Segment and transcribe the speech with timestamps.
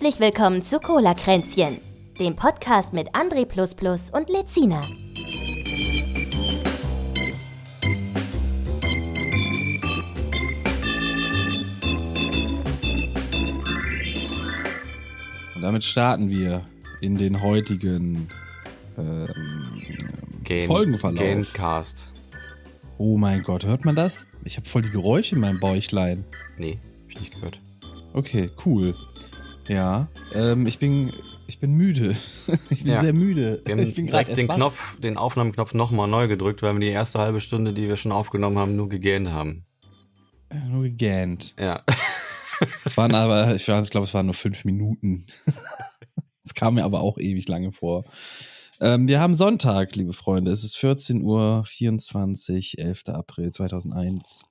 [0.00, 1.80] Herzlich willkommen zu Cola Kränzchen,
[2.20, 3.42] dem Podcast mit André
[4.16, 4.86] und Lezina.
[15.56, 16.64] Und damit starten wir
[17.00, 18.28] in den heutigen
[18.96, 19.82] ähm,
[20.44, 21.18] Gen Folgenverlauf.
[21.18, 22.12] Gencast.
[22.98, 24.28] Oh mein Gott, hört man das?
[24.44, 26.24] Ich habe voll die Geräusche in meinem Bäuchlein.
[26.56, 27.60] Nee, hab ich nicht gehört.
[28.12, 28.94] Okay, cool.
[29.68, 31.12] Ja, ähm, ich bin,
[31.46, 32.16] ich bin müde.
[32.70, 33.00] ich bin Ja.
[33.00, 33.62] sehr müde.
[33.64, 34.48] Wir haben ich bin direkt den.
[34.48, 38.12] Knopf, den Aufnahmeknopf nochmal neu gedrückt, weil wir die erste halbe Stunde, die wir schon
[38.12, 39.66] aufgenommen haben, nur gegähnt haben.
[40.68, 41.54] Nur gegähnt.
[41.58, 41.82] Ja.
[42.84, 45.24] Es waren aber, ich ich glaube, es waren nur fünf Minuten.
[46.44, 48.04] Es kam mir aber auch ewig lange vor.
[48.80, 50.50] Ähm, wir haben Sonntag, liebe Freunde.
[50.50, 53.02] Es ist 14 Uhr 24, 11.
[53.08, 54.44] April 2001.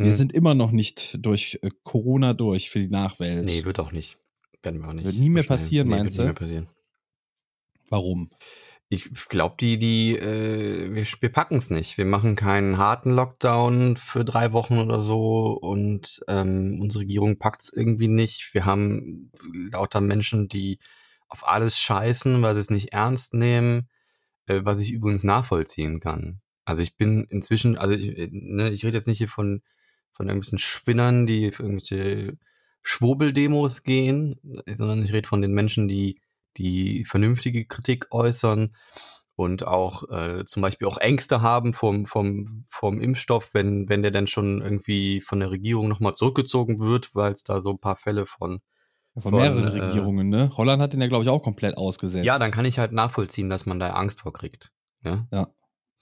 [0.00, 0.16] Wir Hm.
[0.16, 3.44] sind immer noch nicht durch äh, Corona durch für die Nachwelt.
[3.44, 4.16] Nee, wird auch nicht.
[4.62, 5.04] Werden wir auch nicht.
[5.04, 6.22] Wird nie mehr passieren, nee, meinst wird du?
[6.22, 6.68] nie mehr passieren.
[7.90, 8.30] Warum?
[8.88, 11.98] Ich glaube, die, die, äh, wir, wir packen es nicht.
[11.98, 17.62] Wir machen keinen harten Lockdown für drei Wochen oder so und ähm, unsere Regierung packt
[17.62, 18.54] es irgendwie nicht.
[18.54, 19.30] Wir haben
[19.70, 20.78] lauter Menschen, die
[21.28, 23.88] auf alles scheißen, weil sie es nicht ernst nehmen,
[24.46, 26.40] äh, was ich übrigens nachvollziehen kann.
[26.64, 29.62] Also ich bin inzwischen, also ich, äh, ne, ich rede jetzt nicht hier von,
[30.12, 32.36] von irgendwelchen Spinnern, die für irgendwelche
[32.82, 34.36] Schwurbeldemos gehen,
[34.66, 36.20] sondern ich rede von den Menschen, die
[36.56, 38.74] die vernünftige Kritik äußern
[39.36, 44.10] und auch äh, zum Beispiel auch Ängste haben vom, vom, vom Impfstoff, wenn, wenn der
[44.10, 47.96] dann schon irgendwie von der Regierung nochmal zurückgezogen wird, weil es da so ein paar
[47.96, 48.60] Fälle von.
[49.14, 50.52] Von, Von, mehreren äh, Regierungen, ne?
[50.56, 52.24] Holland hat den ja, glaube ich, auch komplett ausgesetzt.
[52.24, 54.70] Ja, dann kann ich halt nachvollziehen, dass man da Angst vor kriegt.
[55.02, 55.26] Ja.
[55.32, 55.48] Ja.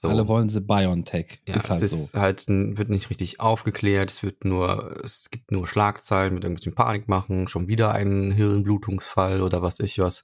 [0.01, 0.07] So.
[0.07, 1.41] Alle wollen sie BioNTech.
[1.45, 2.19] Ja, ist halt es ist so.
[2.21, 7.09] halt, wird nicht richtig aufgeklärt, es wird nur, es gibt nur Schlagzeilen mit irgendwelchen Panik
[7.09, 10.23] machen, schon wieder ein Hirnblutungsfall oder was ich was.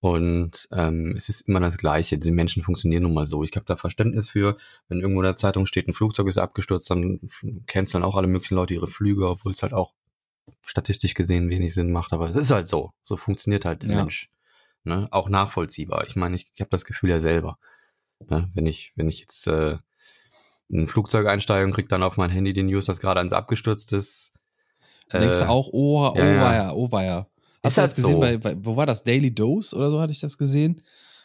[0.00, 2.18] Und ähm, es ist immer das Gleiche.
[2.18, 3.42] Die Menschen funktionieren nun mal so.
[3.42, 4.58] Ich habe da Verständnis für,
[4.88, 7.20] wenn irgendwo in der Zeitung steht, ein Flugzeug ist abgestürzt, dann
[7.66, 9.94] canceln auch alle möglichen Leute ihre Flüge, obwohl es halt auch
[10.60, 12.12] statistisch gesehen wenig Sinn macht.
[12.12, 12.90] Aber es ist halt so.
[13.02, 13.96] So funktioniert halt der Ja.
[13.96, 14.28] Mensch.
[14.82, 15.08] Ne?
[15.10, 16.06] Auch nachvollziehbar.
[16.06, 17.56] Ich meine, ich, ich habe das Gefühl ja selber.
[18.28, 18.50] Ne?
[18.54, 19.78] Wenn ich, wenn ich jetzt äh,
[20.68, 23.32] in ein Flugzeug einsteige und krieg dann auf mein Handy den News, dass gerade eins
[23.32, 24.32] abgestürzt ist.
[25.08, 26.72] Da denkst du äh, auch, oh, oh ja, ja.
[26.72, 27.28] oh weia.
[27.62, 28.12] Hast Ist du halt das gesehen?
[28.12, 28.20] so.
[28.20, 29.04] Bei, bei, wo war das?
[29.04, 30.82] Daily Dose oder so hatte ich das gesehen?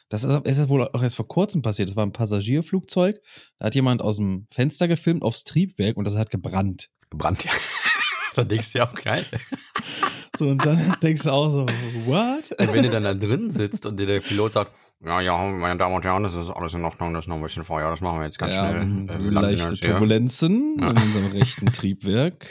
[0.09, 1.89] Das ist, wohl auch erst vor kurzem passiert.
[1.89, 3.19] Das war ein Passagierflugzeug.
[3.59, 6.89] Da hat jemand aus dem Fenster gefilmt aufs Triebwerk und das hat gebrannt.
[7.11, 7.51] gebrannt, ja.
[8.35, 9.25] dann denkst du ja auch geil.
[10.39, 11.65] So, und dann denkst du auch so,
[12.05, 12.49] what?
[12.57, 14.71] Und wenn du dann da drin sitzt und dir der Pilot sagt,
[15.03, 17.41] ja, ja, meine Damen und Herren, das ist alles in Ordnung, das ist noch ein
[17.41, 19.09] bisschen vorher, das machen wir jetzt ganz ja, schnell.
[19.09, 19.75] Äh, leichte.
[19.75, 20.91] Turbulenzen Ja.
[20.91, 22.47] in unserem rechten Triebwerk.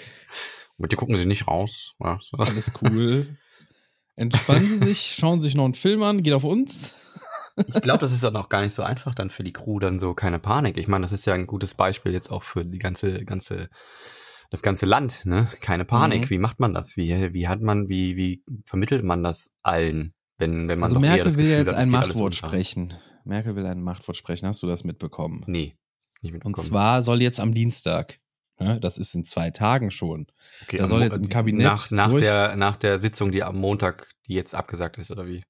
[0.77, 1.95] Bitte gucken Sie nicht raus.
[1.99, 2.37] Ja, so.
[2.37, 3.39] Alles cool.
[4.17, 6.93] Entspannen Sie sich, schauen Sie sich noch einen Film an, geht auf uns.
[7.57, 9.99] Ich glaube, das ist dann auch gar nicht so einfach dann für die Crew dann
[9.99, 10.77] so keine Panik.
[10.77, 13.71] Ich meine, das ist ja ein gutes Beispiel jetzt auch für die ganze, ganze,
[14.51, 15.49] das ganze Land, ne?
[15.61, 16.23] Keine Panik.
[16.23, 16.31] Mhm.
[16.31, 16.97] Wie macht man das?
[16.97, 21.03] Wie, wie hat man, wie, wie vermittelt man das allen, wenn, wenn man Also doch
[21.03, 22.95] eher Merkel das will ja Gefühl jetzt hat, ein Machtwort sprechen.
[23.25, 24.47] Merkel will ein Machtwort sprechen.
[24.47, 25.45] Hast du das mitbekommen?
[25.47, 25.77] Nee,
[26.23, 28.21] nicht Und zwar soll jetzt am Dienstag,
[28.59, 30.27] ne, das ist in zwei Tagen schon,
[30.63, 34.09] okay, da soll jetzt im Kabinett Nach, nach, der, nach der Sitzung, die am Montag,
[34.27, 35.43] die jetzt abgesagt ist, oder wie?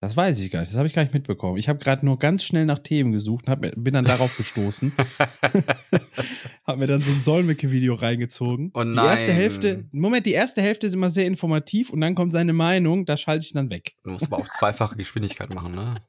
[0.00, 1.56] Das weiß ich gar nicht, das habe ich gar nicht mitbekommen.
[1.56, 4.92] Ich habe gerade nur ganz schnell nach Themen gesucht und hab, bin dann darauf gestoßen.
[6.66, 8.70] habe mir dann so ein Solmecke-Video reingezogen.
[8.74, 9.36] Oh Die erste nein.
[9.36, 13.16] Hälfte, Moment, die erste Hälfte ist immer sehr informativ und dann kommt seine Meinung, da
[13.16, 13.94] schalte ich dann weg.
[14.04, 16.02] Du musst aber auf zweifache Geschwindigkeit machen, ne?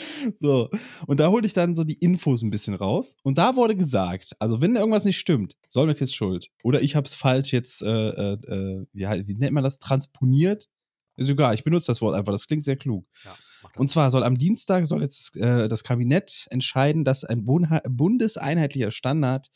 [0.38, 0.70] So,
[1.06, 3.16] und da hole ich dann so die Infos ein bisschen raus.
[3.22, 6.48] Und da wurde gesagt, also wenn irgendwas nicht stimmt, Solmecke ist schuld.
[6.62, 10.68] Oder ich habe es falsch jetzt, äh, äh, äh, wie, wie nennt man das, transponiert?
[11.16, 13.06] Ist egal, ich benutze das Wort einfach, das klingt sehr klug.
[13.24, 13.34] Ja.
[13.76, 18.90] Und zwar soll am Dienstag soll jetzt äh, das Kabinett entscheiden, dass ein Bund bundeseinheitlicher
[18.90, 19.48] Standard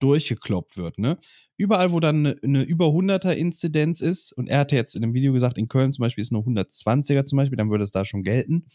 [0.00, 0.98] durchgekloppt wird.
[0.98, 1.18] Ne?
[1.56, 5.14] Überall, wo dann eine, eine über 100er Inzidenz ist, und er hatte jetzt in dem
[5.14, 8.04] Video gesagt, in Köln zum Beispiel ist eine 120er zum Beispiel, dann würde es da
[8.04, 8.66] schon gelten.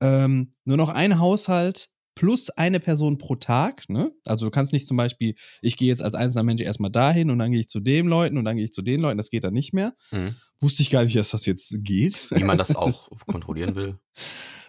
[0.00, 3.88] Ähm, nur noch ein Haushalt plus eine Person pro Tag.
[3.88, 4.12] Ne?
[4.24, 7.38] Also du kannst nicht zum Beispiel, ich gehe jetzt als einzelner Mensch erstmal dahin und
[7.38, 9.44] dann gehe ich zu den Leuten und dann gehe ich zu den Leuten, das geht
[9.44, 9.94] dann nicht mehr.
[10.10, 10.34] Mhm.
[10.60, 12.30] Wusste ich gar nicht, dass das jetzt geht.
[12.32, 13.98] Wie man das auch kontrollieren will.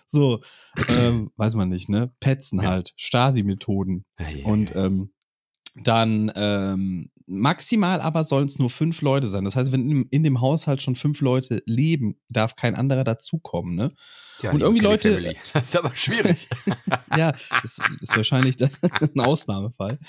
[0.07, 0.41] So,
[0.89, 2.13] ähm, weiß man nicht, ne?
[2.19, 2.69] Petzen Ja.
[2.69, 4.05] halt, Stasi-Methoden.
[4.17, 5.13] Hey, Und ähm,
[5.83, 9.45] dann ähm, maximal aber sollen es nur fünf Leute sein.
[9.45, 13.75] Das heißt, wenn in, in dem Haushalt schon fünf Leute leben, darf kein anderer dazukommen,
[13.75, 13.93] ne?
[14.41, 15.37] ja, und irgendwie Kelly Leute- Family.
[15.53, 16.47] Das ist aber schwierig.
[17.17, 17.31] Ja,
[17.61, 19.99] das ist wahrscheinlich ein Ausnahmefall.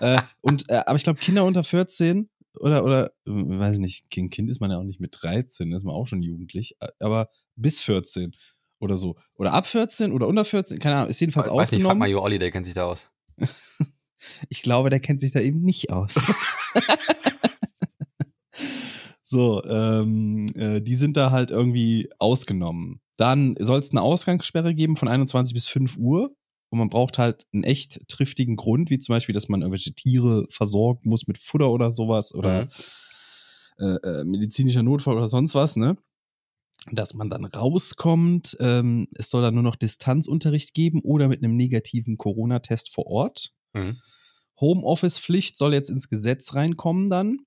[0.00, 2.28] äh, und äh, aber ich glaube, Kinder unter 14
[2.60, 5.72] oder, oder, äh, weiß ich nicht, Kind, kind ist man ja auch nicht mit 13,
[5.72, 8.32] ist man auch schon jugendlich, aber bis 14
[8.80, 9.16] oder so.
[9.34, 11.98] Oder ab 14 oder unter 14, keine Ahnung, ist jedenfalls Weiß nicht, frag ausgenommen.
[12.00, 13.08] mal Jo Olli, der kennt sich da aus.
[14.48, 16.32] Ich glaube, der kennt sich da eben nicht aus.
[19.24, 23.00] so, ähm, äh, die sind da halt irgendwie ausgenommen.
[23.16, 26.34] Dann soll es eine Ausgangssperre geben von 21 bis 5 Uhr.
[26.70, 30.46] Und man braucht halt einen echt triftigen Grund, wie zum Beispiel, dass man irgendwelche Tiere
[30.48, 32.68] versorgen muss mit Futter oder sowas oder Mhm.
[33.78, 35.98] äh, äh, medizinischer Notfall oder sonst was, ne?
[36.90, 38.56] Dass man dann rauskommt.
[38.60, 43.52] Ähm, es soll dann nur noch Distanzunterricht geben oder mit einem negativen Corona-Test vor Ort.
[43.74, 43.98] Mhm.
[44.60, 47.38] Homeoffice-Pflicht soll jetzt ins Gesetz reinkommen dann.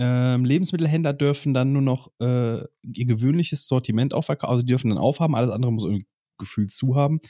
[0.00, 4.98] Ähm, Lebensmittelhändler dürfen dann nur noch äh, ihr gewöhnliches Sortiment aufverkaufen, also die dürfen dann
[4.98, 6.06] aufhaben, alles andere muss irgendwie
[6.38, 7.20] gefühlt zu haben.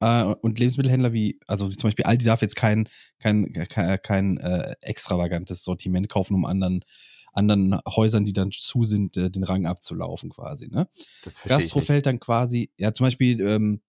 [0.00, 2.88] Äh, und Lebensmittelhändler wie, also wie zum Beispiel Aldi darf jetzt kein,
[3.18, 6.84] kein, kein, kein äh, extravagantes Sortiment kaufen, um anderen,
[7.32, 10.68] anderen Häusern, die dann zu sind, äh, den Rang abzulaufen quasi.
[10.68, 10.86] Ne?
[11.24, 13.80] Das verstehe ich Gastro fällt dann quasi, ja zum Beispiel, ähm,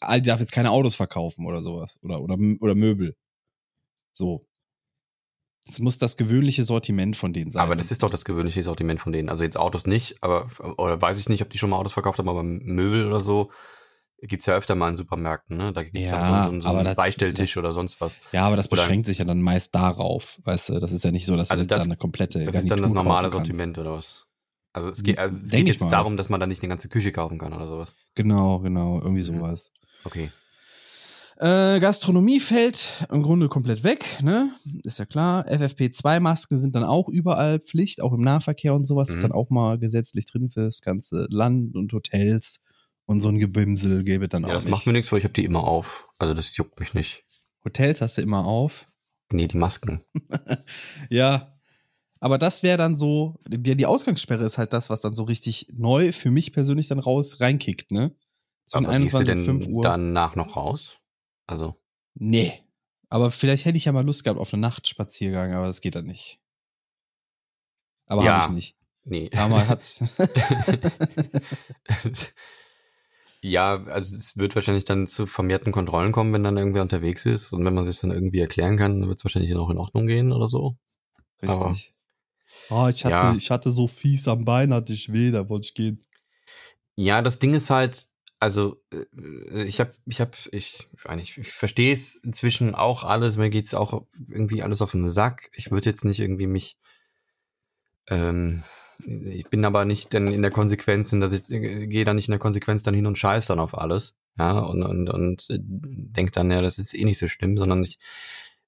[0.00, 3.16] Aldi darf jetzt keine Autos verkaufen oder sowas oder, oder, oder Möbel.
[4.12, 4.46] So.
[5.68, 7.62] Es muss das gewöhnliche Sortiment von denen sein.
[7.62, 9.28] Aber das ist doch das gewöhnliche Sortiment von denen.
[9.28, 12.18] Also jetzt Autos nicht, aber oder weiß ich nicht, ob die schon mal Autos verkauft
[12.18, 13.50] haben, aber Möbel oder so
[14.24, 15.72] gibt's ja öfter mal in Supermärkten, ne?
[15.72, 18.16] Da gibt's Ja, dann so, so, so einen das- Beistelltisch oder sonst was.
[18.32, 20.40] Ja, aber das Oder- beschränkt sich ja dann meist darauf.
[20.44, 22.62] Weißt du, das ist ja nicht so, dass Also das- da eine komplette Das ist
[22.70, 23.30] dann das Garnitur normale.
[23.30, 24.26] Sortiment oder was?
[24.72, 26.88] Also es geht, also es Denk geht jetzt darum, dass man da nicht eine ganze
[26.88, 27.94] Küche kaufen kann oder sowas.
[28.14, 29.38] Genau, genau, irgendwie Mhm.
[29.38, 29.72] sowas.
[30.04, 30.30] Okay.
[31.42, 34.54] Äh, Gastronomie fällt im Grunde komplett weg, ne?
[34.84, 35.44] Ist ja klar.
[35.48, 39.14] FFP2-Masken sind dann auch überall Pflicht, auch im Nahverkehr und sowas Mhm.
[39.16, 42.62] ist dann auch mal gesetzlich drin fürs ganze Land und Hotels
[43.06, 44.70] und so ein Gebimsel gäbe dann Ja, auch das nicht.
[44.70, 46.08] macht mir nichts, weil ich habe die immer auf.
[46.18, 47.24] Also das juckt mich nicht.
[47.64, 48.86] Hotels hast du immer auf.
[49.32, 50.02] Nee, die Masken.
[51.10, 51.48] Ja.
[52.20, 55.66] Aber das wäre dann so, die, die Ausgangssperre ist halt das, was dann so richtig
[55.74, 58.14] neu für mich persönlich dann raus reinkickt, ne?
[58.66, 59.82] Zwischen Aber gehst du 21 und 5 denn Uhr.
[59.82, 60.98] danach noch raus?
[61.46, 61.76] Also,
[62.14, 62.52] Nee.
[63.08, 66.06] Aber vielleicht hätte ich ja mal Lust gehabt auf einen Nachtspaziergang, aber das geht dann
[66.06, 66.40] nicht.
[68.06, 68.42] Aber Ja.
[68.42, 68.76] habe ich nicht.
[69.04, 69.30] nee.
[69.32, 69.82] Ja, mal hat.
[73.40, 77.52] ja, also es wird wahrscheinlich dann zu vermehrten Kontrollen kommen, wenn dann irgendwer unterwegs ist.
[77.52, 80.06] Und wenn man sich dann irgendwie erklären kann, dann wird es wahrscheinlich noch in Ordnung
[80.06, 80.76] gehen oder so.
[81.42, 81.94] Richtig.
[82.70, 83.34] Oh, ich hatte, Ja.
[83.34, 86.06] ich hatte so fies am Bein, hatte ich weh, da wollte ich gehen.
[86.94, 88.08] Ja, das Ding ist halt,
[88.42, 93.36] also äh, ich habe, ich habe, ich, eigentlich, ich verstehe es inzwischen auch alles.
[93.36, 95.48] Mir geht's auch irgendwie alles auf den Sack.
[95.54, 96.76] Ich würde jetzt nicht irgendwie mich,
[98.08, 98.64] ähm,
[99.06, 102.32] ich bin aber nicht dann in der Konsequenz, dass ich äh, gehe da nicht in
[102.32, 106.32] der Konsequenz dann hin und scheiß dann auf alles, ja und und und äh, denk
[106.32, 108.00] dann ja, das ist eh nicht so schlimm, sondern ich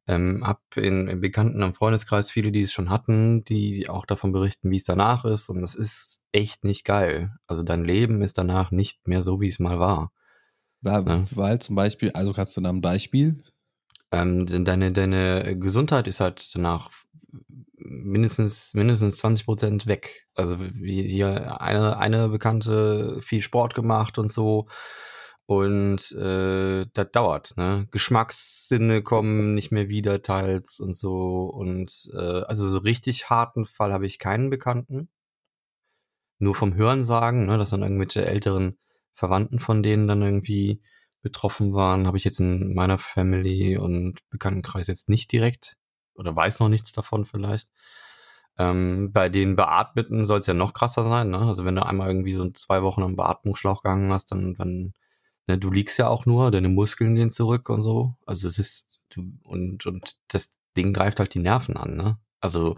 [0.06, 4.32] ähm, habe in, im Bekannten im Freundeskreis viele, die es schon hatten, die auch davon
[4.32, 5.48] berichten, wie es danach ist.
[5.48, 7.32] Und das ist echt nicht geil.
[7.46, 10.12] Also dein Leben ist danach nicht mehr so, wie es mal war.
[10.82, 11.24] Weil, Ja.
[11.30, 13.42] weil zum Beispiel, also kannst du da ein Beispiel?
[14.12, 16.90] Ähm, deine, deine Gesundheit ist halt danach
[17.76, 20.26] mindestens, mindestens 20 Prozent weg.
[20.34, 24.68] Also wie hier eine, eine Bekannte viel Sport gemacht und so.
[25.46, 27.86] Und äh, das dauert, ne?
[27.90, 31.44] Geschmackssinne kommen nicht mehr wieder teils und so.
[31.46, 35.10] Und äh, also so richtig harten Fall habe ich keinen Bekannten.
[36.38, 38.78] Nur vom Hören sagen, ne, dass dann irgendwelche älteren
[39.14, 40.82] Verwandten von denen dann irgendwie
[41.22, 45.76] betroffen waren, habe ich jetzt in meiner Family und Bekanntenkreis jetzt nicht direkt
[46.14, 47.70] oder weiß noch nichts davon vielleicht.
[48.58, 51.38] Ähm, bei den Beatmeten soll es ja noch krasser sein, ne?
[51.38, 54.92] Also wenn du einmal irgendwie so zwei Wochen am Beatmungsschlauch gegangen hast, dann, dann
[55.46, 58.14] ne, du liegst ja auch nur, deine Muskeln gehen zurück und so.
[58.26, 62.18] Also es ist du, und und das Ding greift halt die Nerven an, ne?
[62.40, 62.76] Also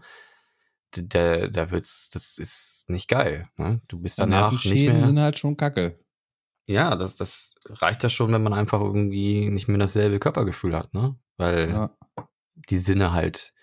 [0.96, 3.80] d- der, da wird's, das ist nicht geil, ne?
[3.88, 5.06] Du bist danach nicht Nervenschäden mehr.
[5.08, 5.98] sind halt schon kacke.
[6.68, 10.92] Ja, das, das reicht ja schon, wenn man einfach irgendwie nicht mehr dasselbe Körpergefühl hat,
[10.94, 11.16] ne?
[11.36, 11.96] Weil Ja.
[12.68, 13.54] die Sinne halt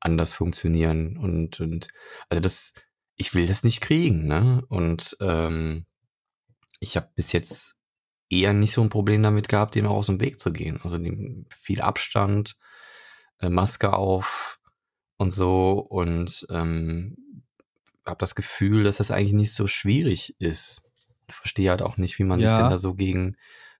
[0.00, 1.88] anders funktionieren und, und
[2.28, 2.74] also das,
[3.16, 4.62] ich will das nicht kriegen, ne?
[4.68, 5.86] Und ähm,
[6.80, 7.78] ich habe bis jetzt
[8.40, 10.80] eher nicht so ein Problem damit gehabt, dem auch aus dem Weg zu gehen.
[10.82, 10.98] Also
[11.50, 12.56] viel Abstand,
[13.40, 14.58] äh, Maske auf
[15.16, 17.16] und so und ähm,
[18.04, 20.92] habe das Gefühl, dass das eigentlich nicht so schwierig ist.
[21.28, 22.58] Ich verstehe halt auch nicht, wie man sich Ja.
[22.58, 23.36] denn da so gegen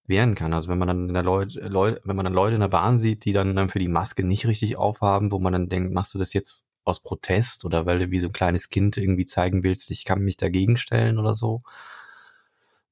[0.07, 0.53] wehren kann.
[0.53, 2.99] Also wenn man dann in der Leute, Leute, wenn man dann Leute in der Bahn
[2.99, 6.15] sieht, die dann, dann für die Maske nicht richtig aufhaben, wo man dann denkt, machst
[6.15, 9.63] du das jetzt aus Protest oder weil du wie so ein kleines Kind irgendwie zeigen
[9.65, 11.63] willst, ich kann mich dagegen stellen oder so.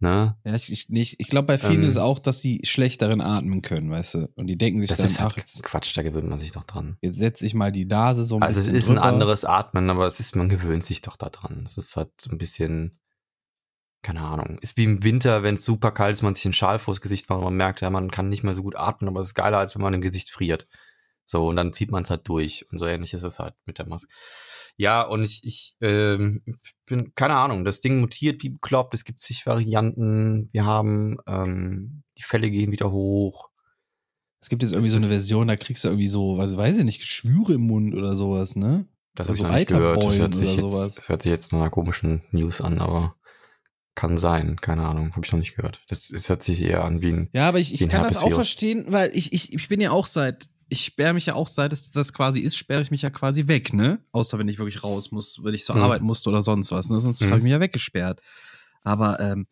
[0.02, 0.36] Ne?
[0.44, 3.62] Ja, ich, ich, nicht- ich glaube, bei vielen Ähm, ist auch, dass sie schlechteren atmen
[3.62, 4.28] können, weißt du?
[4.34, 6.50] Und die denken sich Das dann, ist ach, halt jetzt, Quatsch, da gewöhnt man sich
[6.50, 6.98] doch dran.
[7.00, 9.06] jetzt setze ich mal die Nase so ein Also es bisschen ist ein drüber.
[9.06, 11.62] anderes Atmen, aber es ist, man gewöhnt sich doch daran.
[11.64, 12.98] Es ist halt so ein bisschen,
[14.02, 14.58] keine Ahnung.
[14.60, 17.28] Ist wie im Winter, wenn es super kalt ist, man sich einen Schal vors Gesicht
[17.28, 19.34] macht und man merkt, ja, man kann nicht mehr so gut atmen, aber es ist
[19.34, 20.66] geiler, als wenn man im Gesicht friert.
[21.26, 22.66] So, und dann zieht man es halt durch.
[22.72, 24.08] Und so ähnlich ist es halt mit der Maske.
[24.76, 26.42] Ja, und ich, ich ähm,
[26.86, 32.02] bin, keine Ahnung, das Ding mutiert wie bekloppt, es gibt zig Varianten, wir haben, ähm,
[32.18, 33.50] die Fälle gehen wieder hoch.
[34.40, 36.78] Es gibt jetzt irgendwie Es so eine Version, da kriegst du irgendwie so, was weiß
[36.78, 38.86] ich nicht, Geschwüre im Mund oder sowas, ne?
[39.14, 40.02] Das habe ich so noch nicht gehört.
[40.02, 43.14] Das hört, sich jetzt, das hört sich jetzt nach einer komischen News an, aber
[43.94, 44.56] kann sein.
[44.56, 45.12] Keine Ahnung.
[45.12, 45.82] Habe ich noch nicht gehört.
[45.88, 47.28] Das, es hört sich eher an wie ein.
[47.32, 50.06] Ja, aber ich, ich kann das auch verstehen, weil ich, ich, ich bin ja auch
[50.06, 53.10] seit, ich sperre mich ja auch seit es das quasi ist, sperre ich mich ja
[53.10, 53.98] quasi weg, ne?
[54.10, 55.82] Außer wenn ich wirklich raus muss, wenn ich zur Mhm.
[55.82, 57.00] Arbeit musste oder sonst was, ne?
[57.00, 57.26] Sonst Mhm.
[57.26, 58.20] habe ich mich ja weggesperrt.
[58.82, 59.46] Aber ähm,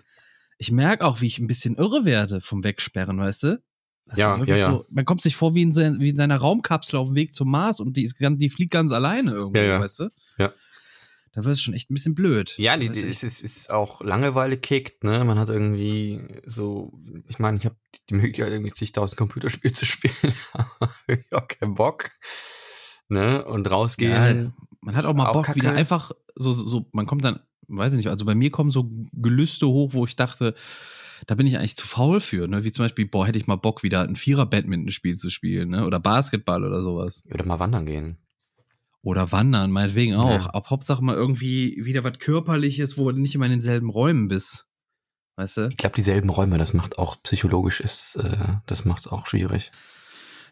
[0.59, 3.63] ich merke auch, wie ich ein bisschen irre werde vom Wegsperren, weißt du?
[4.07, 4.73] Das Ja, ist wirklich ja, ja.
[4.73, 7.33] so, man kommt sich vor wie in, sein, wie in seiner Raumkapsel auf dem Weg
[7.33, 9.81] zum Mars und die, ist, die fliegt ganz alleine irgendwo, Ja, ja.
[9.81, 10.09] weißt du?
[10.39, 10.53] Ja.
[11.33, 12.55] Da wird es schon echt ein bisschen blöd.
[12.59, 15.25] Ja, die, die, ist es ist, ist auch Langeweile kickt, ne?
[15.25, 16.93] Man hat irgendwie so,
[17.29, 17.77] ich meine, ich habe
[18.09, 22.11] die Möglichkeit, irgendwie zigtausend Computerspiele zu spielen, aber irgendwie auch keinen Bock.
[23.09, 23.45] Ne?
[23.45, 24.13] Und rausgehen.
[24.13, 25.61] Ja, man hat auch mal Auch Bock, kacke.
[25.61, 28.91] wieder einfach so, so, man kommt dann, weiß ich nicht, also bei mir kommen so
[29.13, 30.55] Gelüste hoch, wo ich dachte,
[31.27, 32.65] da bin ich eigentlich zu faul für, ne?
[32.65, 35.87] Wie zum Beispiel, boah, hätte ich mal Bock, wieder ein Vierer-Badminton-Spiel zu spielen, ne?
[35.87, 37.25] Oder Basketball oder sowas.
[37.33, 38.19] Oder mal wandern gehen.
[39.03, 40.45] Oder wandern, meinetwegen auch.
[40.45, 40.55] Ja.
[40.55, 44.67] Aber Hauptsache mal irgendwie wieder was Körperliches, wo du nicht immer in denselben Räumen bist.
[45.37, 45.69] Weißt du?
[45.69, 49.71] Ich glaube, dieselben Räume, das macht auch psychologisch ist, äh, das macht es auch schwierig.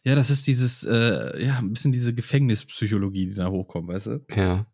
[0.05, 4.25] Ja, das ist dieses, äh, ja, ein bisschen diese Gefängnispsychologie, die da hochkommt, weißt du?
[4.35, 4.67] Ja.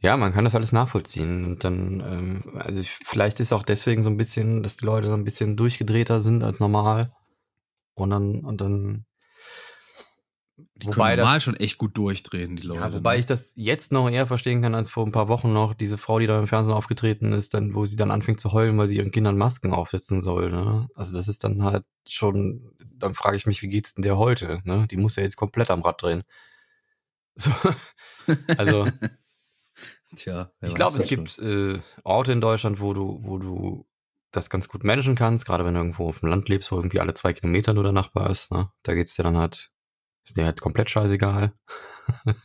[0.00, 1.46] Ja, man kann das alles nachvollziehen.
[1.46, 5.08] Und dann, ähm, also ich, vielleicht ist auch deswegen so ein bisschen, dass die Leute
[5.08, 7.10] so ein bisschen durchgedrehter sind als normal.
[7.94, 9.04] Und dann, und dann.
[10.56, 12.80] Die wobei können normal das, schon echt gut durchdrehen, die Leute.
[12.80, 13.20] ja, wobei ne?
[13.20, 16.18] ich das jetzt noch eher verstehen kann als vor ein paar Wochen noch diese Frau,
[16.18, 18.98] die da im Fernsehen aufgetreten ist, dann, wo sie dann anfängt zu heulen, weil sie
[18.98, 20.50] ihren Kindern Masken aufsetzen soll.
[20.50, 20.88] Ne?
[20.94, 24.60] Also das ist dann halt schon, dann frage ich mich, wie geht's denn der heute?
[24.64, 24.86] Ne?
[24.90, 26.22] Die muss ja jetzt komplett am Rad drehen.
[27.34, 27.50] So,
[28.58, 28.86] also
[30.14, 33.86] Tja, Ich glaube, es gibt äh, Orte in Deutschland, wo du, wo du
[34.30, 37.00] das ganz gut managen kannst, gerade wenn du irgendwo auf dem Land lebst, wo irgendwie
[37.00, 38.52] alle zwei Kilometer nur der Nachbar ist.
[38.52, 38.70] Ne?
[38.82, 39.70] Da geht's dir dann halt,
[40.24, 41.52] ist dir halt komplett scheißegal.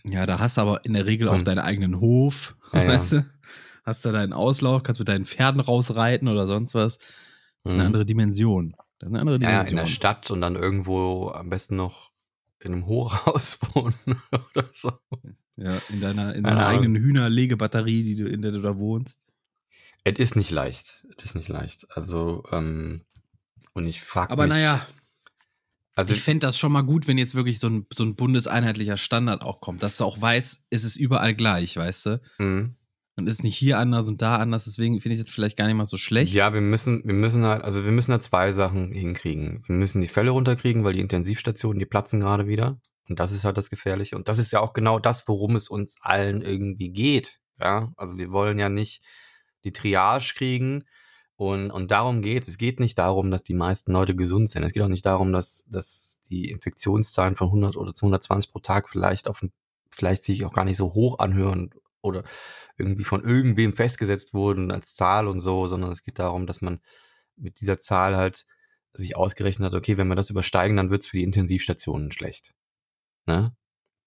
[0.03, 2.89] Ja, da hast du aber in der Regel auch Und- deinen eigenen Hof, Ja, ja.
[2.89, 3.25] weißt du?
[3.83, 6.97] Hast da deinen Auslauf, kannst mit deinen Pferden rausreiten oder sonst was.
[6.97, 7.07] Das
[7.65, 7.87] ist eine Mhm.
[7.87, 8.75] andere Dimension.
[8.99, 9.77] Das ist eine andere Ja, ja, in Dimension.
[9.77, 12.11] der Stadt und dann irgendwo am besten noch
[12.59, 13.95] in einem Hochhaus wohnen
[14.55, 14.91] oder so.
[15.55, 16.81] Ja, in deiner, in deiner Ahnung.
[16.83, 19.19] eigenen Hühnerlegebatterie, die du, in der du da wohnst.
[20.03, 21.05] Es ist nicht leicht.
[21.17, 21.87] Es ist nicht leicht.
[21.95, 23.01] Also, ähm,
[23.73, 24.31] und ich frage mich.
[24.33, 24.85] Aber naja,
[25.97, 28.97] also ich fände das schon mal gut, wenn jetzt wirklich so ein, so ein bundeseinheitlicher
[28.97, 32.21] Standard auch kommt, dass du auch weißt, es ist überall gleich, weißt du?
[32.37, 32.69] mh.
[33.19, 35.75] Und ist nicht hier anders und da anders, deswegen finde ich das vielleicht gar nicht
[35.75, 36.31] mal so schlecht.
[36.33, 39.63] Ja, wir müssen, wir müssen halt, also wir müssen halt zwei Sachen hinkriegen.
[39.65, 42.79] Wir müssen die Fälle runterkriegen, weil die Intensivstationen, die platzen gerade wieder.
[43.09, 44.15] Und das ist halt das Gefährliche.
[44.15, 47.39] Und das ist ja auch genau das, worum es uns allen irgendwie geht.
[47.59, 49.03] Ja, also wir wollen ja nicht
[49.63, 50.83] die Triage kriegen.
[51.37, 52.49] Und, und darum geht es.
[52.49, 54.63] Es geht nicht darum, dass die meisten Leute gesund sind.
[54.63, 58.89] Es geht auch nicht darum, dass, dass die Infektionszahlen von 100 oder 220 pro Tag
[58.89, 59.45] vielleicht auf,
[59.93, 61.69] vielleicht sich auch gar nicht so hoch anhören
[62.01, 62.23] oder
[62.75, 66.79] irgendwie von irgendwem festgesetzt wurden als Zahl und so, sondern es geht darum, dass man
[67.35, 68.47] mit dieser Zahl halt
[68.93, 72.55] sich ausgerechnet hat, okay, wenn wir das übersteigen, dann wird's für die Intensivstationen schlecht.
[73.27, 73.55] Ne?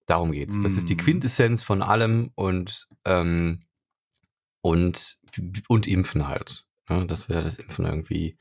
[0.05, 0.59] Darum geht's.
[0.59, 0.99] Das ist die Mm.
[0.99, 3.63] Quintessenz von allem und ähm,
[4.59, 5.17] und
[5.69, 6.65] und Impfen halt.
[6.91, 7.07] Ne?
[7.07, 8.37] Dass wir das Impfen irgendwie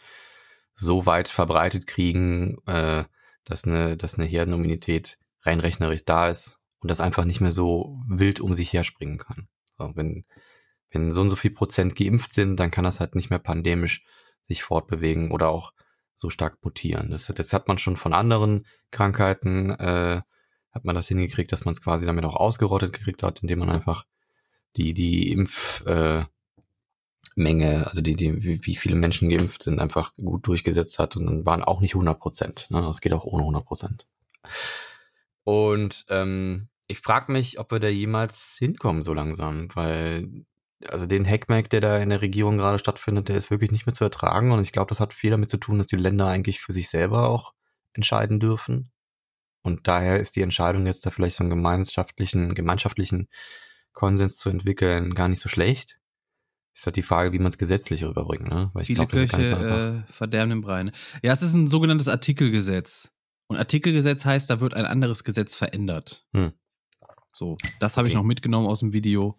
[0.74, 3.04] so weit verbreitet kriegen, äh,
[3.44, 8.00] dass eine, dass eine Herdenimmunität rein rechnerisch da ist und das einfach nicht mehr so
[8.08, 9.48] wild um sich herspringen kann.
[9.78, 10.24] So, wenn,
[10.90, 14.04] wenn so und so viel Prozent geimpft sind, dann kann das halt nicht mehr pandemisch
[14.40, 15.72] sich fortbewegen oder auch
[16.14, 17.10] so stark mutieren.
[17.10, 20.22] Das, das hat man schon von anderen Krankheiten, äh,
[20.72, 23.70] hat man das hingekriegt, dass man es quasi damit auch ausgerottet gekriegt hat, indem man
[23.70, 24.04] einfach
[24.76, 26.24] die, die Impf, äh,
[27.36, 31.46] Menge, also die, die, wie viele Menschen geimpft sind, einfach gut durchgesetzt hat und dann
[31.46, 32.66] waren auch nicht 100 Prozent.
[32.70, 32.82] Ne?
[32.82, 34.06] Das geht auch ohne 100 Prozent.
[35.44, 40.44] Und ähm, ich frage mich, ob wir da jemals hinkommen so langsam, weil
[40.88, 43.92] also den Hackmack, der da in der Regierung gerade stattfindet, der ist wirklich nicht mehr
[43.92, 46.60] zu ertragen und ich glaube, das hat viel damit zu tun, dass die Länder eigentlich
[46.60, 47.52] für sich selber auch
[47.92, 48.90] entscheiden dürfen.
[49.62, 53.28] Und daher ist die Entscheidung jetzt da vielleicht so einen gemeinschaftlichen, gemeinschaftlichen
[53.92, 55.99] Konsens zu entwickeln gar nicht so schlecht.
[56.74, 58.70] Ist halt die Frage, wie man es gesetzlich rüberbringt, ne?
[58.72, 60.84] Weil ich Viele glaub, Köche äh, verderben den Brei.
[60.84, 60.92] Ne?
[61.22, 63.12] Ja, es ist ein sogenanntes Artikelgesetz.
[63.48, 66.24] Und Artikelgesetz heißt, da wird ein anderes Gesetz verändert.
[66.32, 66.52] Hm.
[67.32, 68.12] So, das habe okay.
[68.12, 69.38] ich noch mitgenommen aus dem Video.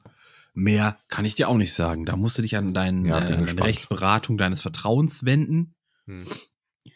[0.53, 2.05] Mehr kann ich dir auch nicht sagen.
[2.05, 5.75] Da musst du dich an dein, ja, äh, deine Rechtsberatung deines Vertrauens wenden.
[6.07, 6.25] Hm.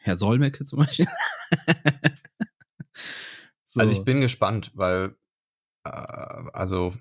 [0.01, 1.08] Herr Solmecke zum Beispiel.
[3.63, 3.80] so.
[3.80, 5.15] Also ich bin gespannt, weil
[5.86, 6.94] äh, also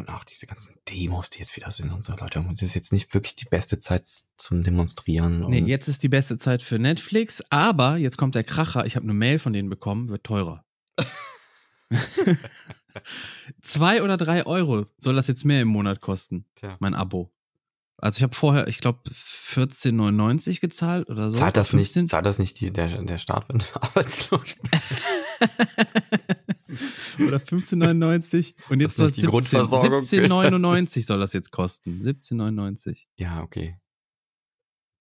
[0.00, 2.40] und auch diese ganzen Demos, die jetzt wieder sind und so, Leute.
[2.40, 5.48] Und es ist jetzt nicht wirklich die beste Zeit zum Demonstrieren.
[5.48, 8.86] Nee, jetzt ist die beste Zeit für Netflix, aber jetzt kommt der Kracher.
[8.86, 10.64] Ich habe eine Mail von denen bekommen, wird teurer.
[13.62, 16.76] Zwei oder drei Euro soll das jetzt mehr im Monat kosten, Tja.
[16.80, 17.30] mein Abo.
[17.98, 21.36] Also ich habe vorher, ich glaube, 14,99 gezahlt oder so.
[21.36, 22.04] Zahlt das 15?
[22.04, 24.56] nicht, zahlt das nicht die, der, der Staat, wenn arbeitslos
[27.26, 32.00] Oder 15,99 und jetzt soll es 17,99 soll das jetzt kosten.
[32.00, 33.06] 17,99.
[33.16, 33.76] Ja, okay.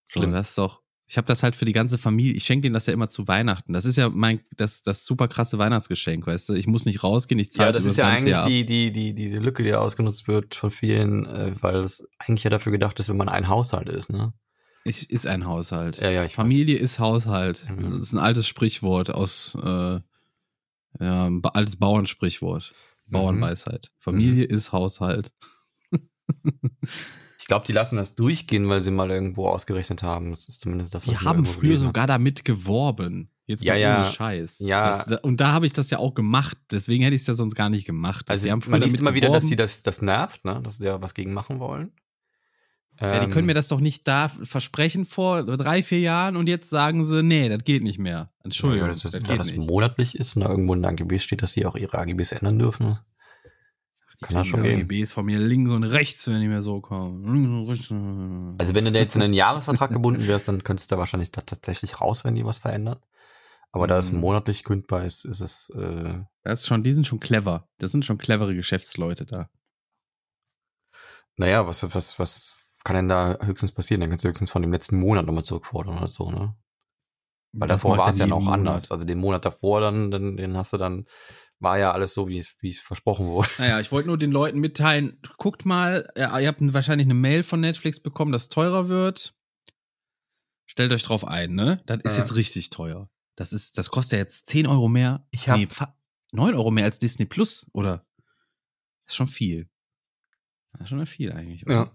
[0.05, 0.81] So, das ist doch.
[1.07, 2.33] Ich habe das halt für die ganze Familie.
[2.33, 3.73] Ich schenke denen das ja immer zu Weihnachten.
[3.73, 6.53] Das ist ja mein das das super krasse Weihnachtsgeschenk, weißt du?
[6.53, 9.39] Ich muss nicht rausgehen, ich zahle Ja, das ist ja eigentlich die die die diese
[9.39, 13.17] Lücke, die ausgenutzt wird von vielen, äh, weil das eigentlich ja dafür gedacht ist, wenn
[13.17, 14.33] man ein Haushalt ist, ne?
[14.83, 15.99] Ich ist ein Haushalt.
[15.99, 16.83] Ja, ja, ich Familie weiß.
[16.83, 17.67] ist Haushalt.
[17.69, 17.81] Mhm.
[17.81, 19.99] Das ist ein altes Sprichwort aus äh,
[20.99, 22.73] ja, ein altes Bauernsprichwort.
[23.07, 23.11] Mhm.
[23.11, 23.91] Bauernweisheit.
[23.99, 24.55] Familie mhm.
[24.55, 25.31] ist Haushalt.
[27.39, 30.29] ich glaube, die lassen das durchgehen, weil sie mal irgendwo ausgerechnet haben.
[30.29, 33.31] Das ist zumindest das, was Die haben früher sogar damit geworben.
[33.45, 34.05] Jetzt ja, ja.
[34.05, 34.59] Scheiß.
[34.59, 34.85] Ja.
[34.87, 36.55] Das, und da habe ich das ja auch gemacht.
[36.71, 38.29] Deswegen hätte ich es ja sonst gar nicht gemacht.
[38.29, 40.61] Also, also man liest immer wieder, dass sie das, das nervt, ne?
[40.63, 41.91] dass sie da was gegen machen wollen.
[43.01, 43.57] Ja, die können mir ähm.
[43.57, 47.63] das doch nicht da versprechen vor drei, vier Jahren und jetzt sagen sie, nee, das
[47.63, 48.31] geht nicht mehr.
[48.43, 48.87] Entschuldigung.
[48.87, 51.41] Ja, das, das, das geht das monatlich ist und da irgendwo in den AGBs steht,
[51.41, 52.99] dass sie auch ihre AGBs ändern dürfen.
[54.21, 54.81] Kann das schon gehen.
[54.81, 58.55] AGBs von mir links und rechts, wenn die mir so kommen.
[58.57, 61.31] Also wenn du da jetzt in einen Jahresvertrag gebunden wärst, dann könntest du da wahrscheinlich
[61.31, 62.99] da tatsächlich raus, wenn die was verändern.
[63.71, 64.19] Aber da es mhm.
[64.19, 65.69] monatlich kündbar ist, ist es.
[65.69, 67.69] Äh das ist schon, die sind schon clever.
[67.77, 69.49] Das sind schon clevere Geschäftsleute da.
[71.37, 74.01] Naja, was, was, was, kann denn da höchstens passieren?
[74.01, 76.55] Dann kannst du höchstens von dem letzten Monat nochmal zurückfordern oder so, ne?
[77.51, 78.91] Weil das davor war es ja noch anders.
[78.91, 81.05] Also den Monat davor, dann, dann, den hast du dann,
[81.59, 83.49] war ja alles so, wie es, wie es versprochen wurde.
[83.57, 87.59] Naja, ich wollte nur den Leuten mitteilen, guckt mal, ihr habt wahrscheinlich eine Mail von
[87.59, 89.35] Netflix bekommen, dass teurer wird.
[90.65, 91.81] Stellt euch drauf ein, ne?
[91.87, 92.23] Das ist ja.
[92.23, 93.09] jetzt richtig teuer.
[93.35, 95.25] Das ist, das kostet ja jetzt 10 Euro mehr.
[95.31, 95.67] Ich hab, nee,
[96.31, 98.05] 9 Euro mehr als Disney Plus, oder?
[99.05, 99.69] Das ist schon viel.
[100.73, 101.65] Das ist schon viel eigentlich.
[101.65, 101.75] Oder?
[101.75, 101.91] Ja.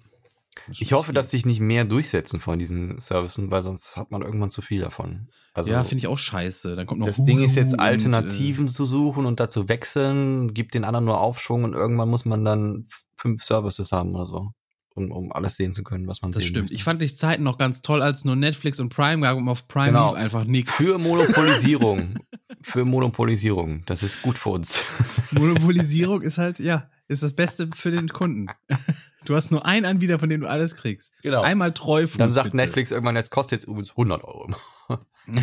[0.70, 4.50] Ich hoffe, dass sich nicht mehr durchsetzen von diesen Services, weil sonst hat man irgendwann
[4.50, 5.28] zu viel davon.
[5.52, 6.74] Also, ja, finde ich auch scheiße.
[6.74, 9.68] Dann kommt noch das Hulu Ding ist jetzt Alternativen und, äh, zu suchen und dazu
[9.68, 12.86] wechseln, gibt den anderen nur Aufschwung und irgendwann muss man dann
[13.16, 14.50] fünf Services haben oder so,
[14.94, 16.64] um, um alles sehen zu können, was man das sehen stimmt.
[16.64, 16.74] Möchte.
[16.74, 19.68] Ich fand die Zeiten noch ganz toll, als nur Netflix und Prime gab und auf
[19.68, 20.10] Prime genau.
[20.10, 20.72] lief einfach nichts.
[20.72, 22.18] Für Monopolisierung.
[22.62, 23.84] für Monopolisierung.
[23.86, 24.84] Das ist gut für uns.
[25.30, 28.48] Monopolisierung ist halt, ja, ist das Beste für den Kunden.
[29.26, 31.10] Du hast nur einen Anbieter, von dem du alles kriegst.
[31.22, 31.40] Genau.
[31.40, 32.18] Einmal Treufuß.
[32.18, 32.58] Dann sagt bitte.
[32.58, 34.54] Netflix irgendwann, jetzt kostet jetzt übrigens 100 Euro.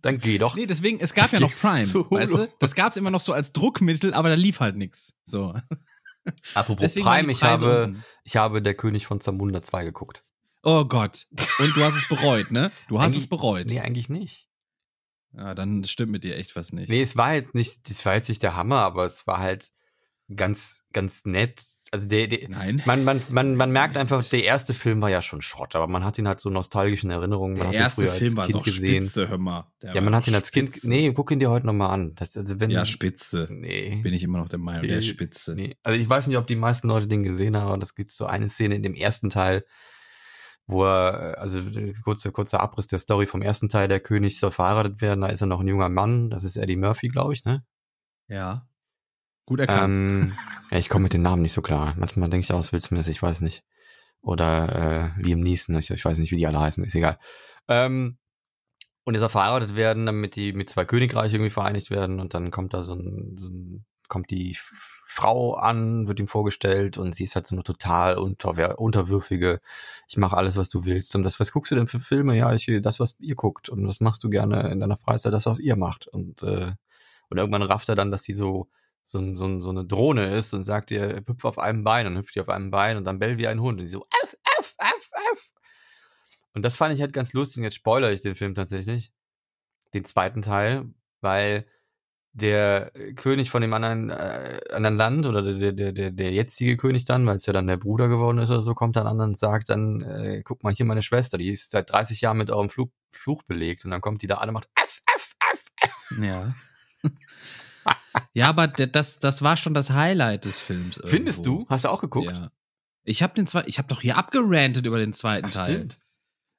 [0.00, 0.56] Dann geh doch.
[0.56, 2.48] Nee, deswegen, es gab ja noch Prime, weißt du?
[2.60, 5.14] Das gab es immer noch so als Druckmittel, aber da lief halt nichts.
[5.26, 5.54] So.
[6.54, 10.22] Apropos deswegen Prime, ich habe, ich habe Der König von Zamunda 2 geguckt.
[10.62, 11.26] Oh Gott.
[11.58, 12.72] Und du hast es bereut, ne?
[12.88, 13.66] Du hast eigentlich, es bereut.
[13.66, 14.48] Nee, eigentlich nicht.
[15.36, 16.88] Ja, dann stimmt mit dir echt was nicht.
[16.88, 19.73] Nee, es war halt nicht, das war jetzt nicht der Hammer, aber es war halt
[20.34, 21.62] ganz, ganz nett.
[21.90, 22.82] Also der, der Nein.
[22.86, 26.02] Man, man, man, man merkt einfach, der erste Film war ja schon Schrott, aber man
[26.04, 27.56] hat ihn halt so nostalgischen Erinnerungen.
[27.56, 29.02] Man der erste Film war kind gesehen.
[29.02, 29.70] Spitze, hör mal.
[29.80, 30.82] Der ja, man hat ihn als Kind.
[30.82, 32.14] Nee, guck ihn dir heute nochmal an.
[32.16, 33.46] Das, also wenn, ja, Spitze.
[33.50, 34.00] Nee.
[34.02, 35.54] Bin ich immer noch der Meinung, nee, der ist Spitze.
[35.54, 35.76] Nee.
[35.82, 38.26] Also ich weiß nicht, ob die meisten Leute den gesehen haben, aber das gibt so
[38.26, 39.64] eine Szene in dem ersten Teil,
[40.66, 41.60] wo er, also
[42.02, 45.42] kurzer, kurzer Abriss der Story vom ersten Teil, der König soll verheiratet werden, da ist
[45.42, 47.64] er noch ein junger Mann, das ist Eddie Murphy, glaube ich, ne?
[48.26, 48.66] Ja.
[49.46, 50.10] Gut erkannt.
[50.10, 50.32] Ähm,
[50.70, 51.94] ja, ich komme mit den Namen nicht so klar.
[51.98, 53.62] Manchmal denke ich aus Will Smith, ich weiß nicht.
[54.20, 57.18] Oder äh, Liam Neeson, ich, ich weiß nicht, wie die alle heißen, ist egal.
[57.68, 58.18] Ähm,
[59.04, 62.72] und er verheiratet werden, damit die mit zwei Königreiche irgendwie vereinigt werden und dann kommt
[62.72, 64.56] da so ein, so ein kommt die
[65.06, 69.60] Frau an, wird ihm vorgestellt und sie ist halt so eine total unter, unterwürfige,
[70.08, 71.14] ich mache alles, was du willst.
[71.14, 72.36] Und das, was guckst du denn für Filme?
[72.36, 73.68] Ja, ich das, was ihr guckt.
[73.68, 75.32] Und was machst du gerne in deiner Freizeit?
[75.32, 76.08] Das, was ihr macht.
[76.08, 76.72] Und, äh,
[77.28, 78.68] und irgendwann rafft er dann, dass die so
[79.04, 82.34] so, so, so eine Drohne ist und sagt ihr, hüpf auf einem Bein und hüpft
[82.34, 84.74] die auf einem Bein und dann bell wie ein Hund und die so, F, F,
[84.78, 85.52] F, F.
[86.54, 87.58] Und das fand ich halt ganz lustig.
[87.58, 89.12] Und jetzt spoilere ich den Film tatsächlich.
[89.92, 90.86] Den zweiten Teil,
[91.20, 91.66] weil
[92.32, 97.04] der König von dem anderen, äh, anderen Land oder der, der, der, der jetzige König
[97.04, 99.38] dann, weil es ja dann der Bruder geworden ist oder so, kommt dann an und
[99.38, 102.70] sagt dann, äh, guck mal hier meine Schwester, die ist seit 30 Jahren mit eurem
[102.70, 106.18] Fluch, Fluch belegt und dann kommt die da an und macht F, F, F, F.
[106.20, 106.54] Ja.
[108.34, 110.98] ja, aber das, das war schon das Highlight des Films.
[110.98, 111.16] Irgendwo.
[111.16, 111.66] Findest du?
[111.70, 112.30] Hast du auch geguckt?
[112.32, 112.50] Ja.
[113.04, 115.74] Ich habe den zwei, ich habe doch hier abgerantet über den zweiten Ach, Teil.
[115.74, 115.98] stimmt.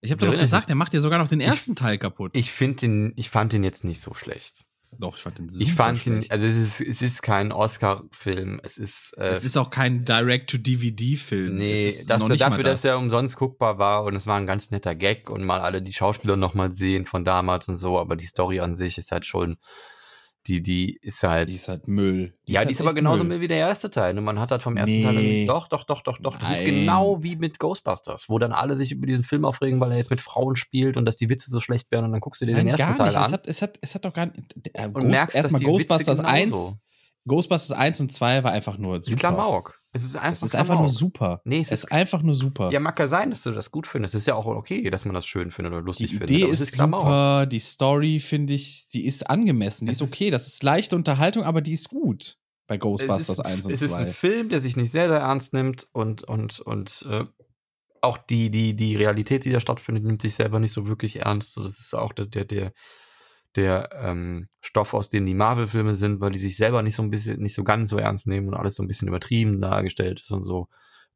[0.02, 0.42] Ich habe doch richtig.
[0.42, 2.32] gesagt, der macht ja sogar noch den ersten Teil kaputt.
[2.36, 4.66] Ich finde den, ich fand den jetzt nicht so schlecht.
[5.00, 6.32] doch, ich fand den super Ich fand ihn, schlecht.
[6.32, 8.62] also es ist, es ist kein Oscar-Film.
[8.64, 11.56] Es ist, äh, es ist auch kein Direct-to-DVD-Film.
[11.56, 14.72] nee, noch nicht dafür, mal dass er umsonst guckbar war und es war ein ganz
[14.72, 18.26] netter Gag und mal alle die Schauspieler nochmal sehen von damals und so, aber die
[18.28, 19.58] Story an sich ist halt schon,
[20.48, 22.34] die, die ist halt, Die ist halt Müll.
[22.46, 23.38] ja, die ist aber genauso Müll.
[23.38, 24.18] Müll wie der erste Teil.
[24.18, 25.04] Und man hat halt vom ersten Nee.
[25.04, 26.38] Teil doch, doch, doch, doch, doch.
[26.38, 26.66] Das ist Nein.
[26.66, 30.12] genau wie mit Ghostbusters, wo dann alle sich über diesen Film aufregen, weil er jetzt
[30.12, 32.54] mit Frauen spielt und dass die Witze so schlecht werden und dann guckst du dir
[32.54, 33.18] Nein, den ersten Teil nicht.
[33.18, 33.24] an.
[33.26, 34.38] Es hat, es, hat, es hat doch gar nicht.
[34.74, 36.74] Äh, und Ghost, merkst, dass erstmal die Ghostbusters Witze 1.
[37.28, 39.20] Ghostbusters 1 und 2 war einfach nur ist super.
[39.20, 39.82] Klamauk.
[39.94, 41.42] Es ist einfach, Es ist einfach nur super.
[41.46, 42.70] Nee, es es ist einfach nur super.
[42.72, 44.14] Ja, mag ja sein, dass du das gut findest.
[44.14, 46.30] Es ist ja auch okay, dass man das schön findet oder die lustig findet.
[46.32, 47.02] Idee aber es ist Klamauk.
[47.02, 50.62] super, die Story finde ich, die ist angemessen, die Es ist ist- okay, das ist
[50.64, 54.12] leichte Unterhaltung, aber die ist gut bei Ghostbusters ist, 1 und es ist ein 2.
[54.14, 57.26] Film, der sich nicht sehr, sehr ernst nimmt und, und, und äh,
[58.02, 61.54] auch die, die, die Realität, die da stattfindet, nimmt sich selber nicht so wirklich ernst.
[61.54, 62.74] So, das ist auch der, der, der,
[63.56, 67.10] der ähm, Stoff, aus dem die Marvel-Filme sind, weil die sich selber nicht so ein
[67.10, 70.32] bisschen, nicht so ganz so ernst nehmen und alles so ein bisschen übertrieben dargestellt ist
[70.32, 70.68] und so.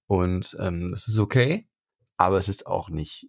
[0.08, 1.68] Und ähm, das ist okay,
[2.18, 3.28] aber es ist auch nicht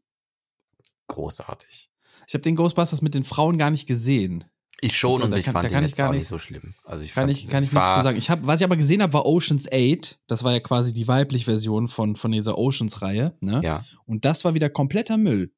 [1.08, 1.90] großartig.
[2.26, 4.44] Ich habe den Ghostbusters mit den Frauen gar nicht gesehen.
[4.82, 6.74] Ich schon Also, und ich kann- fand den jetzt gar nicht so schlimm.
[6.84, 8.16] Also ich Kann fand, ich, kann ich nichts zu sagen.
[8.16, 10.20] Ich hab, was ich aber gesehen habe, war Oceans 8.
[10.26, 13.36] Das war ja quasi die weibliche Version von, von dieser Oceans-Reihe.
[13.40, 13.60] Ne?
[13.62, 13.84] Ja.
[14.06, 15.52] Und das war wieder kompletter Müll.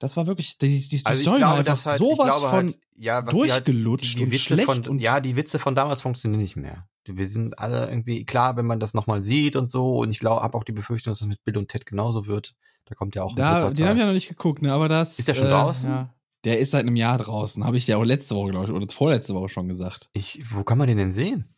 [0.00, 3.24] Das war wirklich, die, die, die Also Story war einfach halt, sowas von halt, ja,
[3.24, 4.64] was sie halt, durchgelutscht die und Witze schlecht.
[4.64, 6.88] von, und ja, die Witze von damals funktionieren nicht mehr.
[7.06, 10.42] Wir sind alle irgendwie, klar, wenn man das nochmal sieht und so, und ich glaube,
[10.42, 12.54] habe auch die Befürchtung, dass das mit Bill und Ted genauso wird.
[12.86, 14.72] Da kommt ja auch ein da, den habe ich ja noch nicht geguckt, ne?
[14.72, 15.18] Aber das.
[15.18, 15.90] Ist der schon draußen?
[15.90, 16.14] Ja.
[16.44, 17.64] Der ist seit einem Jahr draußen.
[17.64, 20.08] Habe ich dir auch letzte Woche, glaube ich, oder vorletzte Woche schon gesagt.
[20.14, 21.54] ich, wo kann man den denn sehen?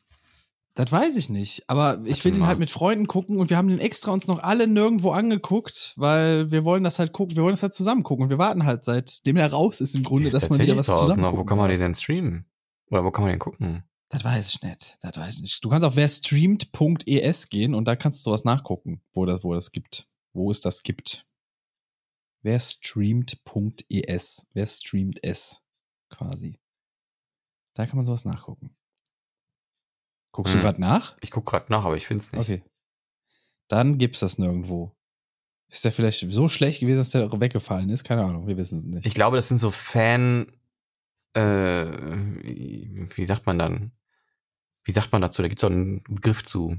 [0.74, 1.68] Das weiß ich nicht.
[1.68, 4.42] Aber ich will ihn halt mit Freunden gucken und wir haben den extra uns noch
[4.42, 8.24] alle nirgendwo angeguckt, weil wir wollen das halt gucken, wir wollen das halt zusammen gucken
[8.24, 10.86] und wir warten halt seitdem er raus ist im Grunde, ist dass man wieder was
[10.86, 12.46] zusammen aber Wo kann man den denn streamen?
[12.90, 13.84] Oder wo kann man den gucken?
[14.08, 14.98] Das weiß ich nicht.
[15.00, 15.64] Das weiß ich nicht.
[15.64, 19.72] Du kannst auf werstreamt.es gehen und da kannst du was nachgucken, wo das, wo das
[19.72, 20.06] gibt.
[20.34, 21.26] Wo es das gibt.
[22.42, 24.46] Werstreamt.es.
[24.52, 25.62] Wer streamt es?
[26.10, 26.58] Quasi.
[27.74, 28.76] Da kann man sowas nachgucken.
[30.32, 30.60] Guckst Hm.
[30.60, 31.16] du gerade nach?
[31.20, 32.40] Ich gucke gerade nach, aber ich finde es nicht.
[32.40, 32.62] Okay.
[33.68, 34.92] Dann gibt's das nirgendwo.
[35.68, 38.04] Ist der vielleicht so schlecht gewesen, dass der weggefallen ist?
[38.04, 39.06] Keine Ahnung, wir wissen es nicht.
[39.06, 40.52] Ich glaube, das sind so Fan,
[41.34, 43.92] äh, wie sagt man dann?
[44.84, 45.40] Wie sagt man dazu?
[45.42, 46.76] Da gibt es auch einen Begriff zu.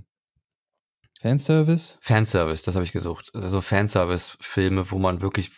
[1.21, 1.97] Fanservice?
[2.01, 3.31] Fanservice, das habe ich gesucht.
[3.33, 5.51] Also so Fanservice-Filme, wo man wirklich,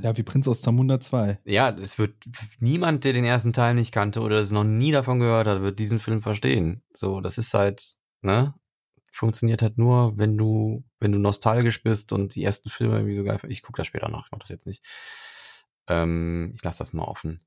[0.00, 1.40] Ja, wie Prinz aus Zamunda 2.
[1.44, 2.14] ja, es wird
[2.58, 5.78] niemand, der den ersten Teil nicht kannte oder es noch nie davon gehört hat, wird
[5.78, 6.82] diesen Film verstehen.
[6.94, 8.54] So, das ist halt, ne?
[9.12, 13.24] Funktioniert halt nur, wenn du, wenn du nostalgisch bist und die ersten Filme irgendwie so
[13.24, 13.38] geil.
[13.48, 14.82] Ich gucke das später nach, ich mach das jetzt nicht.
[15.86, 17.38] Ähm, ich lasse das mal offen.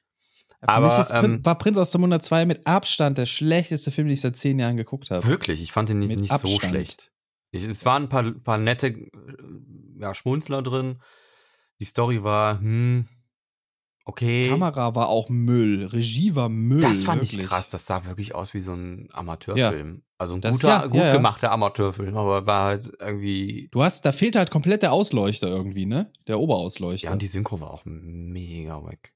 [0.59, 4.13] Für Aber, ist ähm, war Prinz aus Zamunda 2 mit Abstand der schlechteste Film, den
[4.13, 5.27] ich seit zehn Jahren geguckt habe.
[5.27, 7.11] Wirklich, ich fand den nicht, nicht so schlecht.
[7.51, 9.09] Ich, es waren ein paar, paar nette äh,
[9.99, 11.01] ja, Schmunzler drin.
[11.79, 13.07] Die Story war, hm,
[14.05, 14.49] okay.
[14.49, 16.81] Kamera war auch Müll, Regie war Müll.
[16.81, 17.47] das fand ich wirklich.
[17.49, 17.69] krass.
[17.69, 20.01] Das sah wirklich aus wie so ein Amateurfilm.
[20.17, 21.13] Also ein Das- guter, ja, gut ja, ja.
[21.15, 23.67] gemachter Amateurfilm, aber war halt irgendwie.
[23.71, 26.11] Du hast, da fehlt halt komplett der Ausleuchter irgendwie, ne?
[26.27, 27.07] Der Oberausleuchter.
[27.09, 29.13] Ja, und die Synchro war auch mega weg.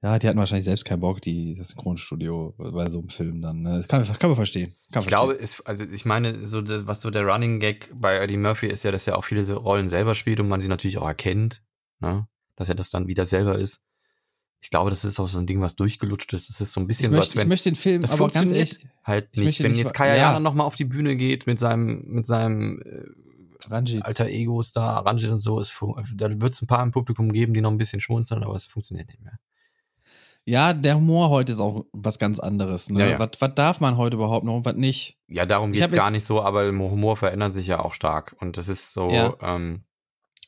[0.00, 3.62] Ja, die hatten wahrscheinlich selbst keinen Bock, die, das Synchronstudio bei so einem Film dann.
[3.62, 3.78] Ne?
[3.78, 4.72] Das kann, man- kann man verstehen.
[4.92, 7.90] Kann Ich man glaube, es, also ich meine, so das, was so der Running Gag
[7.96, 10.68] bei Eddie Murphy ist ja, dass er auch viele Rollen selber spielt und man sie
[10.68, 11.62] natürlich auch erkennt,
[12.00, 12.28] ne?
[12.56, 13.82] dass er das dann wieder selber ist.
[14.60, 16.50] Ich glaube, das ist auch so ein Ding, was durchgelutscht ist.
[16.50, 18.10] Das ist so ein bisschen ich, so, möchte, als ich wenn möchte den Film das
[18.10, 19.62] aber ganz funktioniert ehrlich, halt ich nicht.
[19.62, 20.22] Wenn nicht jetzt Kaya ja.
[20.22, 24.04] Jana nochmal auf die Bühne geht mit seinem, mit seinem äh, Ranjit.
[24.04, 25.72] alter Ego-Star, Ranjit und so, es,
[26.14, 28.66] da wird es ein paar im Publikum geben, die noch ein bisschen schmunzeln, aber es
[28.66, 29.38] funktioniert nicht mehr.
[30.44, 32.88] Ja, der Humor heute ist auch was ganz anderes.
[32.88, 33.00] Ne?
[33.00, 33.18] Ja, ja.
[33.18, 35.18] Was, was darf man heute überhaupt noch und was nicht?
[35.26, 38.34] Ja, darum Ich geht's hab gar nicht so, aber Humor verändert sich ja auch stark.
[38.40, 39.36] Und das ist so, Ja.
[39.42, 39.84] ähm,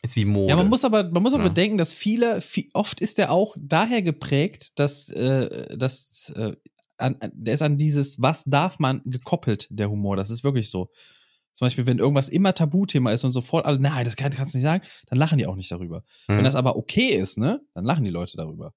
[0.02, 0.48] ist wie Mode.
[0.50, 1.48] Ja, man muss aber, man muss aber Ja.
[1.48, 6.56] bedenken, dass viele, viel, oft ist er auch daher geprägt, dass, äh, dass äh,
[6.96, 10.16] an, der ist an dieses, was darf man gekoppelt, der Humor.
[10.16, 10.90] Das ist wirklich so.
[11.52, 14.58] Zum Beispiel, wenn irgendwas immer Tabuthema ist und sofort alle, nein, das kann, kannst du
[14.58, 16.04] nicht sagen, dann lachen die auch nicht darüber.
[16.28, 16.36] Mhm.
[16.38, 18.72] Wenn das aber okay ist, ne, dann lachen die Leute darüber.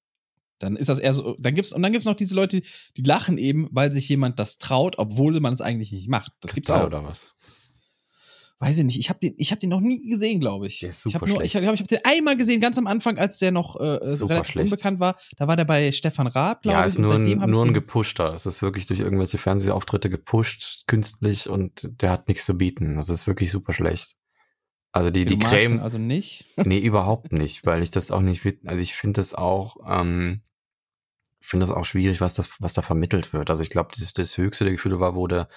[0.59, 2.61] Dann ist das eher so, dann gibt's, und dann gibt's noch diese Leute,
[2.97, 6.31] die lachen eben, weil sich jemand das traut, obwohl man es eigentlich nicht macht.
[6.41, 6.87] Das gibt's Kristall auch.
[6.87, 7.35] oder was?
[8.63, 8.97] Weiß ich nicht.
[8.97, 10.79] Ich habe den, ich habe den noch nie gesehen, glaube ich.
[10.79, 12.87] Der ist ich super habe nur, ich glaube, ich habe den einmal gesehen, ganz am
[12.87, 14.71] Anfang, als der noch äh, äh, relativ schlecht.
[14.71, 15.17] unbekannt war.
[15.35, 16.93] Da war der bei Stefan Raab, glaube Ja, ich.
[16.93, 18.33] ist nur, ein, hab nur ich ein gepushter.
[18.33, 22.95] Es ist wirklich durch irgendwelche Fernsehauftritte gepusht, künstlich und der hat nichts zu bieten.
[22.95, 24.15] Das ist wirklich super schlecht.
[24.93, 26.45] Also die, die Creme, also nicht.
[26.63, 30.41] nee, überhaupt nicht, weil ich das auch nicht, also ich finde das auch, ähm,
[31.41, 33.49] ich finde das auch schwierig, was das, was da vermittelt wird.
[33.49, 35.49] Also ich glaube, das, das höchste der Gefühle war, wo der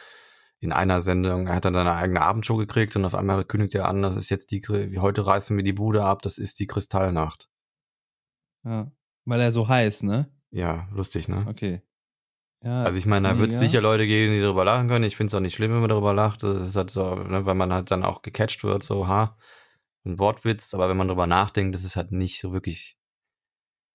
[0.60, 3.88] in einer Sendung, er hat dann eine eigene Abendshow gekriegt und auf einmal kündigt er
[3.88, 4.62] an, das ist jetzt die,
[4.98, 7.50] heute reißen wir die Bude ab, das ist die Kristallnacht.
[8.64, 8.90] Ja.
[9.24, 10.30] Weil er so heiß, ne?
[10.50, 11.44] Ja, lustig, ne?
[11.48, 11.82] Okay.
[12.64, 15.04] Ja, Also ich meine, da wird es sicher Leute geben, die darüber lachen können.
[15.04, 16.42] Ich finde es auch nicht schlimm, wenn man darüber lacht.
[16.42, 19.36] Das ist halt so, ne, weil man halt dann auch gecatcht wird, so, ha,
[20.04, 20.72] ein Wortwitz.
[20.74, 22.98] Aber wenn man darüber nachdenkt, das ist halt nicht so wirklich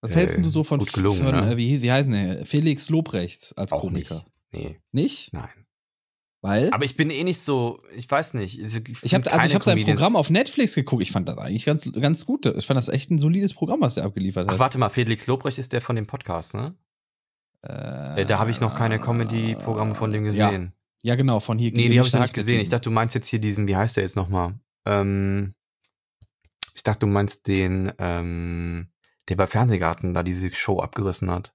[0.02, 1.54] Was hältst äh, du so von, gelungen, von ne?
[1.54, 2.46] äh, wie, wie heißen der?
[2.46, 4.16] Felix Lobrecht als auch Komiker?
[4.16, 4.32] nicht.
[4.54, 5.34] Nee, Nicht?
[5.34, 5.61] nein.
[6.44, 6.74] Weil?
[6.74, 8.60] Aber ich bin eh nicht so, ich weiß nicht.
[8.60, 11.04] Ich, ich habe also ich habe sein Programm auf Netflix geguckt.
[11.04, 12.48] Ich fand das eigentlich ganz ganz gut.
[12.48, 14.60] Ich fand das echt ein solides Programm, was er abgeliefert Ach, hat.
[14.60, 16.76] warte mal, Felix Lobrecht ist der von dem Podcast, ne?
[17.62, 20.74] Äh, da habe ich noch keine Comedy-Programme von dem Ja, gesehen.
[21.04, 21.72] ja genau, von hier.
[21.74, 22.60] nee, die habe ich noch nicht gesehen.
[22.60, 24.56] Ich dachte, du meinst jetzt hier diesen, wie heißt der jetzt nochmal?
[24.88, 25.54] Ähm,
[26.74, 28.88] ich dachte, du meinst den, ähm,
[29.30, 31.54] der bei Fernsehgarten da diese Show abgerissen hat.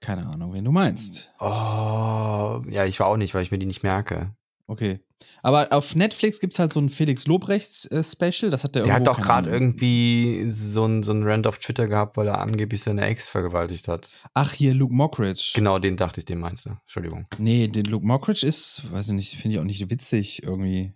[0.00, 1.32] Keine Ahnung, wen du meinst.
[1.40, 4.34] Oh, ja, ich war auch nicht, weil ich mir die nicht merke.
[4.66, 5.00] Okay.
[5.42, 8.50] Aber auf Netflix gibt's halt so ein Felix Lobrecht äh, Special.
[8.50, 11.88] Das hat der Der hat doch gerade irgendwie so ein, so ein Rant auf Twitter
[11.88, 14.16] gehabt, weil er angeblich seine Ex vergewaltigt hat.
[14.32, 15.52] Ach, hier Luke Mockridge.
[15.54, 16.70] Genau, den dachte ich, den meinst du.
[16.70, 17.26] Entschuldigung.
[17.38, 20.94] Nee, den Luke Mockridge ist, weiß ich nicht, finde ich auch nicht witzig irgendwie.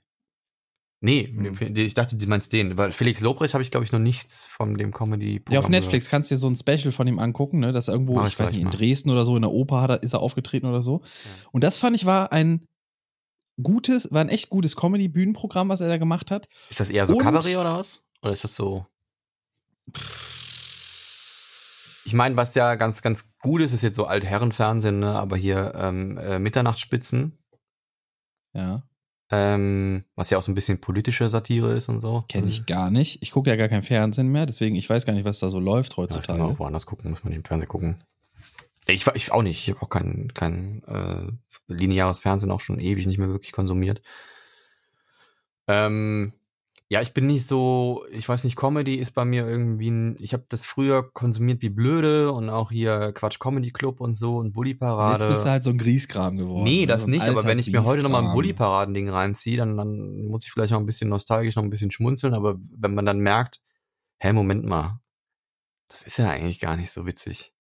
[1.05, 1.77] Nee, Hm.
[1.77, 4.79] ich dachte, du meinst den, weil Felix Lobrecht habe ich, glaube ich, noch nichts von
[4.79, 7.73] dem comedy Ja, auf Netflix kannst du dir so ein Special von ihm angucken, ne?
[7.73, 8.71] Das irgendwo, Mach ich, weiß nicht, in mal.
[8.71, 11.03] Dresden oder so, in der Oper hat er, ist er aufgetreten oder so.
[11.53, 12.67] Und das fand ich war ein
[13.63, 16.49] gutes, war ein echt gutes Comedy-Bühnenprogramm, was er da gemacht hat.
[16.71, 18.03] Ist das eher so Kabarett oder was?
[18.23, 18.87] Oder ist das so?
[22.07, 25.15] Ich meine, was ja ganz, ganz gut ist, ist jetzt so Altherrenfernsehen, ne?
[25.19, 27.39] aber hier ähm, äh, Mitternachtsspitzen,
[28.55, 28.83] Ja.
[29.31, 32.25] Ähm, was ja auch so ein bisschen politische Satire ist und so.
[32.29, 33.23] Kenne ich gar nicht.
[33.23, 35.59] Ich gucke ja gar kein Fernsehen mehr, deswegen ich weiß gar nicht, was da so
[35.61, 36.39] läuft Ja, heutzutage.
[36.39, 37.97] man auch woanders gucken, muss man im Fernsehen gucken.
[38.87, 41.33] Ich, ich auch nicht, ich habe auch kein, kein äh,
[41.73, 44.03] lineares Fernsehen auch schon ewig nicht mehr wirklich konsumiert.
[45.67, 46.35] Ähm,
[46.91, 50.35] ja, ich bin nicht so, ich weiß nicht, Comedy ist bei mir irgendwie ein, ich
[50.35, 54.53] habe das früher konsumiert wie blöde und auch hier Quatsch Comedy Club und so und
[54.53, 55.27] Bully Jetzt Parade.
[55.27, 56.65] bist du halt so ein Grieskram geworden.
[56.65, 56.87] Nee, ne?
[56.87, 58.35] das so nicht, aber wenn ich mir heute nochmal ein Grieskram.
[58.35, 62.35] Bully-Paraden-Ding reinziehe, dann, dann muss ich vielleicht noch ein bisschen nostalgisch, noch ein bisschen schmunzeln,
[62.35, 63.63] aber wenn man dann merkt,
[64.19, 65.01] hä, Moment mal,
[65.89, 67.54] das ist ja eigentlich gar nicht so witzig.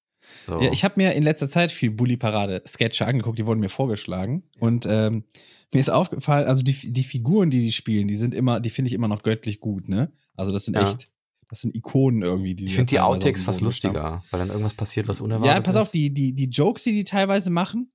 [0.44, 0.60] So.
[0.60, 4.42] Ja, ich habe mir in letzter Zeit viel Bully-Parade-Sketche angeguckt, die wurden mir vorgeschlagen.
[4.58, 5.24] Und ähm,
[5.72, 8.88] mir ist aufgefallen, also die, die Figuren, die die spielen, die sind immer, die finde
[8.88, 10.12] ich immer noch göttlich gut, ne?
[10.36, 10.82] Also das sind Ja.
[10.82, 11.08] echt,
[11.48, 12.54] das sind Ikonen irgendwie.
[12.54, 15.74] Die ich finde die Outtakes fast lustiger, weil dann irgendwas passiert, was unerwartet Ja, pass
[15.76, 15.80] ist.
[15.82, 17.92] auf, die, die, die Jokes, die die teilweise machen,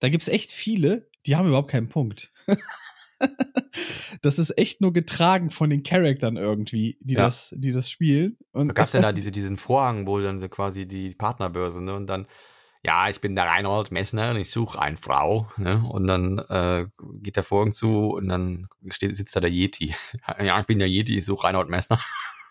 [0.00, 2.32] da gibt's echt viele, die haben überhaupt keinen Punkt.
[4.22, 7.22] das ist echt nur getragen von den Charaktern irgendwie, die, Ja.
[7.24, 8.36] das, die das spielen.
[8.52, 11.94] Und Da gab's ja da diese, diesen Vorhang, wo dann quasi die Partnerbörse, ne?
[11.94, 12.26] Und dann,
[12.84, 15.84] ja, ich bin der Reinhold Messner und ich suche eine Frau, ne?
[15.88, 16.86] Und dann äh,
[17.20, 19.94] geht der Vorhang zu und dann steht, sitzt da der Yeti.
[20.44, 21.98] Ja, ich bin der Yeti, ich suche Reinhold Messner.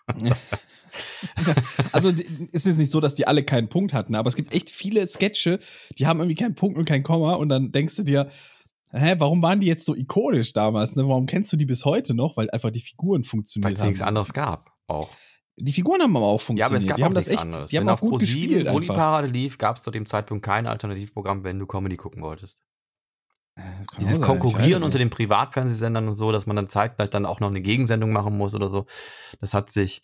[1.92, 4.68] Also ist jetzt nicht so, dass die alle keinen Punkt hatten, aber es gibt echt
[4.68, 5.58] viele Sketche,
[5.98, 8.30] die haben irgendwie keinen Punkt und kein Komma und dann denkst du dir,
[8.92, 10.96] hä, warum waren die jetzt so ikonisch damals?
[10.96, 11.06] Ne?
[11.08, 12.36] Warum kennst du die bis heute noch?
[12.36, 13.88] Weil einfach die Figuren Weil funktioniert es haben.
[13.88, 14.72] nichts anderes gab.
[14.86, 15.08] Auch.
[15.56, 16.66] Die Figuren haben aber auch Ja, funktioniert.
[16.66, 17.70] aber es gab die auch haben das nichts echt, anderes.
[17.70, 18.94] die haben wenn auch auf gut ProSieben gespielt einfach.
[18.94, 22.58] Parade lief, gab es zu dem Zeitpunkt kein Alternativprogramm, wenn du Comedy gucken wolltest.
[23.56, 23.60] Äh,
[24.00, 27.48] Dieses sein, Konkurrieren unter den Privatfernsehsendern und so, dass man dann zeitgleich dann auch noch
[27.50, 28.86] eine Gegensendung machen muss oder so,
[29.40, 30.02] das hat sich,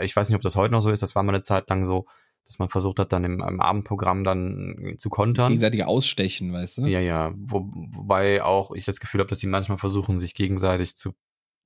[0.00, 1.84] ich weiß nicht, ob das heute noch so ist, das war mal eine Zeit lang
[1.84, 2.06] so,
[2.46, 5.48] dass man versucht hat, dann im, im Abendprogramm dann zu das kontern.
[5.48, 6.86] gegenseitige Ausstechen, weißt du?
[6.86, 10.96] Ja, ja, wo, wobei auch ich das Gefühl habe, dass die manchmal versuchen, sich gegenseitig
[10.96, 11.12] zu,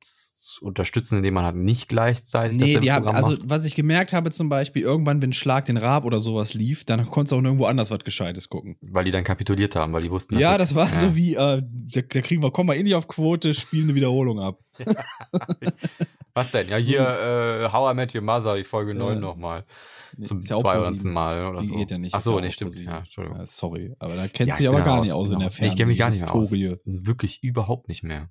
[0.02, 3.50] zu unterstützen, indem man halt nicht gleichzeitig Nee, dasselbe die haben, Programm also macht.
[3.50, 7.06] was ich gemerkt habe zum Beispiel, irgendwann, wenn Schlag den Rab oder sowas lief, dann
[7.10, 8.76] konntest du auch nirgendwo anders was Gescheites gucken.
[8.80, 10.94] Weil die dann kapituliert haben, weil die wussten, Ja, wird- das war Ja.
[10.98, 13.94] so wie, äh, da, da kriegen wir, kommen wir eh nicht auf Quote, spielen eine
[13.94, 14.58] Wiederholung ab.
[16.34, 16.68] Was denn?
[16.68, 19.20] Ja, hier äh, How I Met Your Mother, die Folge 9 Ja.
[19.20, 19.64] nochmal.
[20.16, 20.85] Nee, Zum ja auch 200.
[20.90, 21.12] ProSieben.
[21.12, 21.75] Mal oder Die so.
[21.77, 22.14] geht ja nicht.
[22.14, 22.75] Ach so, ja nee, stimmt.
[22.77, 23.38] Ja, Entschuldigung.
[23.38, 25.49] Ja, sorry, aber da Ja, kennst du dich aber gar raus, nicht aus bin in
[25.49, 25.53] der.
[25.61, 26.49] Nee, ich kenn mich gar nicht mehr aus.
[26.49, 27.07] Fernsehhistorie.
[27.07, 28.31] Wirklich überhaupt nicht mehr.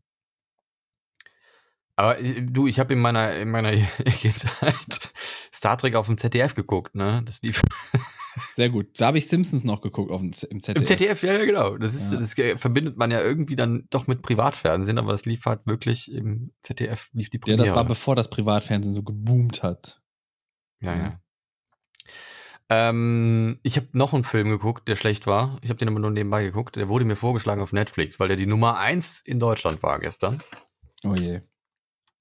[1.96, 3.72] Aber äh, du, ich habe in meiner, in meiner
[4.06, 5.12] Kindheit
[5.54, 7.22] Star Trek auf dem ZDF geguckt, ne?
[7.26, 7.62] Das lief.
[8.54, 8.88] Sehr gut.
[9.02, 10.82] Da habe ich Simpsons noch geguckt auf dem im ZDF.
[10.82, 11.78] Im ZDF, ja, ja, genau.
[11.78, 12.20] Das ist, Ja.
[12.20, 16.54] das verbindet man ja irgendwie dann doch mit Privatfernsehen, aber das lief halt wirklich im
[16.64, 17.64] ZDF, lief die Ja, Premiere.
[17.66, 20.02] das war bevor das Privatfernsehen so geboomt hat.
[20.80, 21.20] Ja, ja.
[22.70, 25.58] Ähm, ich habe noch einen Film geguckt, der schlecht war.
[25.64, 26.76] Ich habe den aber nur nebenbei geguckt.
[26.76, 30.42] Der wurde mir vorgeschlagen auf Netflix, weil der die Nummer eins in Deutschland war gestern.
[31.04, 31.42] Oh je.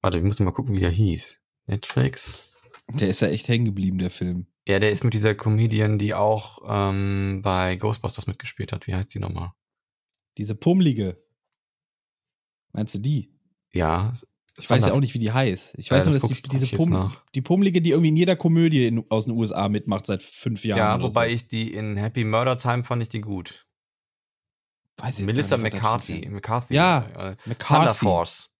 [0.00, 1.42] Warte, wir müssen mal gucken, wie der hieß.
[1.66, 2.48] Netflix.
[2.88, 4.46] Der ist ja echt hängen geblieben, der Film.
[4.66, 8.87] Ja, der ist mit dieser Comedian, die auch ähm, bei Ghostbusters mitgespielt hat.
[8.87, 9.52] Wie heißt die nochmal?
[10.38, 11.22] Diese pummelige.
[12.72, 13.34] Meinst du die?
[13.72, 14.12] Ja.
[14.59, 15.75] Ich weiß ja auch nicht, wie die heißt.
[15.79, 18.35] Ich weiß Ja, nur, das dass die, diese Pum die Pummelige, die irgendwie in jeder
[18.37, 20.79] Komödie in, aus den USA mitmacht seit fünf Jahren.
[20.79, 21.35] Ja, wobei so.
[21.37, 23.66] ich die in Happy Murder Time fand ich die gut.
[24.97, 26.25] Weiß ich Melissa nicht, McCarthy.
[26.27, 26.75] ein- McCarthy.
[26.75, 27.75] Ja, äh, McCarthy.
[27.75, 28.51] Thunder Force.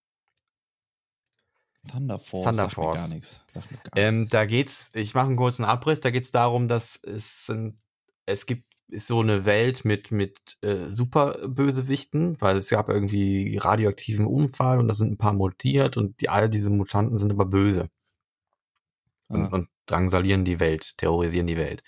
[1.91, 2.43] Thunder Force.
[2.45, 2.99] Thunder sagt mir Force.
[3.01, 3.45] gar nichts.
[3.51, 4.31] Sagt mir gar Ähm, nichts.
[4.31, 7.77] da geht's, ich mache einen kurzen Abriss, da geht's darum, dass es sind,
[8.25, 14.25] es gibt ist so eine Welt mit mit äh, Superbösewichten, weil es gab irgendwie radioaktiven
[14.25, 17.89] Unfall und da sind ein paar mutiert und die all diese Mutanten sind aber böse
[19.29, 19.47] und, Ah.
[19.47, 21.83] und drangsalieren die Welt, terrorisieren die Welt.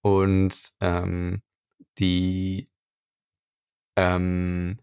[0.00, 1.42] Und ähm,
[1.98, 2.68] die
[3.96, 4.78] ähm,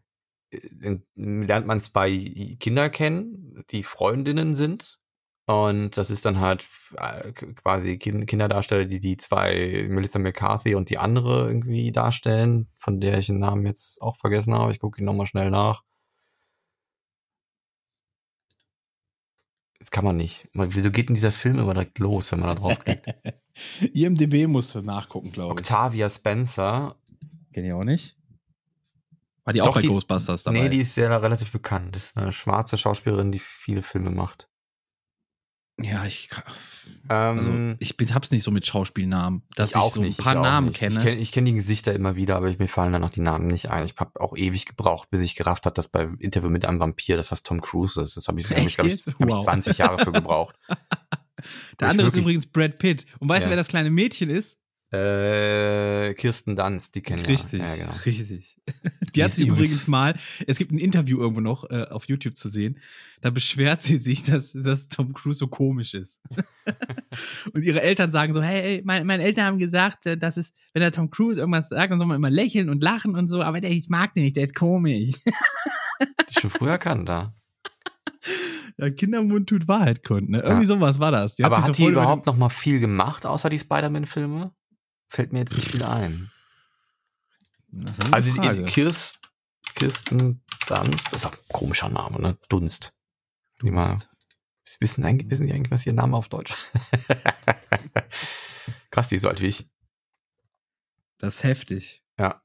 [0.52, 5.00] äh, lernt man zwei Kinder kennen, die Freundinnen sind.
[5.48, 10.90] Und das ist dann halt äh, quasi Kin- Kinderdarsteller, die die zwei, Melissa McCarthy und
[10.90, 14.72] die andere irgendwie darstellen, von der ich den Namen jetzt auch vergessen habe.
[14.72, 15.84] Ich gucke ihn nochmal schnell nach.
[19.80, 20.48] Das kann man nicht.
[20.54, 23.06] Wieso geht denn dieser Film immer direkt los, wenn man da drauf klickt?
[23.94, 25.60] IMDB musst du nachgucken, glaube ich.
[25.60, 26.96] Octavia Spencer.
[27.54, 28.18] Kenn ich auch nicht.
[29.44, 30.62] War die auch Doch, bei die ist- Ghostbusters dabei?
[30.62, 31.96] Nee, die ist ja relativ bekannt.
[31.96, 34.50] Das ist eine schwarze Schauspielerin, die viele Filme macht.
[35.82, 36.30] Ja, ich,
[37.08, 40.18] also, Ähm, ich bin, hab's nicht so mit Schauspielnamen, dass ich, auch so ein nicht,
[40.20, 40.78] paar ich auch Namen nicht.
[40.78, 40.96] kenne.
[40.96, 43.48] Ich kenne ich kenn die Gesichter immer wieder, aber mir fallen dann noch die Namen
[43.48, 43.84] nicht ein.
[43.86, 47.18] Ich habe auch ewig gebraucht, bis ich gerafft habe, dass bei Interview mit einem Vampir,
[47.18, 48.16] dass das Tom Cruise ist.
[48.18, 49.44] Das habe ich, hab ich Echt ich, hab ich Wow.
[49.44, 50.56] 20 Jahre für gebraucht.
[51.80, 53.06] Der Ich andere ist übrigens Brad Pitt.
[53.20, 53.50] Und weißt du, Ja.
[53.52, 54.58] wer das kleine Mädchen ist?
[54.96, 57.28] Äh, Kirsten Dunst, die kennen ja.
[57.30, 57.94] Richtig, Ja, genau.
[58.06, 58.58] richtig.
[59.02, 60.14] Die Die hat sie übrigens mal,
[60.48, 62.80] es gibt ein Interview irgendwo noch äh, auf YouTube zu sehen,
[63.22, 66.22] da beschwert sie sich, dass, dass Tom Cruise so komisch ist.
[67.54, 70.82] und ihre Eltern sagen so, hey, mein, meine Eltern haben gesagt, äh, dass es, wenn
[70.82, 73.62] der Tom Cruise irgendwas sagt, dann soll man immer lächeln und lachen und so, aber
[73.62, 75.12] der, ich mag den nicht, der ist komisch.
[76.30, 77.34] Die schon früher erkannt, da.
[78.78, 80.40] ja, Kindermund tut Wahrheit kund, ne?
[80.42, 80.76] Irgendwie Ja.
[80.76, 81.40] sowas war das.
[81.40, 84.52] aber sich hat so die überhaupt noch mal viel gemacht, außer die Spider-Man-Filme?
[85.10, 86.32] Fällt mir jetzt nicht viel ein.
[87.72, 88.64] Ist Also die- Frage.
[88.66, 89.22] Kirst,
[89.76, 92.38] Kirsten Dunst, das ist ein komischer Name, ne?
[92.50, 92.96] Dunst.
[93.62, 94.10] Mal- Dunst.
[94.80, 96.54] Wissen, eigentlich, wissen die eigentlich, was ihr Name auf Deutsch?
[98.92, 99.70] Krass, die ist so alt wie ich.
[101.18, 102.04] Das ist heftig.
[102.18, 102.42] Ja.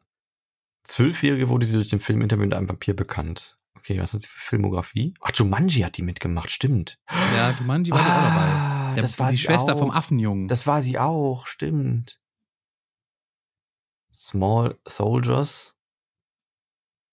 [0.85, 3.57] Zwölfjährige wurde sie durch den Film Interview mit einem Vampir bekannt.
[3.77, 5.15] Okay, was hat sie für Filmografie?
[5.21, 6.99] Ach, Jumanji hat die mitgemacht, stimmt.
[7.35, 8.53] Ja, Jumanji war die auch dabei.
[8.53, 9.79] Ah, Der, das war die Schwester auch.
[9.79, 10.49] vom Affenjungen.
[10.49, 12.20] Das war sie auch, stimmt.
[14.21, 15.81] Small Soldiers,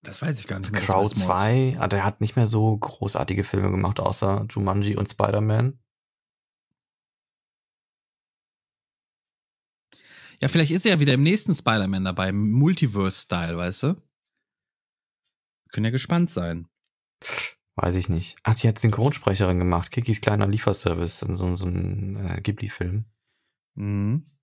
[0.07, 0.81] das weiß ich gar nicht mehr.
[0.81, 1.11] Smalls.
[1.11, 1.77] 2.
[1.79, 5.79] Ah, der hat nicht mehr so großartige Filme gemacht, außer Jumanji und Spider-Man.
[10.39, 14.01] Ja, vielleicht ist er ja wieder im nächsten Spider-Man dabei, Multiverse-Style, weißt du?
[15.71, 16.69] Können ja gespannt sein.
[17.75, 18.37] Weiß ich nicht.
[18.43, 19.91] Ach, die hat Synchronsprecherin gemacht.
[19.91, 23.05] Kikis kleiner Lieferservice, so, so ein äh, Ghibli-Film.
[23.75, 24.36] Mhm.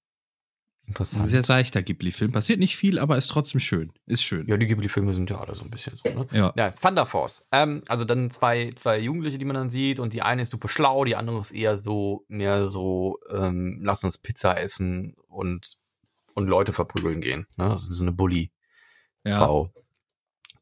[0.84, 1.30] Ein Interessant.
[1.30, 2.32] sehr seichter Ghibli-Film.
[2.32, 3.90] Passiert nicht viel, aber ist trotzdem schön.
[4.04, 4.46] Ist schön.
[4.46, 6.26] Ja, die Ghibli-Filme sind ja alle so ein bisschen so, ne?
[6.30, 6.52] Ja.
[6.56, 7.46] Ja, Thunder Force.
[7.52, 10.68] Ähm, also dann zwei, zwei Jugendliche, die man dann sieht und die eine ist super
[10.68, 15.78] schlau, die andere ist eher so, mehr so, ähm, lass uns Pizza essen und,
[16.34, 17.46] und Leute verprügeln gehen.
[17.56, 17.70] Ne?
[17.70, 19.72] Also so eine Bully-Frau.
[19.74, 19.82] Ja.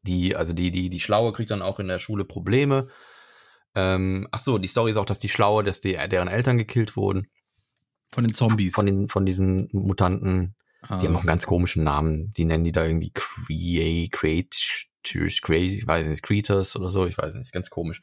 [0.03, 2.87] Die, also die, die, die Schlaue kriegt dann auch in der Schule Probleme.
[3.75, 6.95] Ähm, ach so, die Story ist auch, dass die Schlaue, dass die, deren Eltern gekillt
[6.95, 7.27] wurden
[8.13, 8.75] Von den Zombies.
[8.75, 10.55] von den, von diesen Mutanten.
[10.81, 10.99] Ah.
[10.99, 12.33] Die haben auch einen ganz komischen Namen.
[12.33, 17.17] Die nennen die da irgendwie Create, Creatures, Create, ich weiß nicht, Creators oder so, ich
[17.17, 18.01] weiß nicht, ganz komisch.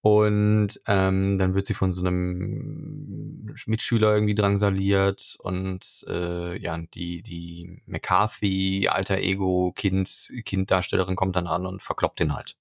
[0.00, 7.22] Und ähm, dann wird sie von so einem Mitschüler irgendwie drangsaliert und äh, ja, die,
[7.22, 10.10] die McCarthy, alter Ego, Kind,
[10.44, 12.56] Kinddarstellerin kommt dann an und verkloppt den halt.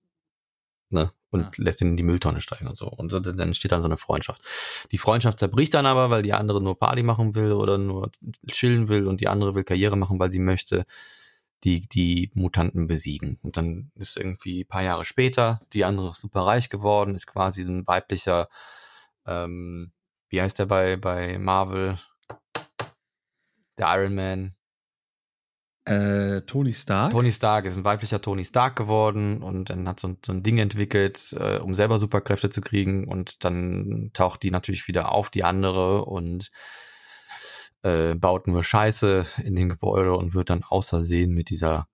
[0.94, 1.12] Ne?
[1.32, 1.52] Und Ja.
[1.58, 2.88] lässt ihn in die Mülltonne steigen und so.
[2.88, 4.42] Und dann entsteht dann so eine Freundschaft.
[4.92, 8.12] Die Freundschaft zerbricht dann aber, weil die andere nur Party machen will oder nur
[8.48, 10.86] chillen will und die andere will Karriere machen, weil sie möchte
[11.64, 13.40] die, die Mutanten besiegen.
[13.42, 17.28] Und dann ist irgendwie ein paar Jahre später, die andere ist super reich geworden, ist
[17.28, 18.50] quasi ein weiblicher,
[19.26, 19.92] ähm,
[20.30, 21.98] wie heißt der bei, bei Marvel?
[23.78, 24.56] der Iron Man.
[25.86, 27.12] Äh, Tony Stark?
[27.12, 30.42] Tony Stark ist ein weiblicher Tony Stark geworden und dann hat so ein, so ein
[30.42, 35.30] Ding entwickelt, äh, um selber Superkräfte zu kriegen und dann taucht die natürlich wieder auf,
[35.30, 36.52] die andere und
[37.82, 41.88] äh, baut nur Scheiße in dem Gebäude und wird dann außersehen mit dieser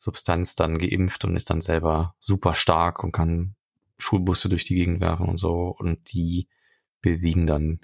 [0.00, 3.54] Substanz dann geimpft und ist dann selber super stark und kann
[3.98, 6.48] Schulbusse durch die Gegend werfen und so und die
[7.00, 7.80] besiegen dann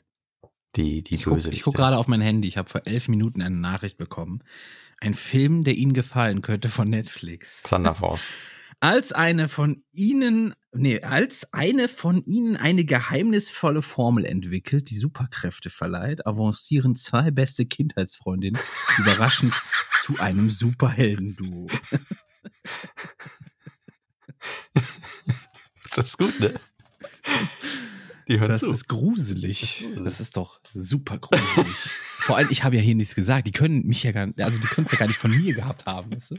[0.76, 2.48] die, die ich gucke guck gerade auf mein Handy.
[2.48, 4.42] Ich habe vor elf Minuten eine Nachricht bekommen.
[5.00, 7.62] Ein Film, der Ihnen gefallen könnte von Netflix.
[7.62, 8.26] Thunder Force.
[8.80, 15.70] Als eine von Ihnen, nee, als eine von Ihnen eine geheimnisvolle Formel entwickelt, die Superkräfte
[15.70, 18.60] verleiht, avancieren zwei beste Kindheitsfreundinnen
[18.98, 19.54] überraschend
[19.98, 21.68] zu einem Superheldenduo.
[25.94, 26.52] das ist gut, ne?
[28.28, 28.70] Die hören das zu.
[28.70, 29.86] ist gruselig.
[30.02, 31.90] Das ist doch super gruselig.
[32.18, 33.46] Vor allem, ich habe ja hier nichts gesagt.
[33.46, 35.54] Die können mich ja gar nicht, also die können es ja gar nicht von mir
[35.54, 36.36] gehabt haben, weißt du?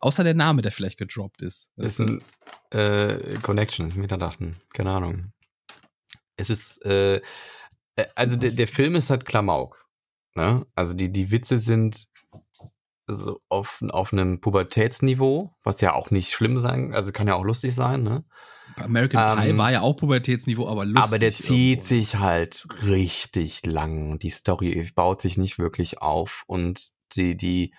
[0.00, 1.70] Außer der Name, der vielleicht gedroppt ist.
[1.76, 2.22] Das ist ein
[2.70, 4.56] äh, Connections, Metadaten.
[4.72, 5.32] Keine Ahnung.
[6.36, 7.20] Es ist, äh,
[7.94, 9.88] äh, also der, der Film ist halt Klamauk.
[10.34, 10.66] Ne?
[10.74, 12.08] Also die, die Witze sind
[13.06, 17.44] so auf, auf einem Pubertätsniveau, was ja auch nicht schlimm sein, also kann ja auch
[17.44, 18.24] lustig sein, ne?
[18.82, 21.04] American Pie ähm, war ja auch Pubertätsniveau, aber lustig.
[21.04, 21.86] Aber der zieht irgendwo.
[21.86, 24.18] sich halt richtig lang.
[24.18, 27.74] Die Story baut sich nicht wirklich auf und die, die,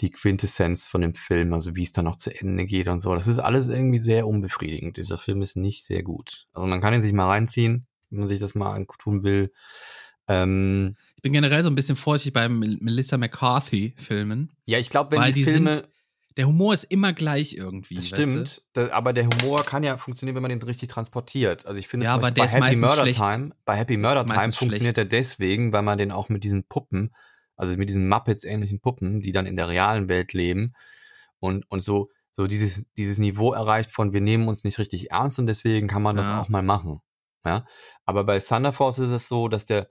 [0.00, 3.14] die Quintessenz von dem Film, also wie es dann noch zu Ende geht und so,
[3.14, 4.96] das ist alles irgendwie sehr unbefriedigend.
[4.96, 6.46] Dieser Film ist nicht sehr gut.
[6.52, 9.48] Also man kann ihn sich mal reinziehen, wenn man sich das mal tun will.
[10.28, 14.52] Ähm, ich bin generell so ein bisschen vorsichtig beim Melissa McCarthy-Filmen.
[14.66, 15.88] Ja, ich glaube, wenn die, die Filme sind,
[16.38, 17.96] der Humor ist immer gleich irgendwie.
[17.96, 21.66] Das stimmt, da, aber der Humor kann ja funktionieren, wenn man den richtig transportiert.
[21.66, 23.18] Also ich finde ja, aber bei Happy Murder schlecht.
[23.18, 24.98] Time, bei Happy Murder Time funktioniert schlecht.
[24.98, 27.12] er deswegen, weil man den auch mit diesen Puppen,
[27.56, 30.74] also mit diesen Muppets ähnlichen Puppen, die dann in der realen Welt leben
[31.40, 35.40] und und so so dieses dieses Niveau erreicht von wir nehmen uns nicht richtig ernst
[35.40, 36.40] und deswegen kann man das ja.
[36.40, 37.00] auch mal machen.
[37.44, 37.66] Ja,
[38.04, 39.88] aber bei Thunder Force ist es so, dass der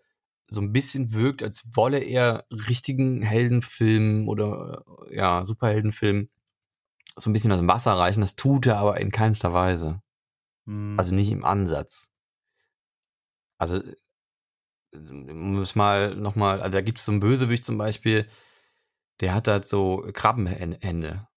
[0.49, 6.29] so ein bisschen wirkt, als wolle er richtigen Heldenfilm oder ja Superheldenfilm
[7.17, 8.21] so ein bisschen aus dem Wasser reichen.
[8.21, 10.01] Das tut er aber in keinster Weise.
[10.65, 10.95] Mhm.
[10.97, 12.11] Also nicht im Ansatz.
[13.57, 13.81] Also,
[14.93, 18.29] um es mal nochmal, also da gibt es so einen Bösewicht zum Beispiel,
[19.19, 21.27] der hat halt so Krabbenhände.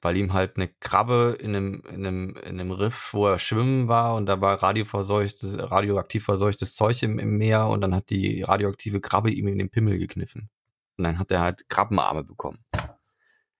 [0.00, 3.88] Weil ihm halt eine Krabbe in einem, in einem, in einem Riff, wo er schwimmen
[3.88, 8.42] war und da war radioverseuchtes, radioaktiv verseuchtes Zeug im, im Meer und dann hat die
[8.42, 10.50] radioaktive Krabbe ihm in den Pimmel gekniffen.
[10.96, 12.64] Und dann hat er halt Krabbenarme bekommen.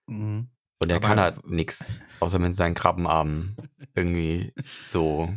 [0.07, 0.49] Mhm.
[0.81, 3.57] Und er kann halt nix, außer mit seinen Krabbenarmen
[3.95, 4.53] irgendwie
[4.85, 5.33] so.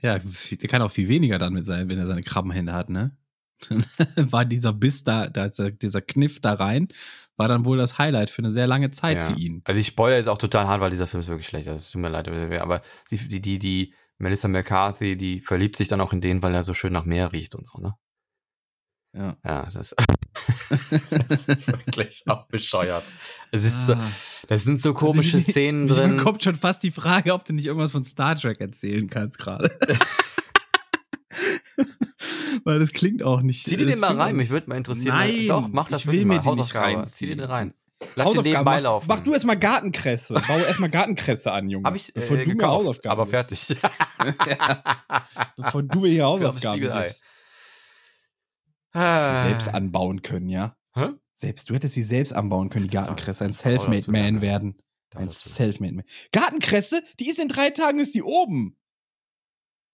[0.00, 3.16] Ja, der kann auch viel weniger dann mit sein, wenn er seine Krabbenhände hat, ne?
[4.16, 6.88] war dieser Biss da, dieser Kniff da rein,
[7.36, 9.26] war dann wohl das Highlight für eine sehr lange Zeit ja.
[9.26, 9.62] für ihn.
[9.64, 11.68] Also ich spoilere jetzt auch total hart, weil dieser Film ist wirklich schlecht.
[11.68, 16.00] Also es tut mir leid, aber die, die, die Melissa McCarthy, die verliebt sich dann
[16.00, 17.94] auch in den, weil er so schön nach Meer riecht und so, ne?
[19.14, 19.36] Ja.
[19.44, 19.96] Ja, es ist,
[21.28, 23.04] das ist wirklich auch bescheuert.
[23.50, 24.10] Es ist so, ah.
[24.48, 26.16] das sind so komische also ich, Szenen drin.
[26.16, 29.38] Mir kommt schon fast die Frage, ob du nicht irgendwas von Star Trek erzählen kannst
[29.38, 29.70] gerade.
[32.64, 33.64] Weil das klingt auch nicht.
[33.64, 35.16] Zieh dir den mal rein, mich würde mal interessieren.
[35.16, 37.06] Nein, doch, mach das ich will mir den nicht rein.
[37.06, 37.74] Zieh dir den rein.
[38.14, 39.06] Lass den nebenbei laufen.
[39.08, 40.40] Mach, mach du erstmal Gartenkresse.
[40.46, 41.86] Bau erstmal Gartenkresse an, Junge.
[41.86, 43.66] Hab ich äh, bevor du gekauft, mir Hausaufgaben aber fertig.
[43.68, 44.82] ja.
[45.56, 47.24] Bevor du mir hier Hausaufgaben gibst.
[48.98, 49.42] Ah.
[49.42, 50.76] Sie selbst anbauen können, ja?
[50.94, 51.10] Hä?
[51.34, 53.44] Selbst, du hättest sie selbst anbauen können, die Gartenkresse.
[53.44, 54.76] Ein Selfmade Man werden.
[55.14, 56.04] Ein Selfmade Man.
[56.32, 58.76] Gartenkresse, die ist in drei Tagen, ist die oben.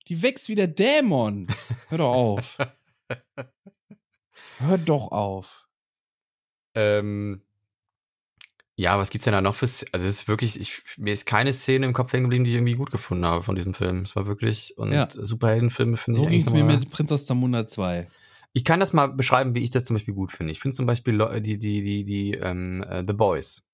[0.08, 1.48] Die wächst wie der Dämon.
[1.88, 2.58] Hör doch auf.
[4.58, 5.68] Hör doch auf.
[6.74, 7.42] Ähm,
[8.76, 11.52] ja, was gibt's denn da noch für, also es ist wirklich, ich, mir ist keine
[11.52, 14.02] Szene im Kopf hängen geblieben, die ich irgendwie gut gefunden habe von diesem Film.
[14.02, 15.08] Es war wirklich, und ja.
[15.10, 18.08] Superheldenfilme finde so ich So ging es mir mit Prinz aus Zamunda 2.
[18.54, 20.52] Ich kann das mal beschreiben, wie ich das zum Beispiel gut finde.
[20.52, 23.66] Ich finde zum Beispiel die, die, die, die, ähm, uh, The Boys.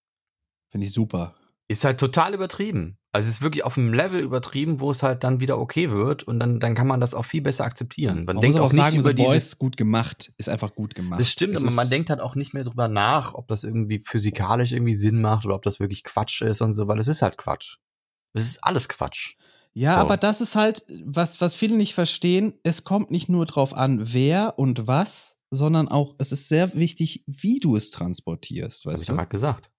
[0.71, 1.37] Finde ich super.
[1.69, 2.99] Ist halt total übertrieben.
[3.13, 6.23] Also es ist wirklich auf einem Level übertrieben, wo es halt dann wieder okay wird
[6.23, 8.25] und dann, dann kann man das auch viel besser akzeptieren.
[8.25, 11.21] Man, man denkt auch, auch nicht über The Boys gut gemacht, ist einfach gut gemacht.
[11.21, 13.99] Das stimmt, es aber man denkt halt auch nicht mehr drüber nach, ob das irgendwie
[13.99, 17.23] physikalisch irgendwie Sinn macht oder ob das wirklich Quatsch ist und so, weil es ist
[17.23, 17.79] halt Quatsch.
[18.33, 19.35] Es ist alles Quatsch.
[19.73, 20.01] Ja, so.
[20.01, 24.13] aber das ist halt, was, was viele nicht verstehen, es kommt nicht nur drauf an,
[24.13, 29.03] wer und was, sondern auch, es ist sehr wichtig, wie du es transportierst, weißt Hab
[29.03, 29.15] ich du?
[29.15, 29.71] Gerade gesagt.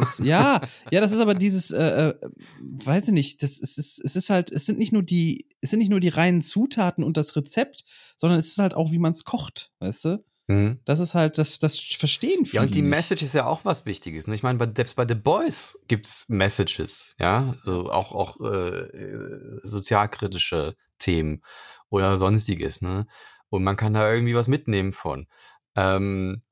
[0.00, 2.14] Ist, ja, ja, das ist aber dieses, äh, äh,
[2.60, 5.78] weiß ich nicht, das ist, es ist halt, es sind nicht nur die, es sind
[5.78, 7.84] nicht nur die reinen Zutaten und das Rezept,
[8.16, 10.24] sondern es ist halt auch, wie man es kocht, weißt du?
[10.50, 10.80] Mhm.
[10.84, 12.90] Das ist halt, das, das verstehen viele Ja, und die nicht.
[12.90, 14.26] Message ist ja auch was Wichtiges.
[14.26, 14.34] Ne?
[14.34, 19.60] Ich meine, bei, selbst bei The Boys gibt's Messages, ja, so auch, auch äh, äh,
[19.62, 21.42] sozialkritische Themen
[21.88, 23.06] oder sonstiges, ne?
[23.48, 25.28] Und man kann da irgendwie was mitnehmen von.
[25.76, 26.42] Ähm,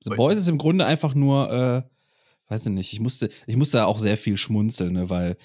[0.00, 1.82] The Boys ist im Grunde einfach nur, äh,
[2.52, 5.36] weiß ich nicht, ich musste, ich musste da auch sehr viel schmunzeln, ne, weil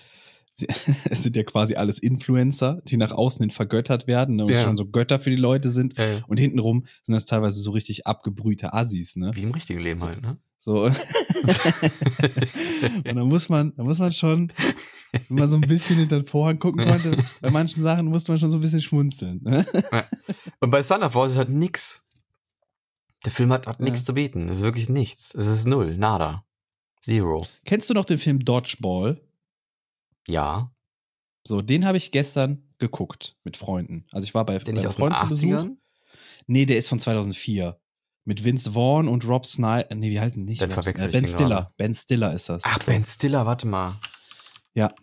[1.09, 4.63] es sind ja quasi alles Influencer, die nach außen hin vergöttert werden ne, und Ja.
[4.63, 5.97] schon so Götter für die Leute sind.
[5.99, 9.31] äh, Und hintenrum sind das teilweise so richtig abgebrühte Assis, ne?
[9.35, 10.37] wie im richtigen Leben halt, ne?
[10.59, 10.83] So.
[10.83, 10.93] und
[13.05, 14.51] dann muss man, da muss man schon,
[15.27, 18.39] wenn man so ein bisschen hinter den Vorhang gucken konnte, bei manchen Sachen musste man
[18.39, 19.39] schon so ein bisschen schmunzeln.
[19.43, 19.65] Ne?
[20.59, 22.03] Und bei Thunder Force ist halt nix.
[23.25, 23.85] Der Film hat, hat Ja.
[23.85, 24.49] nichts zu bieten.
[24.49, 25.33] Es ist wirklich nichts.
[25.35, 26.43] Es ist null, nada.
[27.01, 27.47] Zero.
[27.65, 29.21] Kennst du noch den Film Dodgeball?
[30.27, 30.71] Ja.
[31.45, 34.05] So, den habe ich gestern geguckt mit Freunden.
[34.11, 35.47] Also ich war bei, Der bei den Freunden zu Besuch.
[35.47, 35.77] 80ern?
[36.47, 37.79] Nee, der ist von 2004.
[38.25, 39.95] Mit Vince Vaughn und Rob Snyder.
[39.95, 40.61] Nee, wie heißt denn nicht?
[40.61, 41.09] Dann verwechsel Snyder.
[41.09, 41.55] ich Ben den Stiller.
[41.61, 41.73] gerade.
[41.77, 42.63] Ben Stiller ist das.
[42.65, 42.79] Ach.
[42.85, 43.95] Ben Stiller, warte mal.
[44.73, 44.93] Ja.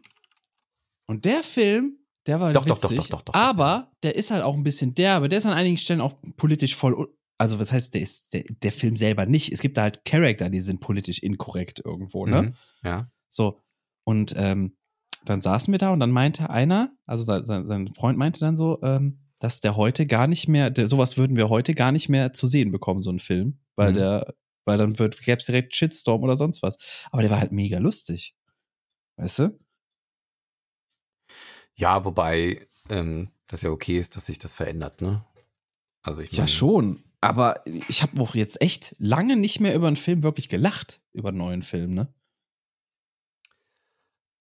[1.07, 4.31] Und der Film, der war Doch, doch, doch, witzig, doch, doch, doch, aber der ist
[4.31, 5.29] halt auch ein bisschen derbe.
[5.31, 7.15] Der ist an einigen Stellen auch politisch voll.
[7.39, 9.53] Also, was heißt, der ist der, der Film selber nicht.
[9.53, 12.43] Es gibt da halt Charakter, die sind politisch inkorrekt irgendwo, ne?
[12.43, 12.55] Mhm.
[12.85, 13.11] Ja.
[13.31, 13.61] So.
[14.05, 14.77] Und ähm,
[15.25, 18.81] dann saßen wir da und dann meinte einer, also sein, sein, Freund meinte dann so,
[18.83, 22.33] ähm, dass der heute gar nicht mehr, der, sowas würden wir heute gar nicht mehr
[22.33, 23.59] zu sehen bekommen, so einen Film.
[23.77, 23.97] Weil Mhm.
[23.97, 26.77] der, weil dann wird, gäbe es direkt Shitstorm oder sonst was.
[27.11, 28.35] Aber der war halt mega lustig.
[29.17, 29.59] Weißt du?
[31.75, 35.25] Ja, wobei ähm, das ja okay ist, dass sich das verändert, ne?
[36.03, 37.05] Also ich Ja, mein, schon.
[37.21, 41.31] Aber ich habe auch jetzt echt lange nicht mehr über einen Film wirklich gelacht, über
[41.31, 42.13] einen neuen Film, ne?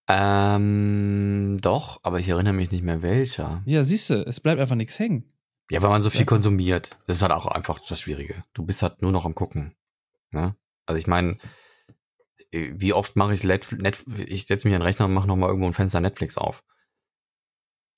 [0.08, 3.62] Ähm, doch, aber ich erinnere mich nicht mehr welcher.
[3.66, 5.32] Ja, siehst du, es bleibt einfach nichts hängen.
[5.72, 6.26] Ja, weil man so viel Ja.
[6.26, 6.98] konsumiert.
[7.08, 8.44] Das ist halt auch einfach das Schwierige.
[8.54, 9.76] Du bist halt nur noch am Gucken.
[10.32, 10.56] Ne?
[10.86, 11.38] Also ich meine,
[12.52, 15.50] wie oft mache ich Let Net ich setze mich an den Rechner und mache nochmal
[15.50, 16.64] irgendwo ein Fenster Netflix auf.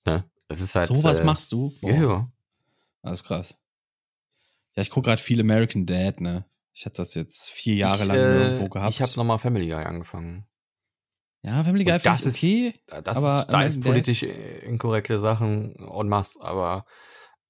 [0.06, 0.30] Ne?
[0.48, 0.86] Das ist halt.
[0.86, 1.74] so was äh, machst du?
[1.82, 1.90] Boah.
[1.90, 2.32] Ja, ja.
[3.02, 3.58] Alles krass.
[4.76, 6.46] Ja, ich gucke gerade viel American Dad, ne?
[6.74, 8.94] Ich hatte das jetzt vier Jahre ich, lang äh, irgendwo gehabt.
[8.94, 10.46] Ich habe nochmal Family Guy angefangen.
[11.46, 12.74] Ja, Family Guy finde ich ist- okay.
[13.04, 16.86] Das Aber ist, da ist politisch inkorrekte Sachen en masse, aber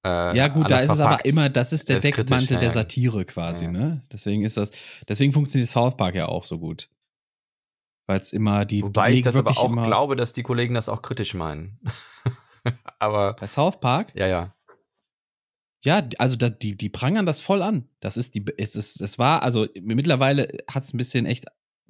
[0.04, 1.26] äh, ja, gut, da ist es aber verpackt.
[1.26, 2.70] immer, das ist der ist kritisch, Deckmantel ja, der.
[2.70, 3.70] Satire quasi, Ja.
[3.72, 4.06] ne?
[4.12, 4.70] Deswegen ist das,
[5.08, 6.90] deswegen funktioniert South Park ja auch so gut.
[8.08, 11.02] Weil es immer die, Wobei ich das aber auch glaube, dass die Kollegen das auch
[11.02, 11.80] kritisch meinen.
[13.00, 14.12] aber Bei South Park?
[14.14, 14.52] ja, ja.
[15.84, 17.88] Ja, also da, die, die prangern das voll an.
[18.00, 21.46] Das ist die, es ist, es war, also mittlerweile hat es ein bisschen echt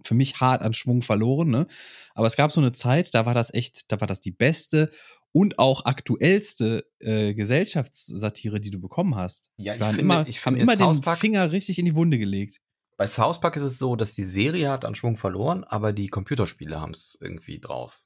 [0.06, 1.66] für mich hart an Schwung verloren, ne?
[2.14, 4.90] Aber es gab so eine Zeit, da war das echt, da war das die beste
[5.32, 9.50] und auch aktuellste äh, Gesellschaftssatire, die du bekommen hast.
[9.58, 12.18] Ja, Die ich finde- immer, ich finde, immer den Park- Finger richtig in die Wunde
[12.18, 12.60] gelegt.
[12.96, 16.08] Bei South Park ist es so, dass die Serie hat an Schwung verloren, aber die
[16.08, 18.00] Computerspiele haben es irgendwie drauf.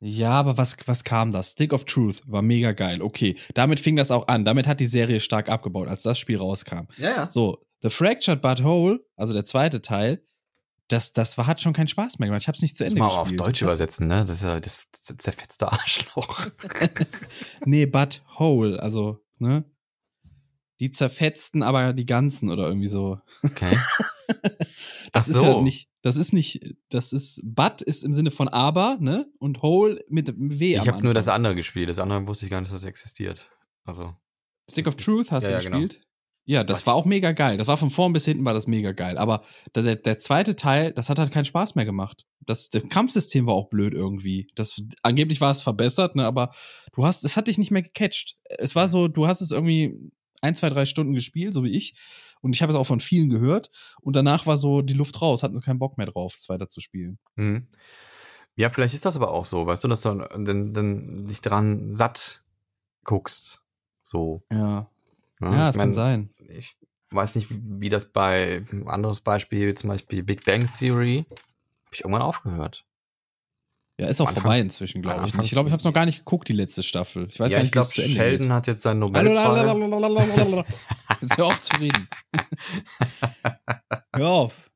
[0.00, 1.42] Ja, aber was, was kam da?
[1.42, 3.02] Stick of Truth war mega geil.
[3.02, 4.44] Okay, damit fing das auch an.
[4.44, 6.86] Damit hat die Serie stark abgebaut, als das Spiel rauskam.
[6.98, 7.30] Ja, ja.
[7.30, 10.24] So, The Fractured But Whole, also der zweite Teil,
[10.88, 12.42] das, das war, hat schon keinen Spaß mehr gemacht.
[12.42, 13.40] Ich habe es nicht zu Ende Mal auf gespielt.
[13.40, 14.24] Deutsch übersetzen, ne?
[14.24, 16.48] Das ist ja das zerfetzte Arschloch.
[17.64, 19.64] Nee, But Whole, also, ne?
[20.80, 23.18] Die zerfetzten, aber die ganzen oder irgendwie so.
[23.42, 23.76] Okay.
[25.12, 25.46] Das Ach ist so.
[25.46, 29.26] ja nicht, das ist nicht, das ist, But ist im Sinne von aber, ne?
[29.38, 31.88] Und Whole mit W Ich habe nur das andere gespielt.
[31.88, 33.50] Das andere wusste ich gar nicht, dass das existiert.
[33.84, 34.14] Also.
[34.70, 35.88] Stick of Truth hast Ja, du ja, genau.
[36.48, 36.86] Ja, das Was?
[36.86, 37.58] war auch mega geil.
[37.58, 39.18] Das war von vorn bis hinten war das mega geil.
[39.18, 39.42] Aber
[39.74, 42.24] der, der, zweite Teil, das hat halt keinen Spaß mehr gemacht.
[42.40, 44.48] Das, das Kampfsystem war auch blöd irgendwie.
[44.54, 46.52] Das, angeblich war es verbessert, ne, aber
[46.94, 48.38] du hast, es hat dich nicht mehr gecatcht.
[48.48, 51.98] Es war so, du hast es irgendwie ein, zwei, drei Stunden gespielt, so wie ich.
[52.40, 53.70] Und ich habe es auch von vielen gehört.
[54.00, 56.80] Und danach war so die Luft raus, hatten keinen Bock mehr drauf, es weiter zu
[56.80, 57.18] spielen.
[57.36, 57.68] Mhm.
[58.56, 61.92] Ja, vielleicht ist das aber auch so, weißt du, dass du dann, dann dich dran
[61.92, 62.42] satt
[63.04, 63.60] guckst.
[64.02, 64.42] So.
[64.50, 64.90] Ja,
[65.40, 66.30] ja, Ich es mein, kann sein.
[66.48, 66.76] Ich
[67.10, 71.94] weiß nicht, wie, wie das bei ein anderes Beispiel, zum Beispiel Big Bang Theory, habe
[71.94, 72.84] ich irgendwann aufgehört.
[74.00, 75.34] Ja, ist auch Anfang- vorbei inzwischen, glaube ich.
[75.34, 77.26] Ich glaube, ich habe es noch gar nicht geguckt, die letzte Staffel.
[77.30, 78.50] Ich weiß ja, gar ich nicht, wie es zu Ende Sheldon geht.
[78.52, 79.34] hat jetzt seinen Nobelpreis.
[81.20, 82.08] Jetzt hör auf zu reden.
[84.14, 84.70] hör auf.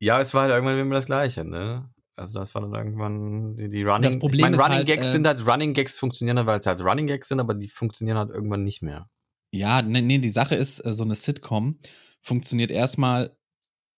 [0.00, 1.88] Ja, es war halt irgendwann immer das Gleiche, ne?
[2.16, 4.02] Also das war dann irgendwann die, die Running.
[4.10, 6.58] Das Problem ich meine, Running halt, Gags äh, sind halt Running Gags funktionieren, halt, weil
[6.58, 9.08] es halt Running Gags sind, aber die funktionieren halt irgendwann nicht mehr.
[9.52, 11.78] Ja, nee, nee, die Sache ist, äh, so eine Sitcom
[12.22, 13.36] funktioniert erstmal,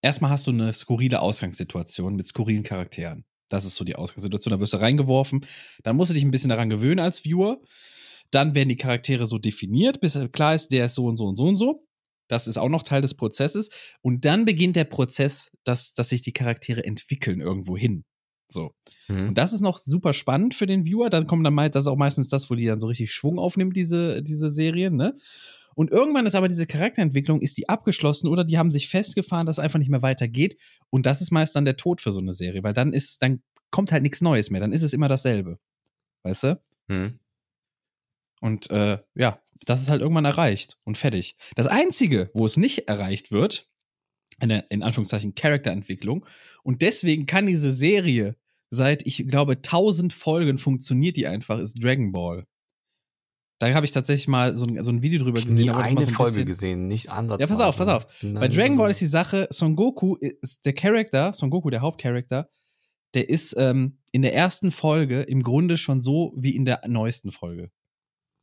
[0.02, 3.24] erstmal hast du eine skurrile Ausgangssituation mit skurrilen Charakteren.
[3.48, 4.52] Das ist so die Ausgangssituation.
[4.52, 5.44] Da wirst du reingeworfen.
[5.82, 7.62] Dann musst du dich ein bisschen daran gewöhnen als Viewer.
[8.30, 11.36] Dann werden die Charaktere so definiert, bis klar ist, der ist so und so und
[11.36, 11.86] so und so.
[12.28, 13.70] Das ist auch noch Teil des Prozesses.
[14.02, 18.04] Und dann beginnt der Prozess, dass, dass sich die Charaktere entwickeln irgendwo hin.
[18.48, 18.74] So.
[19.08, 19.28] Mhm.
[19.28, 21.10] Und das ist noch super spannend für den Viewer.
[21.10, 23.38] Dann kommt dann meist, das ist auch meistens das, wo die dann so richtig Schwung
[23.38, 25.14] aufnimmt, diese, diese Serien, ne?
[25.74, 29.58] Und irgendwann ist aber diese Charakterentwicklung, ist die abgeschlossen oder die haben sich festgefahren, dass
[29.58, 30.56] es einfach nicht mehr weitergeht.
[30.90, 33.44] Und das ist meist dann der Tod für so eine Serie, weil dann ist, dann
[33.70, 34.60] kommt halt nichts Neues mehr.
[34.60, 35.60] Dann ist es immer dasselbe.
[36.24, 36.60] Weißt du?
[36.88, 37.20] Mhm.
[38.40, 41.36] Und äh, ja, das ist halt irgendwann erreicht und fertig.
[41.54, 43.68] Das Einzige, wo es nicht erreicht wird,
[44.38, 46.24] eine in Anführungszeichen Charakterentwicklung,
[46.62, 48.36] und deswegen kann diese Serie
[48.70, 52.44] seit, ich glaube, 1000 Folgen funktioniert die einfach, ist Dragon Ball.
[53.60, 55.64] Da habe ich tatsächlich mal so ein, so ein Video drüber gesehen.
[55.64, 57.40] ich eine mal so ein Folge bisschen- gesehen, nicht ansatz.
[57.40, 58.06] Ja, pass auf, pass auf.
[58.22, 62.48] Bei Dragon Ball ist die Sache, Son Goku ist der Charakter, Son Goku, der Hauptcharakter,
[63.14, 67.32] der ist ähm, in der ersten Folge im Grunde schon so wie in der neuesten
[67.32, 67.70] Folge.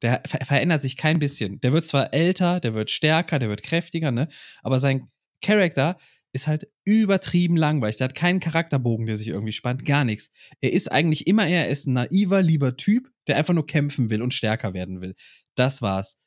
[0.01, 1.61] Der ver verändert sich kein bisschen.
[1.61, 4.27] Der wird zwar älter, der wird stärker, der wird kräftiger, ne?
[4.63, 5.07] Aber sein
[5.41, 5.97] Charakter
[6.33, 7.95] ist halt übertrieben langweilig.
[7.95, 10.31] Der hat keinen Charakterbogen, der sich irgendwie spannt, gar nichts.
[10.59, 14.09] Er ist eigentlich immer eher er ist ein naiver, lieber Typ, der einfach nur kämpfen
[14.09, 15.15] will und stärker werden will.
[15.55, 16.17] Das war's.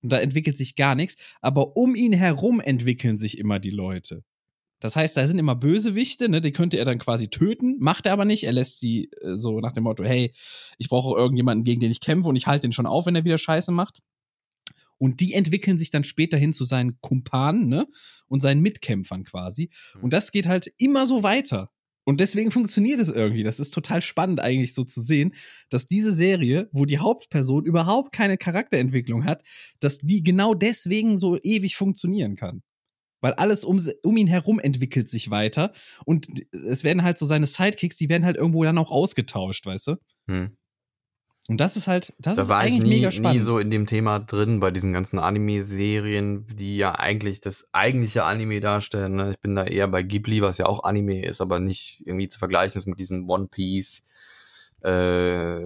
[0.00, 1.16] Und da entwickelt sich gar nichts.
[1.40, 4.22] Aber um ihn herum entwickeln sich immer die Leute.
[4.80, 6.40] Das heißt, da sind immer Bösewichte, ne?
[6.40, 8.44] Die könnte er dann quasi töten, macht er aber nicht.
[8.44, 10.32] Er lässt sie äh, so nach dem Motto, hey,
[10.78, 13.24] ich brauche irgendjemanden, gegen den ich kämpfe und ich halte den schon auf, wenn er
[13.24, 14.02] wieder Scheiße macht.
[14.98, 17.86] Und die entwickeln sich dann später hin zu seinen Kumpanen, ne?
[18.26, 19.70] Und seinen Mitkämpfern quasi.
[20.02, 21.70] Und das geht halt immer so weiter.
[22.08, 23.42] Und deswegen funktioniert es irgendwie.
[23.42, 25.34] Das ist total spannend eigentlich so zu sehen,
[25.68, 29.42] dass diese Serie, wo die Hauptperson überhaupt keine Charakterentwicklung hat,
[29.80, 32.62] dass die genau deswegen so ewig funktionieren kann.
[33.20, 35.72] Weil alles um, um ihn herum entwickelt sich weiter
[36.06, 39.88] und es werden halt so seine Sidekicks, die werden halt irgendwo dann auch ausgetauscht, weißt
[39.88, 39.96] du?
[40.28, 40.56] Hm.
[41.48, 43.32] Und das ist halt, das Da ist war ich eigentlich nie, mega spannend.
[43.32, 48.24] nie so in dem Thema drin bei diesen ganzen Anime-Serien, die ja eigentlich das eigentliche
[48.24, 49.16] Anime darstellen.
[49.16, 49.30] Ne?
[49.30, 52.38] Ich bin da eher bei Ghibli, was ja auch Anime ist, aber nicht irgendwie zu
[52.38, 54.04] vergleichen ist mit diesem One Piece,
[54.82, 55.58] äh,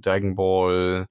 [0.00, 1.06] Dragon Ball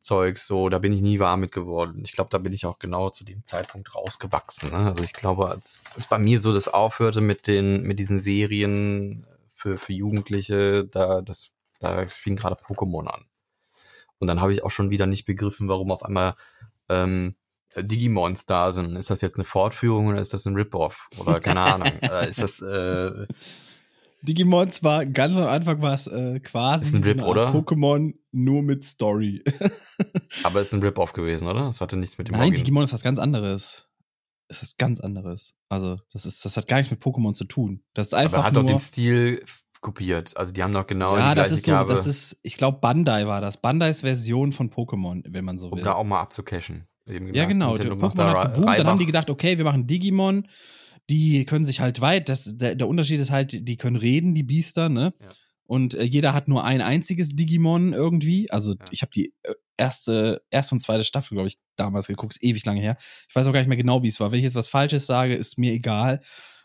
[0.00, 0.48] Zeugs.
[0.48, 2.02] So, da bin ich nie warm mit geworden.
[2.04, 4.70] Ich glaube, da bin ich auch genau zu dem Zeitpunkt rausgewachsen.
[4.70, 4.78] Ne?
[4.78, 9.24] Also ich glaube, als, als bei mir so das aufhörte mit den mit diesen Serien
[9.54, 13.24] für für Jugendliche, da das da fing gerade Pokémon an.
[14.18, 16.34] Und dann habe ich auch schon wieder nicht begriffen, warum auf einmal
[16.88, 17.34] ähm,
[17.76, 18.94] Digimons da sind.
[18.96, 21.08] Ist das jetzt eine Fortführung oder ist das ein Rip-Off?
[21.18, 21.90] Oder keine Ahnung.
[22.02, 23.26] Oder ist das, äh,
[24.22, 27.50] Digimons war ganz am Anfang war es äh, quasi Ist ein Rip, oder?
[27.50, 29.42] Pokémon nur mit Story.
[30.42, 31.62] aber ist ein Rip-Off gewesen, oder?
[31.62, 33.86] Das hatte nichts mit dem Nein, Origin- Digimon ist was ganz anderes.
[34.48, 35.54] Es ist ganz anderes.
[35.68, 37.82] Also, das ist, das hat gar nichts mit Pokémon zu tun.
[37.94, 39.44] Das ist einfach Aber hat nur, doch den Stil
[39.80, 40.36] kopiert.
[40.36, 42.78] Also die haben doch genau ja, die das ist so, Gabe, das ist, ich glaube,
[42.80, 43.60] Bandai war das.
[43.60, 45.84] Bandais Version von Pokémon, wenn man so um will.
[45.84, 46.86] da auch mal abzucashen.
[47.06, 47.74] Eben Ja, genau.
[47.74, 50.46] Pokémon hat geboomt, dann haben die gedacht, okay, wir machen Digimon.
[51.08, 54.44] Die können sich halt weit, das, der, der Unterschied ist halt, die können reden, die
[54.44, 55.12] Biester, ne?
[55.20, 55.28] Ja.
[55.64, 58.50] Und äh, jeder hat nur ein einziges Digimon irgendwie.
[58.50, 58.84] Also Ja.
[58.90, 62.64] ich habe die äh, erste, erste und zweite Staffel, glaube ich, damals geguckt, ist ewig
[62.64, 62.96] lange her.
[63.28, 64.30] Ich weiß auch gar nicht mehr genau, wie es war.
[64.30, 66.20] Wenn ich jetzt was Falsches sage, ist mir egal.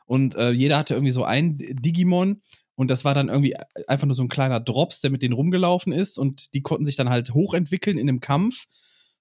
[0.06, 2.42] Und äh, jeder hatte irgendwie so ein Digimon.
[2.76, 3.56] Und das war dann irgendwie
[3.88, 6.18] einfach nur so ein kleiner Drops, der mit denen rumgelaufen ist.
[6.18, 8.66] Und die konnten sich dann halt hochentwickeln in einem Kampf.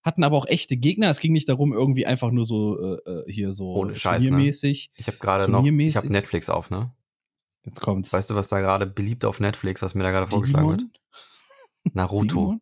[0.02, 1.08] Hatten aber auch echte Gegner.
[1.08, 4.28] Es ging nicht darum, irgendwie einfach nur so äh, äh, hier so Ohne Scheiß, ne?
[4.28, 4.90] turniermäßig.
[4.96, 6.92] Ich habe gerade noch, ich habe Netflix auf, ne?
[7.64, 8.12] Jetzt kommt's.
[8.12, 10.84] Weißt du, was da gerade beliebt auf Netflix, was mir da gerade vorgeschlagen wird?
[11.94, 12.58] Naruto.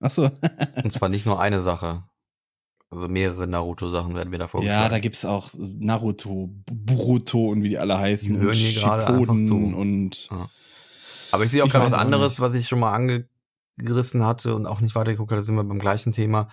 [0.00, 0.30] Achso.
[0.82, 2.04] Und zwar nicht nur eine Sache.
[2.96, 4.82] Also mehrere Naruto-Sachen werden mir da vorgeschlagen.
[4.84, 8.34] ja, da gibt's auch Naruto, Boruto und wie die alle heißen.
[8.34, 9.54] Die hören hier gerade einfach zu.
[9.54, 10.30] und
[11.30, 12.40] Aber ich sehe auch gerade was anderes, nicht.
[12.40, 12.94] was ich schon mal
[13.78, 16.48] angerissen hatte und auch nicht weitergeguckt hatte, sind wir beim gleichen Thema.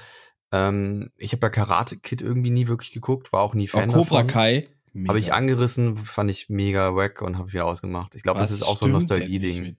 [0.51, 3.89] Ähm, ich habe ja Karate Kid irgendwie nie wirklich geguckt, war auch nie auch Fan
[3.89, 4.27] Cobra davon.
[4.27, 4.67] Kai.
[5.07, 8.13] Habe ich angerissen, fand ich mega wack und habe wieder ausgemacht.
[8.13, 9.75] Ich glaube, das ist auch so ein Nostalgie-Ding.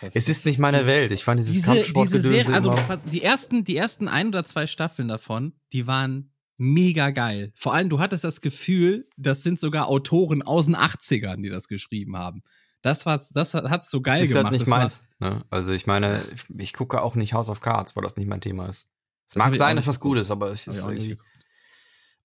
[0.00, 1.12] Es ist nicht meine Welt.
[1.12, 2.74] Ich fand dieses diese, diese Kampfsportgedöns Serie, also
[3.12, 7.52] die ersten, die ersten ein oder zwei Staffeln davon, die waren mega geil.
[7.54, 11.68] Vor allem, du hattest das Gefühl, das sind sogar Autoren aus den 80ern, die das
[11.68, 12.42] geschrieben haben.
[12.82, 14.52] Das war, das hat's so geil das ist gemacht.
[14.52, 15.06] halt nicht meins.
[15.20, 15.44] Ne?
[15.50, 18.40] Also ich meine, ich, ich gucke auch nicht House of Cards, weil das nicht mein
[18.40, 18.88] Thema ist.
[19.30, 21.16] Es mag sein, dass das gut ist, aber ich ist irgendwie.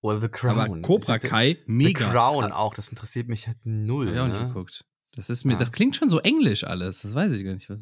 [0.04, 0.58] Oder The Crown.
[0.58, 1.98] Aber Cobra Kai, mega.
[2.04, 4.08] The Crown auch, das interessiert mich halt null.
[4.08, 4.48] Hab ich auch nicht ne?
[4.48, 4.84] geguckt.
[5.16, 5.58] Das ist mir, Ah.
[5.58, 7.02] das klingt schon so englisch alles.
[7.02, 7.70] Das weiß ich gar nicht.
[7.70, 7.80] Was,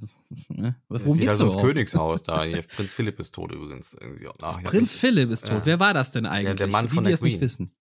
[0.49, 0.77] ne?
[0.89, 1.75] Das Worum geht's so ins überhaupt?
[1.75, 2.45] Königshaus da.
[2.77, 3.97] Prinz Philipp ist tot übrigens.
[4.43, 4.93] Ach, ja, Prinz.
[4.93, 5.59] Philipp ist tot.
[5.61, 5.67] Ja.
[5.67, 6.57] Wer war das denn eigentlich?
[6.59, 7.41] der Mann Für die, von die der es nicht Queen.
[7.41, 7.73] wissen.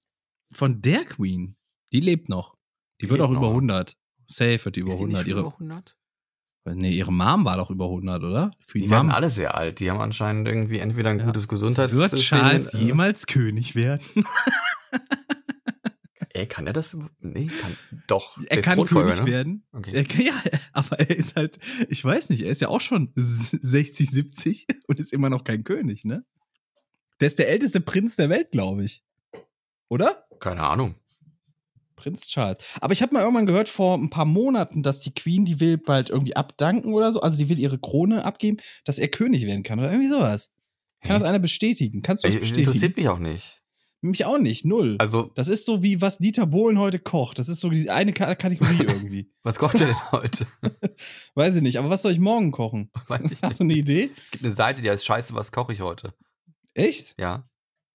[0.52, 1.56] Von der Queen.
[1.92, 2.56] Die lebt noch.
[3.02, 3.50] Die, Die wird auch über noch.
[3.50, 3.98] 100.
[4.26, 5.20] Safe wird die über Ist die 100.
[5.20, 5.98] nicht Ihre, über 100?
[6.66, 8.52] Nee, ihre Mom war doch über 100, oder?
[8.74, 9.80] Die werden alle sehr alt.
[9.80, 11.26] Die haben anscheinend irgendwie entweder ein Ja.
[11.26, 11.96] gutes Gesundheits...
[11.96, 14.06] Wird Charles äh, jemals König werden?
[16.34, 16.96] Ey, kann er das?
[17.20, 17.76] Nee, kann.
[18.08, 18.38] Doch.
[18.48, 19.28] Er kann König ne?
[19.28, 19.66] werden.
[19.74, 20.04] Okay.
[20.04, 20.34] Kann, ja,
[20.72, 21.60] aber er ist halt,
[21.90, 25.64] ich weiß nicht, er ist ja auch schon 60, 70 und ist immer noch kein
[25.64, 26.24] König, ne?
[27.20, 29.04] Der ist der älteste Prinz der Welt, glaube ich.
[29.90, 30.26] Oder?
[30.40, 30.96] Keine Ahnung.
[32.02, 32.58] Prinz Charles.
[32.82, 35.78] Aber ich habe mal irgendwann gehört vor ein paar Monaten, dass die Queen, die will
[35.78, 39.64] bald irgendwie abdanken oder so, also die will ihre Krone abgeben, dass er König werden
[39.64, 40.54] kann oder irgendwie sowas.
[41.04, 42.02] Kann das einer bestätigen?
[42.02, 42.68] Kannst du das bestätigen?
[42.68, 43.62] interessiert mich auch nicht.
[44.04, 44.96] Mich auch nicht, null.
[44.98, 47.38] Also, das ist so wie was Dieter Bohlen heute kocht.
[47.38, 49.32] Das ist so die eine Ka Kategorie irgendwie.
[49.44, 50.48] was kocht er denn heute?
[51.36, 52.90] Weiß ich nicht, aber was soll ich morgen kochen?
[53.08, 54.10] Weiß ich Hast du eine Idee?
[54.26, 56.16] Es gibt eine Seite, die heißt Scheiße, was koche ich heute?
[56.74, 57.14] Echt?
[57.20, 57.48] Ja.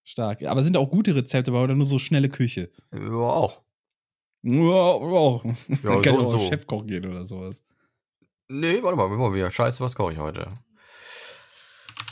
[0.05, 0.45] Stark.
[0.45, 2.71] Aber sind auch gute Rezepte dabei oder nur so schnelle Küche?
[2.93, 3.63] Ja, auch.
[4.49, 5.41] Ja, ja.
[5.83, 6.39] Ja, Kann so auch so.
[6.39, 7.63] Chefkoch gehen oder sowas.
[8.49, 9.51] Nee, warte mal, immer wieder.
[9.51, 10.49] Scheiße, was koche ich heute?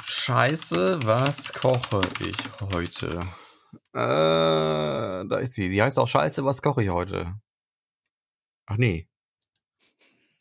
[0.05, 2.37] Scheiße, was koche ich
[2.73, 3.21] heute?
[3.93, 5.69] Äh, da ist sie.
[5.69, 7.41] Die heißt auch Scheiße, was koche ich heute?
[8.67, 9.09] Ach nee.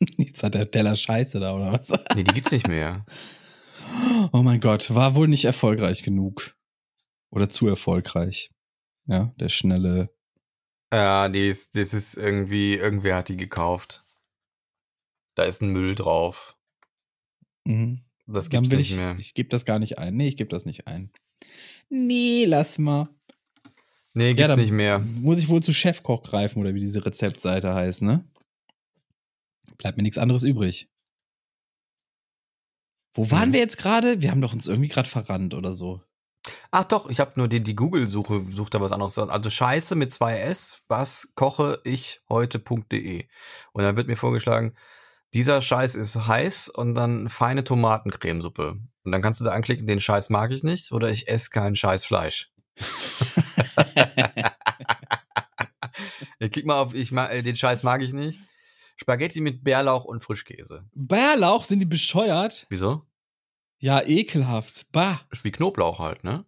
[0.00, 1.90] Jetzt hat der Teller Scheiße da oder was?
[2.16, 3.04] Nee, die gibt's nicht mehr.
[4.32, 6.56] Oh mein Gott, war wohl nicht erfolgreich genug.
[7.30, 8.50] Oder zu erfolgreich.
[9.06, 10.08] Ja, der schnelle.
[10.94, 14.04] Ja, die ist, das ist irgendwie, irgendwer hat die gekauft.
[15.34, 16.56] Da ist ein Müll drauf.
[17.64, 18.04] Mhm.
[18.26, 19.16] Das gibt's nicht ich, mehr.
[19.18, 20.16] ich gebe das gar nicht ein.
[20.16, 21.10] Nee, ich gebe das nicht ein.
[21.88, 23.08] Nee, lass mal.
[24.12, 24.98] Nee, gibt's dann- nicht mehr.
[25.00, 28.24] Muss ich wohl zu Chefkoch greifen oder wie diese Rezeptseite heißt, ne?
[29.76, 30.88] Bleibt mir nichts anderes übrig.
[33.14, 33.52] Wo waren Mhm.
[33.54, 34.20] wir jetzt gerade?
[34.22, 36.00] Wir haben doch uns irgendwie gerade verrannt oder so.
[36.70, 39.18] Ach doch, ich habe nur die, die Google-Suche, sucht da was anderes.
[39.18, 43.26] Also Scheiße mit zwei S, was koche ich heute.de.
[43.72, 44.74] Und dann wird mir vorgeschlagen,
[45.32, 48.78] dieser Scheiß ist heiß und dann feine Tomatencremesuppe.
[49.04, 51.76] Und dann kannst du da anklicken, den Scheiß mag ich nicht oder ich esse kein
[51.76, 52.52] Scheiß Fleisch.
[56.40, 58.40] Ja, Klick mal auf, ich mag, äh, den Scheiß mag ich nicht.
[58.96, 60.84] Spaghetti mit Bärlauch und Frischkäse.
[60.94, 62.66] Bärlauch, sind die bescheuert?
[62.68, 63.06] Wieso?
[63.84, 64.90] Ja, ekelhaft.
[64.92, 65.20] Bah.
[65.42, 66.46] Wie Knoblauch halt, ne?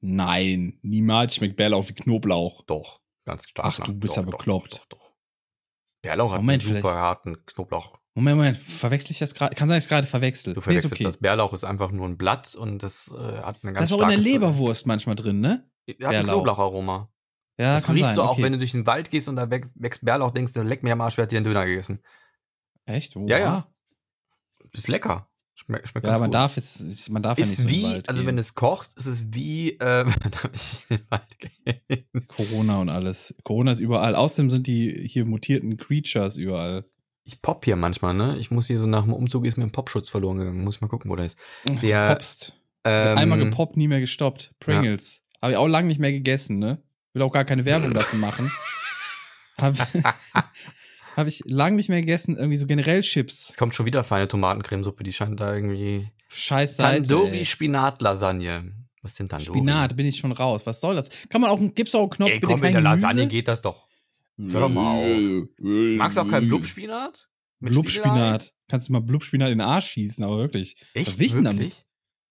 [0.00, 2.62] Nein, niemals schmeckt Bärlauch wie Knoblauch.
[2.62, 3.66] Doch, ganz stark.
[3.68, 4.74] Ach, du bist doch, ja doch, bekloppt.
[4.74, 5.12] Doch, doch, doch.
[6.02, 7.96] Bärlauch hat Moment, einen super vielleicht- harten Knoblauch.
[8.16, 9.54] Moment, Moment, verwechsel ich das gerade?
[9.54, 10.54] Kann sein, dass ich gerade verwechsel.
[10.54, 11.04] Du Nee, verwechselst ist okay.
[11.04, 11.16] das.
[11.18, 14.02] Bärlauch ist einfach nur ein Blatt und das äh, hat eine Das ganz ist auch
[14.02, 15.70] in der Leberwurst manchmal drin, ne?
[16.02, 16.24] Hat ein.
[16.24, 17.08] Knoblaucharoma.
[17.56, 18.16] Ja, das kann riechst sein.
[18.16, 18.42] du auch, okay.
[18.42, 21.00] wenn du durch den Wald gehst und da wächst Bärlauch, denkst du, leck mir am
[21.02, 22.02] Arsch, wer hat dir einen Döner gegessen.
[22.84, 23.14] Echt?
[23.14, 23.30] Wow.
[23.30, 23.68] Ja, ja.
[24.72, 25.28] Ist lecker.
[25.56, 26.34] Schmeckt, schmeckt Ja, ganz man gut.
[26.34, 28.26] darf jetzt, man darf ja nicht ist in den wie, Wald also gehen.
[28.26, 30.04] wenn du es kochst, ist es wie, äh?
[32.28, 33.36] Corona und alles.
[33.44, 34.16] Corona ist überall.
[34.16, 36.84] Außerdem sind die hier mutierten Creatures überall.
[37.22, 38.36] Ich pop hier manchmal, ne?
[38.38, 40.64] Ich muss hier so nach dem Umzug ist mir ein Popschutz verloren gegangen.
[40.64, 41.38] Muss ich mal gucken, wo der ist.
[41.82, 42.52] Der, Popst.
[42.84, 44.52] Ähm, Einmal gepoppt, nie mehr gestoppt.
[44.60, 45.22] Pringles.
[45.40, 46.82] Habe ich auch lange nicht mehr gegessen, ne?
[47.12, 48.50] Will auch gar keine Werbung dafür machen.
[51.14, 52.36] Habe hab ich lange nicht mehr gegessen.
[52.36, 53.50] Irgendwie so generell Chips.
[53.50, 56.08] Es kommt schon wieder feine Tomatencremesuppe, die scheint da irgendwie.
[56.28, 57.08] Scheiß Seite.
[57.08, 57.46] Tandoori ey.
[57.46, 58.72] Spinat-Lasagne.
[59.02, 59.58] Was ist denn Tandoori?
[59.58, 60.66] Spinat, bin ich schon raus.
[60.66, 61.08] Was soll das?
[61.28, 62.88] Kann man auch, gibt's auch einen Knopf, Ey, komm, in der Gemüse?
[62.88, 63.86] Lasagne geht das doch.
[64.36, 65.48] Hör doch mal auf.
[65.58, 67.28] Magst du auch keinen Blubspinat?
[67.60, 67.72] Mit?
[67.72, 68.52] Blubspinat.
[68.68, 70.76] Kannst du mal Blubspinat in den Arsch schießen, aber wirklich.
[70.94, 71.20] Echt?
[71.20, 71.44] Was?
[71.44, 71.84] Wirklich?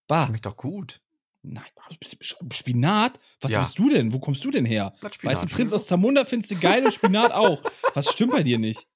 [0.08, 0.28] Bah.
[0.28, 1.00] Schmeckt doch gut.
[1.46, 1.66] Nein,
[2.52, 3.20] Spinat?
[3.42, 3.60] Was Ja.
[3.60, 4.14] bist du denn?
[4.14, 4.94] Wo kommst du denn her?
[5.02, 5.36] Blattspinat.
[5.36, 7.62] Weißt du, Prinz aus Zamunda findest du geil und Spinat auch.
[7.94, 8.88] Was stimmt bei dir nicht?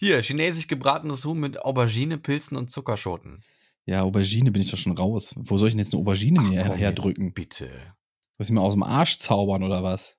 [0.00, 3.44] Hier, chinesisch gebratenes Huhn mit Aubergine, Pilzen und Zuckerschoten.
[3.86, 5.34] Ja, Aubergine bin ich doch schon raus.
[5.36, 7.32] Wo soll ich denn jetzt eine Aubergine mir komm, herdrücken?
[7.32, 7.66] Bitte.
[8.36, 10.16] Soll ich mir aus dem Arsch zaubern oder was?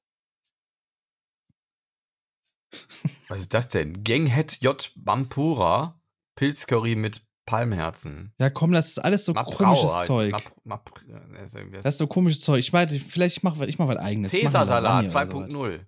[3.28, 4.02] Was ist das denn?
[4.04, 4.92] Genghet J.
[4.96, 6.02] Bampura.
[6.36, 7.22] Pilzcurry mit
[7.52, 8.34] Palmherzen.
[8.40, 10.32] Ja, komm, das ist alles so Maprau komisches Zeug.
[10.32, 12.60] Map- Map- äh, Das ist so komisches Zeug.
[12.60, 14.32] Ich meine, vielleicht ich mach, ich mach was eigenes.
[14.32, 15.70] Cäsarsalat Lasagne oder sowas.
[15.80, 15.86] 2.0.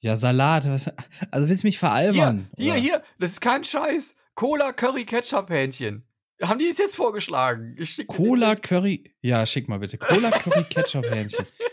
[0.00, 0.66] Ja, Salat.
[0.68, 0.90] Was,
[1.30, 2.48] also willst du mich veralbern?
[2.58, 4.14] Hier, hier, hier, das ist kein Scheiß.
[4.34, 6.04] Cola Curry Ketchup Hähnchen.
[6.42, 7.76] Haben die es jetzt vorgeschlagen?
[8.08, 8.56] Cola.
[8.56, 9.14] Curry.
[9.22, 9.96] Ja, schick mal bitte.
[9.96, 11.46] Cola Curry Ketchup Hähnchen.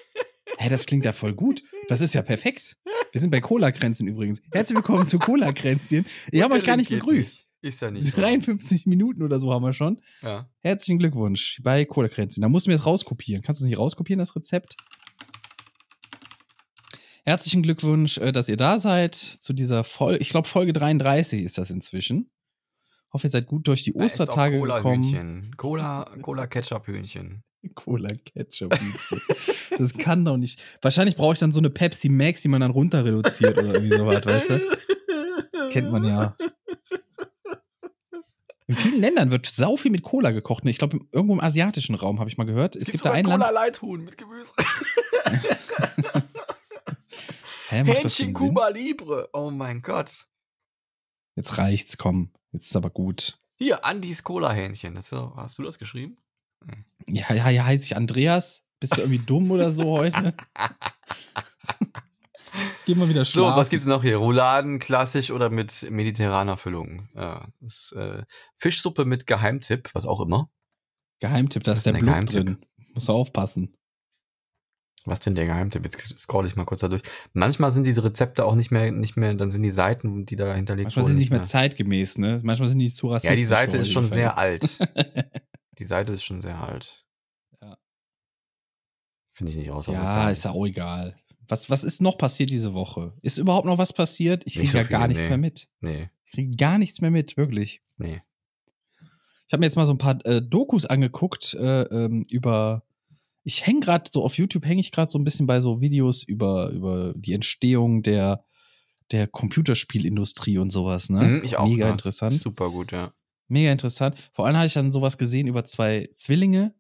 [0.62, 1.64] Hä, das klingt ja voll gut.
[1.88, 2.76] Das ist ja perfekt.
[3.14, 4.42] Wir sind bei Cola-Kränzchen übrigens.
[4.52, 6.06] Herzlich willkommen zu Cola-Kränzchen.
[6.34, 7.48] Ich habe euch gar nicht begrüßt.
[7.62, 8.12] Ist ja nicht.
[8.18, 8.26] wahr.
[8.26, 10.02] 53 Minuten oder so haben wir schon.
[10.22, 10.50] Ja.
[10.60, 12.42] Herzlichen Glückwunsch bei Cola-Kränzchen.
[12.42, 13.42] Da musst du mir jetzt rauskopieren.
[13.42, 14.76] Kannst du es nicht rauskopieren, das Rezept?
[17.24, 20.20] Herzlichen Glückwunsch, äh, dass ihr da seid zu dieser Folge.
[20.20, 22.32] Ich glaube, Folge 33 ist das inzwischen.
[23.14, 25.04] Hoffe, ihr seid gut durch die Ostertage Cola gekommen.
[25.04, 25.56] Hühnchen.
[25.56, 27.44] Cola, Cola Ketchup Hühnchen.
[27.76, 28.78] Cola Ketchup.
[29.78, 30.62] das kann doch nicht.
[30.82, 33.98] Wahrscheinlich brauche ich dann so eine Pepsi Max, die man dann runter reduziert oder irgendwie
[33.98, 34.78] sowas, weißt du?
[35.72, 36.36] Kennt man ja.
[38.68, 40.64] In vielen Ländern wird sau viel mit Cola gekocht.
[40.66, 42.76] Ich glaube, irgendwo im asiatischen Raum habe ich mal gehört.
[42.76, 43.44] Es, gibt da ein Land.
[43.44, 44.54] Cola Leithuhn mit Gemüse.
[47.70, 48.34] Hä, Hähnchen?
[48.34, 49.30] Cuba Libre.
[49.34, 50.28] Oh mein Gott.
[51.36, 52.32] Jetzt reicht's, komm.
[52.52, 53.40] Jetzt ist aber gut.
[53.56, 54.94] Hier, Andis Cola Hähnchen.
[54.94, 56.18] Das ist so, hast du das geschrieben?
[57.08, 58.66] Ja, ja, ja, heiße ich Andreas.
[58.80, 60.34] Bist du irgendwie dumm oder so heute?
[62.86, 63.58] Geh mal wieder So, schlafen.
[63.58, 64.18] was gibt's noch hier?
[64.18, 67.10] Rouladen, klassisch oder mit mediterraner Füllung?
[67.14, 68.24] Ja, das, äh,
[68.58, 70.50] Fischsuppe mit Geheimtipp, was auch immer.
[71.20, 72.46] Geheimtipp, da ist der ist denn Blut der Geheimtipp?
[72.46, 72.66] drin.
[72.94, 73.76] Muss du aufpassen.
[75.06, 75.84] Was denn der Geheimtipp?
[75.84, 77.02] Jetzt scroll ich mal kurz da durch.
[77.34, 80.54] Manchmal sind diese Rezepte auch nicht mehr, nicht mehr, dann sind die Seiten, die da
[80.54, 82.40] hinterlegt Manchmal wurden, sind die nicht mehr zeitgemäß, ne?
[82.44, 83.38] Manchmal sind die zu rassistisch.
[83.38, 84.64] Ja, die Seite ist schon sehr alt.
[85.80, 87.06] Die Seite ist schon sehr alt.
[87.62, 87.78] Ja.
[89.34, 89.88] Finde ich nicht aus.
[89.88, 91.18] ja, ist ja auch egal.
[91.48, 93.14] Was, was ist noch passiert diese Woche?
[93.22, 94.46] Ist überhaupt noch was passiert?
[94.46, 95.30] Ich kriege so ja gar nichts nee.
[95.30, 95.68] mehr mit.
[95.82, 97.82] Nee, Ich kriege gar nichts mehr mit, wirklich.
[97.98, 98.22] nee.
[99.48, 102.84] Ich habe mir jetzt mal so ein paar äh, Dokus angeguckt äh, ähm, über.
[103.44, 106.22] Ich hänge gerade so auf YouTube hänge ich gerade so ein bisschen bei so Videos
[106.22, 108.46] über über die Entstehung der
[109.10, 111.10] der Computerspielindustrie und sowas.
[111.10, 111.24] Ne?
[111.24, 111.68] Mhm, ich auch.
[111.68, 112.36] Mega ja, interessant.
[112.36, 113.12] Super gut, ja.
[113.50, 114.16] Mega interessant.
[114.34, 116.74] Vor allem habe ich dann sowas gesehen über zwei Zwillinge,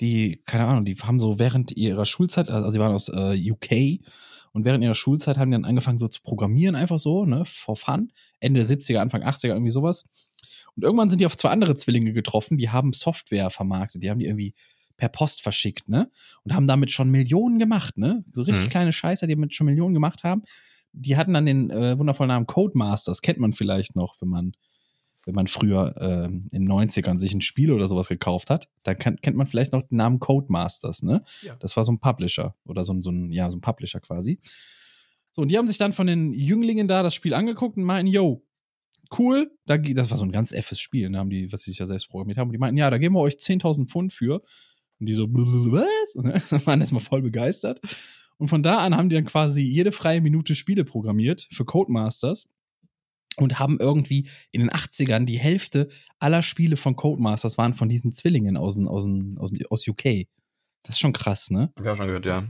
[0.00, 4.00] die, keine Ahnung, die haben so während ihrer Schulzeit, also sie waren aus äh, UK
[4.52, 7.76] und während ihrer Schulzeit haben die dann angefangen so zu programmieren, einfach so, ne, for
[7.76, 8.12] fun.
[8.40, 10.08] Ende der 70er, Anfang 80er, irgendwie sowas.
[10.76, 14.18] Und irgendwann sind die auf zwei andere Zwillinge getroffen, die haben Software vermarktet, die haben
[14.20, 14.54] die irgendwie
[14.96, 16.10] per Post verschickt, ne?
[16.44, 18.24] Und haben damit schon Millionen gemacht, ne?
[18.32, 18.70] So richtig Mhm.
[18.70, 20.42] kleine Scheißer, die damit schon Millionen gemacht haben.
[20.92, 24.52] Die hatten dann den äh, wundervollen Namen Codemasters, kennt man vielleicht noch, wenn man
[25.28, 28.96] wenn man früher ähm, in den 90ern sich ein Spiel oder sowas gekauft hat, dann
[28.96, 31.22] kann, kennt man vielleicht noch den Namen Codemasters, ne?
[31.42, 31.54] Ja.
[31.56, 34.40] Das war so ein Publisher oder so ein, so ein, ja, so ein Publisher quasi.
[35.32, 38.10] So, und die haben sich dann von den Jünglingen da das Spiel angeguckt und meinten,
[38.10, 38.42] yo,
[39.18, 41.78] cool, da, das war so ein ganz effes Spiel, da haben die, was sie sich
[41.78, 44.40] ja selbst programmiert haben, und die meinten, ja, da geben wir euch 10.000 Pfund für.
[44.98, 46.14] Und die so, was?
[46.52, 47.80] Und waren erstmal voll begeistert.
[48.38, 52.54] Und von da an haben die dann quasi jede freie Minute Spiele programmiert für Codemasters
[53.42, 58.12] und haben irgendwie in den 80ern die Hälfte aller Spiele von Codemasters waren von diesen
[58.12, 59.06] Zwillingen aus, aus,
[59.38, 60.26] aus, aus UK.
[60.82, 61.72] Das ist schon krass, ne?
[61.76, 62.44] Hab ich auch schon gehört, ja.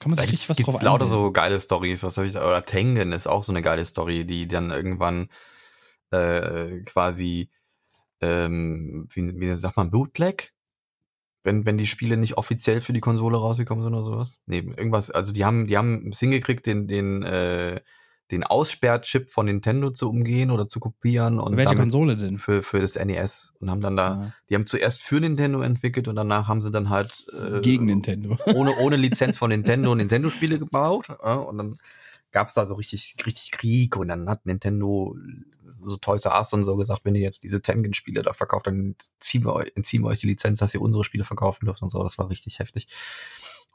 [0.00, 1.24] Kann man Da sich gibt's, richtig was gibt's drauf lauter einbilden.
[1.24, 4.24] so geile Stories, was habe ich da, oder Tengen ist auch so eine geile Story,
[4.24, 5.28] die dann irgendwann
[6.10, 7.50] äh, quasi
[8.20, 10.54] ähm, wie, wie sagt man, Bootleg?
[11.44, 14.42] Wenn, wenn die Spiele nicht offiziell für die Konsole rausgekommen sind oder sowas?
[14.46, 17.80] Nee, irgendwas, also die haben, die haben es hingekriegt, den, den, äh,
[18.30, 22.36] den Aussperrchip von Nintendo zu umgehen oder zu kopieren und Welche Konsole denn?
[22.38, 26.08] für, für das NES und haben dann da, Ah, die haben zuerst für Nintendo entwickelt
[26.08, 28.38] und danach haben sie dann halt äh, gegen Nintendo.
[28.54, 31.08] ohne, ohne Lizenz von Nintendo Nintendo-Spiele gebaut.
[31.08, 31.78] Ja, und dann
[32.32, 35.16] gab's da so richtig, richtig Krieg und dann hat Nintendo
[35.80, 38.96] so Toys R Us und so gesagt, wenn ihr jetzt diese Tengen-Spiele da verkauft, dann
[39.20, 41.90] ziehen wir euch, entziehen wir euch die Lizenz, dass ihr unsere Spiele verkaufen dürft und
[41.90, 42.02] so.
[42.02, 42.88] Das war richtig heftig.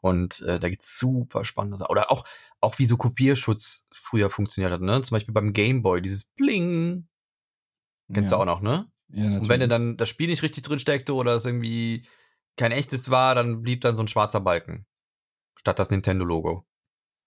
[0.03, 1.89] Und äh, da gibt's super spannende Sachen.
[1.89, 2.25] Oder auch,
[2.59, 5.01] auch wie so Kopierschutz früher funktioniert hat, ne?
[5.01, 7.07] Zum Beispiel beim Game Boy, dieses Bling.
[8.13, 8.37] Kennst ja.
[8.37, 8.91] du auch noch, ne?
[9.07, 9.49] Ja, Und natürlich.
[9.49, 12.05] wenn du dann das Spiel nicht richtig drin steckte oder es irgendwie
[12.57, 14.85] kein echtes war, dann blieb dann so ein schwarzer Balken.
[15.57, 16.65] Statt das Nintendo-Logo.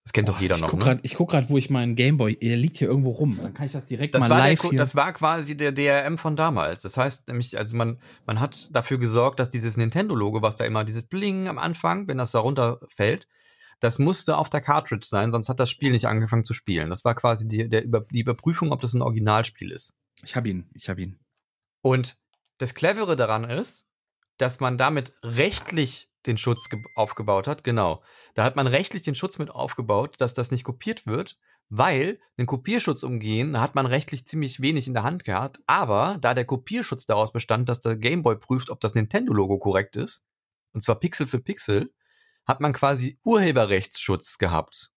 [0.07, 0.85] Das kennt doch Boah, jeder ich noch, guck ne?
[0.85, 3.41] grad, ich guck gerade, wo ich meinen Gameboy, der liegt hier irgendwo rum.
[3.43, 4.79] Dann kann ich das direkt Das mal war, der, live Ko- hier.
[4.79, 6.83] das war quasi der DRM von damals.
[6.83, 10.85] Das heißt nämlich, also man, man hat dafür gesorgt, dass dieses Nintendo-Logo, was da immer,
[10.85, 13.27] dieses Bling am Anfang, wenn das da runterfällt,
[13.81, 16.89] das musste auf der Cartridge sein, sonst hat das Spiel nicht angefangen zu spielen.
[16.89, 19.93] Das war quasi die, der die Überprüfung, ob das ein Originalspiel ist.
[20.23, 21.19] ich hab ihn, ich hab ihn.
[21.83, 22.17] Und
[22.59, 23.87] das Clevere daran ist,
[24.39, 27.65] dass man damit rechtlich den Schutz ge- aufgebaut hat.
[27.65, 28.03] Genau.
[28.35, 32.47] Da hat man rechtlich den Schutz mit aufgebaut, dass das nicht kopiert wird, weil den
[32.47, 35.59] Kopierschutz umgehen hat man rechtlich ziemlich wenig in der Hand gehabt.
[35.67, 40.23] Aber da der Kopierschutz daraus bestand, dass der Gameboy prüft, ob das Nintendo-Logo korrekt ist,
[40.73, 41.93] und zwar Pixel für Pixel,
[42.47, 44.93] hat man quasi Urheberrechtsschutz gehabt.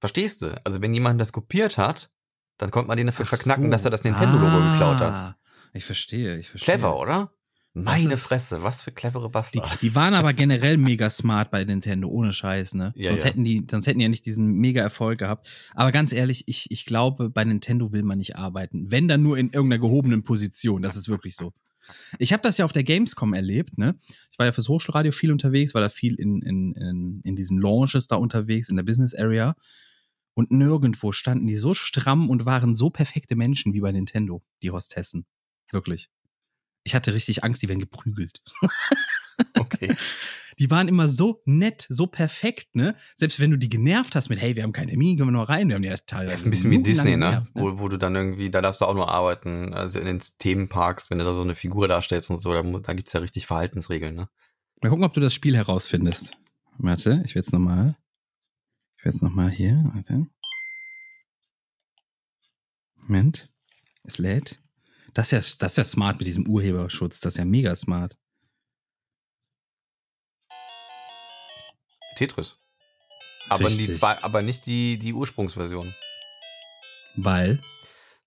[0.00, 0.60] Verstehst du?
[0.64, 2.10] Also wenn jemand das kopiert hat,
[2.58, 3.70] dann konnte man den dafür Ach verknacken, so.
[3.70, 5.12] dass er das Nintendo-Logo geklaut hat.
[5.14, 5.36] Ah,
[5.72, 6.74] Ich verstehe, ich verstehe.
[6.74, 7.32] Clever, oder?
[7.72, 9.78] Meine ist- Fresse, was für clevere Die, Bastarde.
[9.80, 12.92] die waren aber generell mega smart bei Nintendo, ohne Scheiß, ne?
[12.96, 13.30] Ja, sonst ja.
[13.30, 15.48] hätten die, sonst hätten die ja nicht diesen mega Erfolg gehabt.
[15.74, 18.90] Aber ganz ehrlich, ich, ich glaube, bei Nintendo will man nicht arbeiten.
[18.90, 20.82] Wenn dann nur in irgendeiner gehobenen Position.
[20.82, 21.52] Das ist wirklich so.
[22.18, 23.96] Ich habe das ja auf der Gamescom erlebt, ne?
[24.30, 27.60] Ich war ja fürs Hochschulradio viel unterwegs, war da viel in, in, in, in diesen
[27.60, 29.54] Launches da unterwegs, in der Business Area.
[30.34, 34.70] Und nirgendwo standen die so stramm und waren so perfekte Menschen wie bei Nintendo, die
[34.70, 35.24] Hostessen.
[35.72, 36.08] Wirklich.
[36.84, 38.42] Ich hatte richtig Angst, die werden geprügelt.
[39.58, 39.94] Okay.
[40.58, 42.94] Die waren immer so nett, so perfekt, ne?
[43.16, 45.48] Selbst wenn du die genervt hast mit, hey, wir haben keinen Termin, können wir noch
[45.48, 45.68] rein?
[45.68, 46.32] Wir haben ja teilweise.
[46.32, 47.30] Das ist ein bisschen wie Disney, ne?
[47.30, 50.20] genervt, Wo, wo du dann irgendwie, da darfst du auch nur arbeiten, also in den
[50.38, 53.46] Themenparks, wenn du da so eine Figur darstellst und so, da, da gibt's ja richtig
[53.46, 54.28] Verhaltensregeln, ne?
[54.82, 56.32] Mal gucken, ob du das Spiel herausfindest.
[56.76, 57.96] Warte, ich will jetzt nochmal.
[58.98, 59.82] Ich will jetzt nochmal hier.
[59.94, 60.26] Warte.
[62.96, 63.48] Moment.
[64.04, 64.60] Es lädt.
[65.14, 67.20] Das ist, ja, das ist ja smart mit diesem Urheberschutz.
[67.20, 68.16] Das ist ja mega smart.
[72.16, 72.56] Tetris.
[73.48, 75.92] Aber, die zwei, aber nicht die, die Ursprungsversion.
[77.16, 77.58] Weil.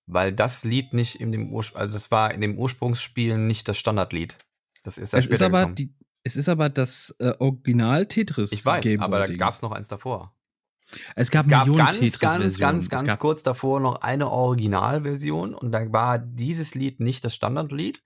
[0.06, 3.78] Weil das Lied nicht in dem Urspr also es war in dem Ursprungsspiel nicht das
[3.78, 4.36] Standardlied.
[4.82, 5.74] Das ist erst Es ist aber gekommen.
[5.76, 5.94] die.
[6.26, 8.52] Es ist aber das äh, Original Tetris.
[8.52, 9.38] Ich weiß, aber da Ding.
[9.38, 10.33] gab's noch eins davor.
[11.16, 12.58] Es gab, Es gab Millionen ganz, ganz, Tetris-Versionen.
[12.72, 17.24] ganz, Es ganz gab- kurz davor noch eine Originalversion und da war dieses Lied nicht
[17.24, 18.02] das Standardlied.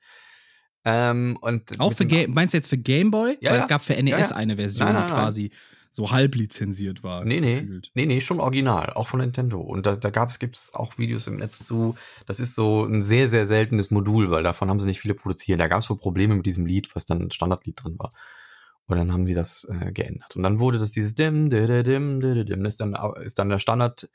[0.84, 3.36] Ähm, und Auch für Game, meinst du jetzt für Gameboy?
[3.41, 3.62] Ja, Weil ja.
[3.62, 5.18] es gab für NES Ja, eine Version, Nein, die nein, nein.
[5.24, 5.51] quasi
[5.91, 7.24] so halb lizenziert war.
[7.24, 7.61] Nee, nee.
[7.61, 7.91] gefühlt.
[7.95, 9.61] Nee, nee, schon original, auch von Nintendo.
[9.61, 11.95] Und da, da gab's, gibt's auch Videos im Netz zu.
[12.26, 15.59] Das ist so ein sehr, sehr seltenes Modul, weil davon haben sie nicht viele produziert.
[15.61, 18.12] Da gab's wohl Probleme mit diesem Lied, was dann ein Standardlied drin war.
[18.89, 20.34] Und dann haben sie das äh, geändert.
[20.34, 24.09] Und dann wurde das dieses dim, dim, dim, dim, ist dann, ist dann der Standard,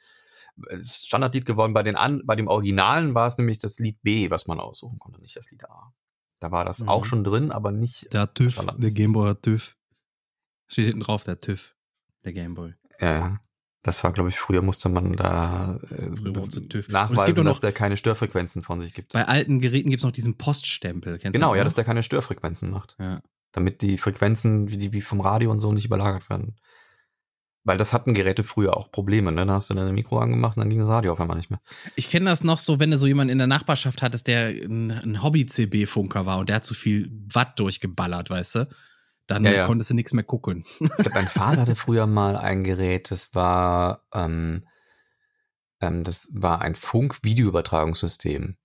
[0.58, 1.74] das Standardlied geworden.
[1.74, 5.00] Bei den an, bei dem Originalen war es nämlich das Lied B, was man aussuchen
[5.00, 5.94] konnte, nicht das Lied A.
[6.40, 6.90] Da war das Mhm.
[6.90, 8.12] auch schon drin, aber nicht.
[8.14, 9.78] Der TÜV, der Gameboy hat TÜV.
[10.68, 11.76] Steht hinten drauf, der TÜV.
[12.26, 12.74] Der Gameboy.
[13.00, 13.40] Ja, ja.
[13.84, 17.98] Das war, glaube ich, früher musste man da äh, nachweisen, auch noch- dass der keine
[17.98, 19.12] Störfrequenzen von sich gibt.
[19.14, 21.20] Bei alten Geräten gibt es noch diesen Poststempel.
[21.20, 22.96] Kennst Genau, ja, dass der keine Störfrequenzen macht.
[23.00, 23.22] ja.
[23.54, 26.58] Damit die Frequenzen, wie, die, wie vom Radio und so, nicht überlagert werden.
[27.66, 29.46] Weil das hatten Geräte früher auch Probleme, ne?
[29.46, 31.62] Da hast du deine Mikro angemacht und dann ging das Radio auf einmal nicht mehr.
[31.96, 34.92] Ich kenne das noch so, wenn du so jemanden in der Nachbarschaft hattest, der ein,
[34.92, 38.68] ein Hobby-CB-Funker war und der hat zu viel Watt durchgeballert, weißt du?
[39.28, 39.66] Dann Ja, ja.
[39.66, 40.66] konntest du nichts mehr gucken.
[40.82, 44.68] Ich glaub, mein Vater hatte früher mal ein Gerät, das war, ähm,
[45.80, 48.58] ähm, das war ein Funk-Videoübertragungssystem.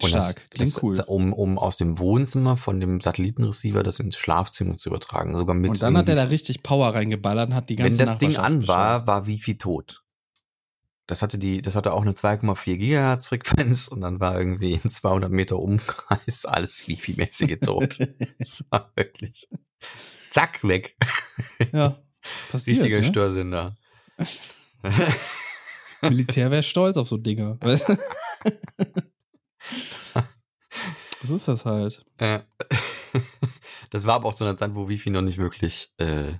[0.00, 1.00] Und Stark, das, klingt das, cool.
[1.06, 5.34] Um, um aus dem Wohnzimmer von dem Satellitenreceiver das ins Schlafzimmer zu übertragen.
[5.34, 8.04] Sogar mit und dann hat er da richtig Power reingeballert und hat die Wenn ganze
[8.04, 10.04] das Ding an war, war Wifi tot.
[11.08, 14.90] Das hatte die, das hatte auch eine 2,4 Gigahertz Frequenz und dann war irgendwie in
[14.90, 17.98] 200 Meter Umkreis alles Wifi-mäßige tot.
[18.38, 19.48] das war wirklich
[20.30, 20.96] zack weg.
[21.72, 21.98] Ja,
[22.52, 23.04] passiert, Richtiger ne?
[23.04, 23.76] Störsender.
[26.02, 27.58] Militär wäre stolz auf so Dinge.
[31.22, 32.04] so ist das halt.
[32.18, 32.40] Äh,
[33.90, 36.34] das war aber auch zu einer Zeit, wo Wifi noch nicht wirklich äh,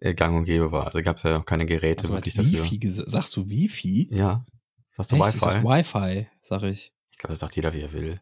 [0.00, 0.86] äh, gang und gäbe war.
[0.86, 2.64] Also gab es ja noch keine Geräte Also wirklich hat dafür.
[2.64, 4.08] Wifi ges- Sagst du Wifi?
[4.12, 4.44] Ja.
[4.92, 5.34] Sagst du Echt?
[5.36, 5.66] Ich sag Wi-Fi?
[6.04, 6.92] Wi-Fi, sag ich.
[7.12, 8.20] Ich glaube, das sagt jeder, wie er will.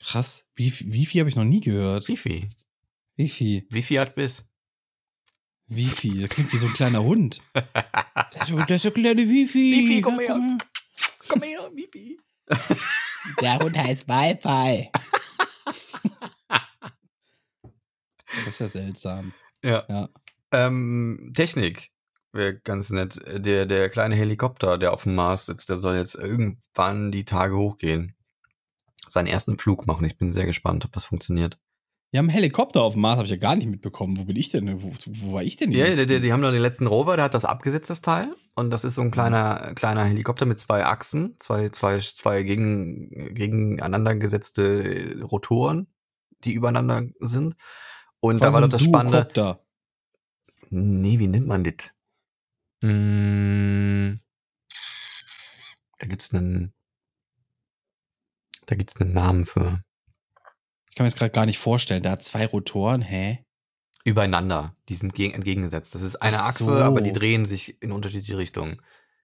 [0.00, 0.48] Krass.
[0.56, 2.08] Wifi, Wifi habe ich noch nie gehört.
[2.08, 2.48] Wifi.
[3.16, 3.66] Wifi.
[3.70, 4.44] Wifi hat Biss.
[5.66, 6.20] Wifi.
[6.22, 7.40] Das klingt wie so ein kleiner Hund.
[8.32, 9.58] Das ist, so- das ist der kleine Wifi.
[9.88, 10.58] Wifi, komm Ja, her.
[11.28, 12.18] Komm her, Wifi.
[13.40, 14.90] Der Hund heißt Wi-Fi.
[18.26, 19.32] das ist ja seltsam.
[19.62, 19.84] Ja.
[19.88, 20.08] Ja.
[20.52, 21.90] Ähm, Technik.
[22.32, 23.20] Wäre ganz nett.
[23.26, 27.56] Der, der kleine Helikopter, der auf dem Mars sitzt, der soll jetzt irgendwann die Tage
[27.56, 28.16] hochgehen.
[29.08, 30.06] Seinen ersten Flug machen.
[30.06, 31.58] Ich bin sehr gespannt, ob das funktioniert.
[32.12, 34.18] Wir haben einen Helikopter auf dem Mars, habe ich ja gar nicht mitbekommen.
[34.18, 34.82] Wo bin ich denn?
[34.82, 35.70] Wo, wo war ich denn?
[35.70, 38.02] die Ja, die, die, die haben doch den letzten Rover, der hat das abgesetzt, das
[38.02, 38.36] Teil.
[38.54, 43.34] Und das ist so ein kleiner, kleiner Helikopter mit zwei Achsen, zwei, zwei, zwei gegen,
[43.34, 45.86] gegeneinander gesetzte Rotoren,
[46.44, 47.56] die übereinander sind.
[48.20, 49.58] Und da Quasi war doch das Spannende.
[50.68, 51.92] Nee, wie nennt man das?
[52.82, 54.20] Mm,
[55.98, 56.74] da gibt's einen,
[58.66, 59.82] da gibt's einen Namen für.
[60.92, 62.02] Ich kann mir das gerade gar nicht vorstellen.
[62.02, 63.00] Da hat zwei Rotoren.
[63.00, 63.46] Hä?
[64.04, 64.76] Übereinander.
[64.90, 65.94] Die sind gegen, entgegengesetzt.
[65.94, 66.72] Das ist eine Ach Achse, so.
[66.74, 68.82] aber die drehen sich in unterschiedliche Richtungen.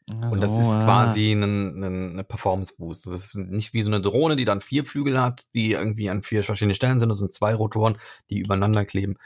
[0.09, 0.83] Und das ist ah.
[0.83, 1.43] quasi ein,
[1.83, 3.05] ein, eine Performance-Boost.
[3.05, 6.23] Das ist nicht wie so eine Drohne, die dann vier Flügel hat, die irgendwie an
[6.23, 7.11] vier verschiedenen Stellen sind.
[7.11, 7.99] Das sind zwei Rotoren,
[8.31, 9.17] die übereinander kleben.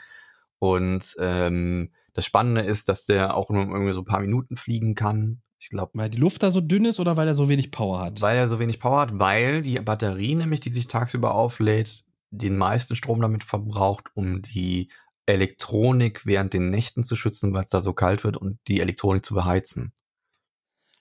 [0.59, 4.95] Und ähm, das Spannende ist, dass der auch nur irgendwie so ein paar Minuten fliegen
[4.95, 5.41] kann.
[5.59, 8.01] Ich glaube, Weil die Luft da so dünn ist oder weil er so wenig Power
[8.01, 8.19] hat?
[8.19, 12.03] weil er so wenig Power hat, weil die Batterie nämlich, die sich tagsüber auflädt,
[12.37, 14.89] den meisten Strom damit verbraucht, um die
[15.25, 19.23] Elektronik während den Nächten zu schützen, weil es da so kalt wird und die Elektronik
[19.23, 19.93] zu beheizen.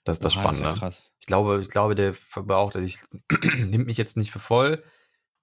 [0.05, 0.69] Das ist das Oha, Spannende.
[0.69, 1.13] ja krass.
[1.21, 2.99] Ich glaube, ich glaube, der verbraucht, also ich
[3.59, 4.83] nimmt mich jetzt nicht für voll,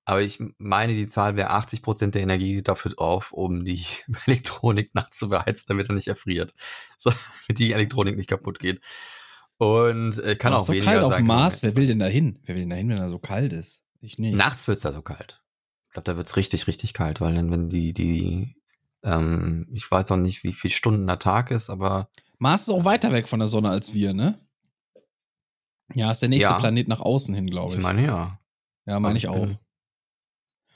[0.06, 3.86] aber ich meine, die Zahl wäre 80 Prozent der Energie dafür drauf, um die
[4.26, 6.54] Elektronik nachts zu beheizen, damit er nicht erfriert,
[6.98, 7.10] so,
[7.48, 8.82] damit die Elektronik nicht kaputt geht.
[9.58, 11.24] Und äh, kann Aber auch ist so weniger kalt auf sein.
[11.24, 11.64] dem Mars.
[11.64, 12.40] Wer will denn da hin?
[12.44, 13.84] Wer will denn da hin, wenn er so kalt ist?
[14.00, 14.36] Ich nicht.
[14.36, 15.42] Nachts wird's da so kalt.
[16.04, 18.56] Glaube, da wird's richtig, richtig kalt, weil dann, wenn die, die,
[19.04, 22.86] ähm, ich weiß auch nicht, wie viel Stunden der Tag ist, aber Mars ist auch
[22.86, 24.38] weiter weg von der Sonne als wir, ne?
[25.94, 26.58] Ja, ist der nächste Ja.
[26.60, 27.78] Planet nach außen hin, glaube ich.
[27.80, 28.40] ich meine ja.
[28.86, 29.46] ja, meine ich auch.
[29.46, 29.58] bin-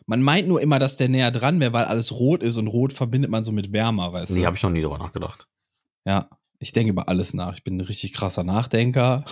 [0.07, 2.91] Man meint nur immer, dass der näher dran wäre, weil alles rot ist und rot
[2.93, 4.45] verbindet man so mit wärmer, weißt Nee, du?
[4.47, 5.47] habe ich noch nie drüber nachgedacht.
[6.05, 7.53] Ja, ich denke über alles nach.
[7.53, 9.24] Ich bin ein richtig krasser Nachdenker.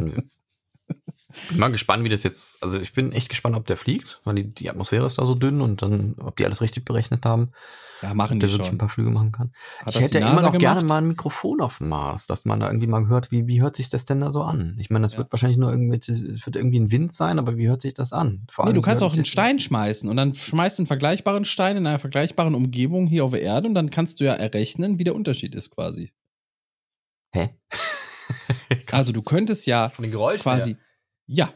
[1.49, 4.35] Bin mal gespannt, wie das jetzt, also ich bin echt gespannt, ob der fliegt, weil
[4.35, 7.53] die, die Atmosphäre ist da so dünn und dann, ob die alles richtig berechnet haben,
[8.03, 9.53] Ja, machen ob die der wirklich ein paar Flüge machen kann.
[9.85, 10.89] Hat ich hätte ja immer noch gerne gemacht?
[10.89, 13.77] mal ein Mikrofon auf dem Mars, dass man da irgendwie mal hört, wie, wie hört
[13.77, 14.77] sich das denn da so an?
[14.79, 15.19] Ich meine, das Ja.
[15.19, 18.13] wird wahrscheinlich nur irgendwelche, es wird irgendwie ein Wind sein, aber wie hört sich das
[18.13, 18.47] an?
[18.51, 21.77] Vor Nee, allem, du kannst auch einen Stein schmeißen und dann schmeißt einen vergleichbaren Stein
[21.77, 25.05] in einer vergleichbaren Umgebung hier auf der Erde und dann kannst du ja errechnen, wie
[25.05, 26.13] der Unterschied ist quasi.
[27.35, 27.49] Hä?
[28.91, 30.77] Also du könntest ja Von den Geräuschen quasi,
[31.33, 31.53] ja,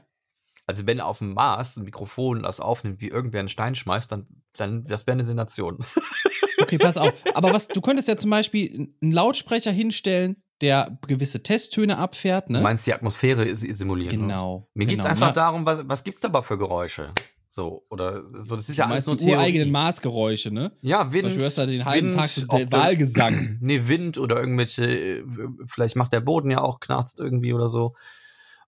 [0.66, 4.27] Also wenn auf dem Mars ein Mikrofon das aufnimmt, wie irgendwer einen Stein schmeißt, dann,
[4.57, 5.79] dann das wäre eine Sensation.
[6.61, 7.12] okay, pass auf.
[7.35, 12.59] Aber was, du könntest ja zum Beispiel einen Lautsprecher hinstellen, der gewisse Testtöne abfährt, ne?
[12.59, 14.16] Du meinst die Atmosphäre si- simulieren.
[14.16, 14.27] ne?
[14.27, 14.68] genau.
[14.74, 15.33] Mir geht's genau, einfach ja.
[15.33, 17.12] darum, was, was gibt's da aber für Geräusche?
[17.49, 19.64] So, oder so, das ist ja alles nur Theorie.
[19.70, 20.72] Maßgeräusche, ne?
[20.83, 21.31] Ja, Wind.
[21.33, 23.59] Zum hörst du den halben Wind, Tag so der- Wahlgesang.
[23.61, 25.24] Nee, Wind oder irgendwelche, äh,
[25.66, 27.95] vielleicht macht der Boden ja auch knarzt irgendwie oder so.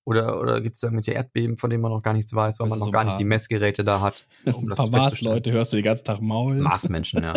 [0.04, 2.70] Oder, oder gibt's da irgendwelche Erdbeben, von denen man noch gar nichts weiß, weil Also
[2.74, 4.86] man so noch ein gar paar- nicht die Messgeräte da hat, um Ein das paar
[4.86, 5.00] festzustellen.
[5.34, 6.60] Mars-Leute hörst du den ganzen Tag maulen.
[6.60, 7.34] Marsmenschen, ja.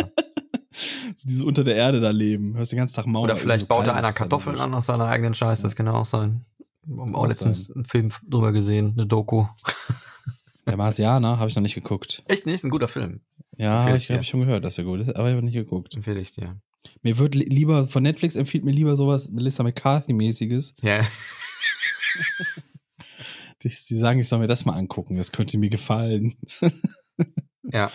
[1.24, 2.56] Die so unter der Erde da leben.
[2.56, 3.30] Hörst den ganzen Tag maulen.
[3.30, 5.92] Oder vielleicht so baut da einer Kartoffeln an aus seiner eigenen Scheiße, das kann ja
[5.92, 6.46] auch sein.
[6.88, 9.44] Haben auch letztens einen Film drüber gesehen, eine Doku.
[10.66, 12.22] Der Marsianer habe ich noch nicht geguckt.
[12.26, 13.20] Echt nicht, ist ein guter Film.
[13.58, 15.54] Ja, Empfehle ich ich habe schon gehört, dass er gut ist, aber ich habe nicht
[15.54, 15.94] geguckt.
[15.94, 16.56] Empfehle ich dir.
[17.02, 20.74] Mir wird li lieber, von Netflix empfiehlt mir lieber sowas Melissa McCarthy-mäßiges.
[20.80, 21.04] Ja.
[23.62, 26.34] Die, die sagen, ich soll mir das mal angucken, das könnte mir gefallen.
[27.62, 27.90] Ja.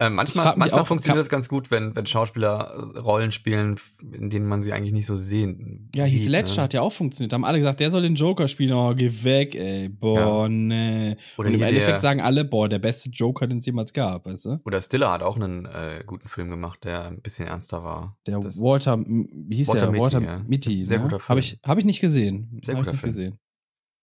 [0.00, 3.76] Äh, manchmal manchmal auch, funktioniert das ganz gut, wenn, wenn Schauspieler äh, Rollen spielen,
[4.12, 5.88] in denen man sie eigentlich nicht so sehen.
[5.94, 6.62] Ja, Heath Ledger ne?
[6.62, 7.30] hat ja auch funktioniert.
[7.30, 8.72] Da haben alle gesagt, der soll den Joker spielen.
[8.72, 9.88] Oh, geh weg, ey.
[9.88, 11.14] Boah, nee.
[11.36, 14.46] Oder Und im Endeffekt sagen alle, boah, der beste Joker, den es jemals gab, weißt
[14.46, 14.60] du?
[14.64, 18.18] Oder Stiller hat auch einen äh, guten Film gemacht, der ein bisschen ernster war.
[18.26, 19.90] Der Das- Walter, wie hieß Walter der?
[19.92, 20.44] Mitty, Walter ja.
[20.44, 20.84] Mitty.
[20.86, 21.04] Sehr ne?
[21.04, 21.28] guter Film.
[21.28, 22.60] Habe ich, hab ich nicht gesehen.
[22.64, 23.12] Sehr Hab guter Film.
[23.12, 23.38] gesehen.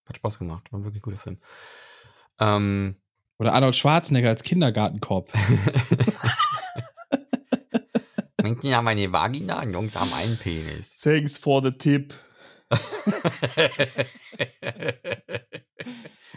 [0.06, 1.40] Hat Spaß gemacht, war ein wirklich guter Film.
[2.40, 2.96] Ähm,
[3.38, 5.32] Oder Arnold Schwarzenegger als Kindergartenkopf.
[8.42, 11.00] Männchen haben eine Vagina Jungs haben einen Penis.
[11.00, 12.14] Thanks for the tip.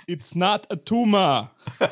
[0.07, 1.51] It's not a tumor.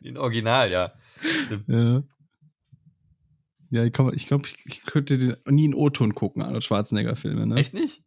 [0.00, 0.92] In Original, ja.
[1.66, 2.02] Ja.
[3.70, 7.56] Ja, ich glaube, ich, glaub, ich, könnte den, nie in O-Ton gucken, Arnold Schwarzenegger-Filme, ne?
[7.56, 8.04] Echt nicht?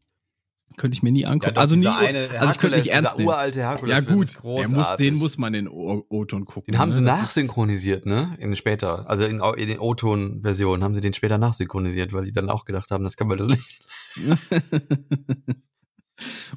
[0.79, 1.55] Könnte ich mir nie angucken.
[1.55, 3.27] doch, also nie, eine also ich könnte nicht ernst nehmen.
[3.27, 3.91] uralte Herkules.
[3.91, 6.71] Ja gut, muss, den muss man in O-Ton gucken.
[6.71, 6.95] Den haben ne?
[6.95, 8.37] sie ist- nachsynchronisiert, ne?
[8.39, 9.09] In später.
[9.09, 12.91] Also in, in den O-Ton-Versionen haben sie den später nachsynchronisiert, weil die dann auch gedacht
[12.91, 13.81] haben, das kann man doch nicht.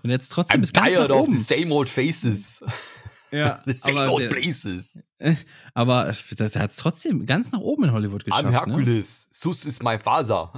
[0.04, 2.62] Und jetzt trotzdem I'm ist ganz tired of the same old faces.
[3.32, 5.02] Ja, The same aber, old places.
[5.74, 8.44] aber das hat es trotzdem ganz nach oben in Hollywood geschafft.
[8.44, 8.56] I'm Ne?
[8.56, 9.26] Hercules.
[9.32, 10.52] Sus is my father.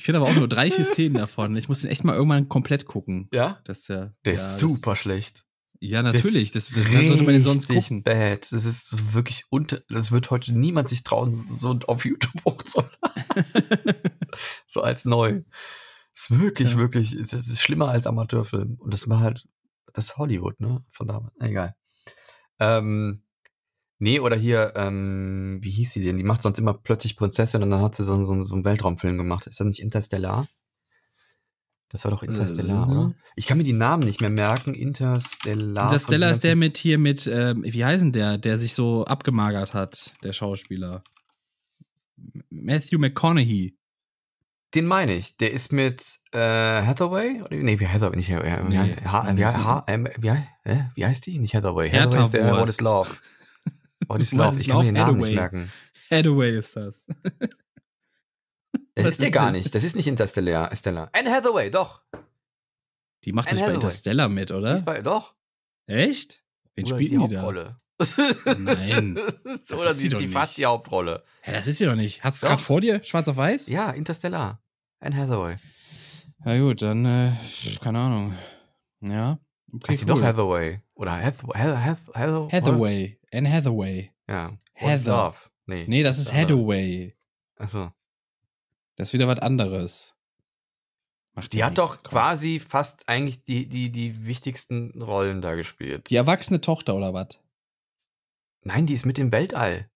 [0.00, 1.54] Ich kenne aber auch nur drei, vier Szenen davon.
[1.56, 3.28] Ich muss den echt mal irgendwann komplett gucken.
[3.34, 3.60] Ja?
[3.64, 5.40] Das ist ja, Der ja, ist super schlecht.
[5.40, 5.44] Das,
[5.90, 6.52] ja, natürlich.
[6.52, 8.02] Das, das sollte man den sonst gucken.
[8.02, 8.50] Bad.
[8.50, 9.82] Das ist wirklich unter.
[9.90, 12.90] Das wird heute niemand sich trauen, so auf YouTube hochzuladen.
[14.66, 15.42] so als neu.
[16.14, 16.76] Das ist wirklich, Ja.
[16.78, 17.16] wirklich.
[17.18, 18.76] Das ist schlimmer als Amateurfilm.
[18.78, 19.46] Und das war halt.
[19.92, 20.82] Das ist Hollywood, ne?
[20.92, 21.34] Von damals.
[21.40, 21.74] Egal.
[22.58, 23.22] Ähm,
[24.00, 26.16] nee, oder hier, ähm, wie hieß sie denn?
[26.16, 28.64] Die macht sonst immer plötzlich Prinzessin und dann hat sie so, einen- so, so einen
[28.64, 29.46] Weltraumfilm gemacht.
[29.46, 30.48] Ist das nicht Interstellar?
[31.92, 32.90] Das war doch Interstellar, Äh.
[32.92, 33.14] oder?
[33.36, 34.74] Ich kann mir die Namen nicht mehr merken.
[34.74, 35.98] Interstellar.
[35.98, 39.74] Stella ist der mit hier mit, ähm, wie heißt denn der, der sich so abgemagert
[39.74, 41.02] hat, der Schauspieler?
[42.50, 43.76] Matthew McConaughey.
[44.74, 45.36] Den meine ich.
[45.38, 47.42] Der ist mit äh, Hathaway?
[47.42, 49.66] Oder, nee, wie Hathaway, nicht Hathaway.
[50.20, 51.38] Wie, äh, heißt die?
[51.40, 51.90] Nicht Hathaway.
[51.90, 53.10] Hathaway ist der What is Love.
[54.08, 54.22] Love.
[54.22, 54.32] is
[54.62, 54.94] Ich kann mir den?
[54.94, 55.28] Namen Hathaway.
[55.28, 55.72] nicht merken.
[56.10, 57.04] Hathaway ist das.
[58.94, 59.74] Das ist der gar nicht.
[59.74, 60.74] Das ist nicht Interstellar.
[60.74, 61.10] Stellar.
[61.12, 62.02] Anne Hathaway, doch.
[63.24, 63.74] Die macht Anne nicht bei Hathaway.
[63.74, 64.74] Interstellar mit, Die oder?
[64.74, 65.34] ist bei, doch.
[65.86, 66.42] Echt?
[66.74, 67.42] Wen Oder spielt die, die da?
[67.42, 67.76] Hauptrolle?
[68.58, 69.14] Nein.
[69.68, 70.32] Das Oder ist sie sie die nicht.
[70.32, 71.24] fast die Hauptrolle.
[71.42, 72.22] Hä, das ist sie doch nicht.
[72.24, 73.02] Hast du es gerade vor dir?
[73.04, 73.68] Schwarz auf weiß?
[73.68, 74.62] Ja, Interstellar.
[75.00, 75.56] Anne Hathaway.
[76.44, 77.32] Na gut, dann, äh,
[77.80, 78.34] keine Ahnung.
[79.00, 79.38] Ja.
[79.72, 80.80] Okay, heißt die doch Hathaway?
[80.94, 81.58] Oder Hathaway?
[81.58, 83.19] Hath, Hath, Hath, Hathaway.
[83.32, 84.12] Anne Hathaway.
[84.28, 84.56] Ja.
[84.74, 85.24] Heather.
[85.26, 85.38] Love?
[85.66, 85.86] Nee.
[85.88, 86.32] Nee, das ist.
[86.32, 87.16] Hathaway.
[87.56, 87.92] Achso.
[88.96, 90.16] Das ist wieder was anderes.
[91.34, 92.10] Macht Die hat doch komm.
[92.10, 96.10] quasi fast eigentlich die, die, die wichtigsten Rollen da gespielt.
[96.10, 97.38] Die erwachsene Tochter oder was?
[98.62, 99.88] Nein, die ist mit im Weltall.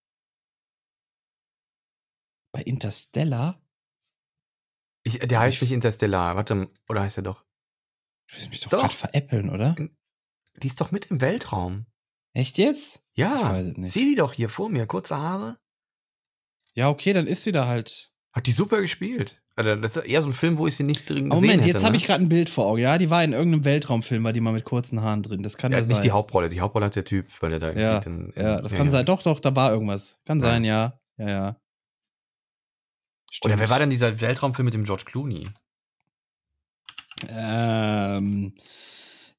[2.53, 3.61] Bei Interstellar?
[5.03, 6.37] Ich, der Also heißt ich- nicht Interstellar.
[6.37, 7.43] Warte, oder heißt er doch?
[8.29, 8.81] Du willst mich doch, Doch.
[8.83, 9.75] gerade veräppeln, oder?
[10.63, 11.87] Die ist doch mit im Weltraum.
[12.35, 13.01] Echt jetzt?
[13.15, 13.93] Ich Ja, weiß es nicht.
[13.93, 14.87] sieh die doch hier vor mir.
[14.87, 15.59] Kurze Haare.
[16.75, 18.11] Ja, okay, dann ist sie da halt.
[18.33, 19.41] Hat die super gespielt.
[19.57, 21.69] Also, das ist eher so ein Film, wo ich sie nicht drin gesehen Moment, hätte,
[21.69, 21.97] jetzt habe ne?
[21.99, 22.81] ich gerade ein Bild vor Augen.
[22.81, 25.45] Ja, die war in irgendeinem Weltraumfilm, war die mal mit kurzen Haaren drin.
[25.45, 26.03] Das kann ja, ja, nicht sein.
[26.03, 26.49] die Hauptrolle.
[26.49, 29.07] Die Hauptrolle hat der Typ, weil der da Ja, in, in, ja, das kann sein.
[29.07, 30.19] Doch, doch, da war irgendwas.
[30.25, 30.47] Kann Ja.
[30.47, 30.99] sein, ja.
[31.19, 31.57] Ja, ja.
[33.45, 35.49] Oder wer war denn dieser Weltraumfilm mit dem George Clooney?
[37.29, 38.55] Ähm,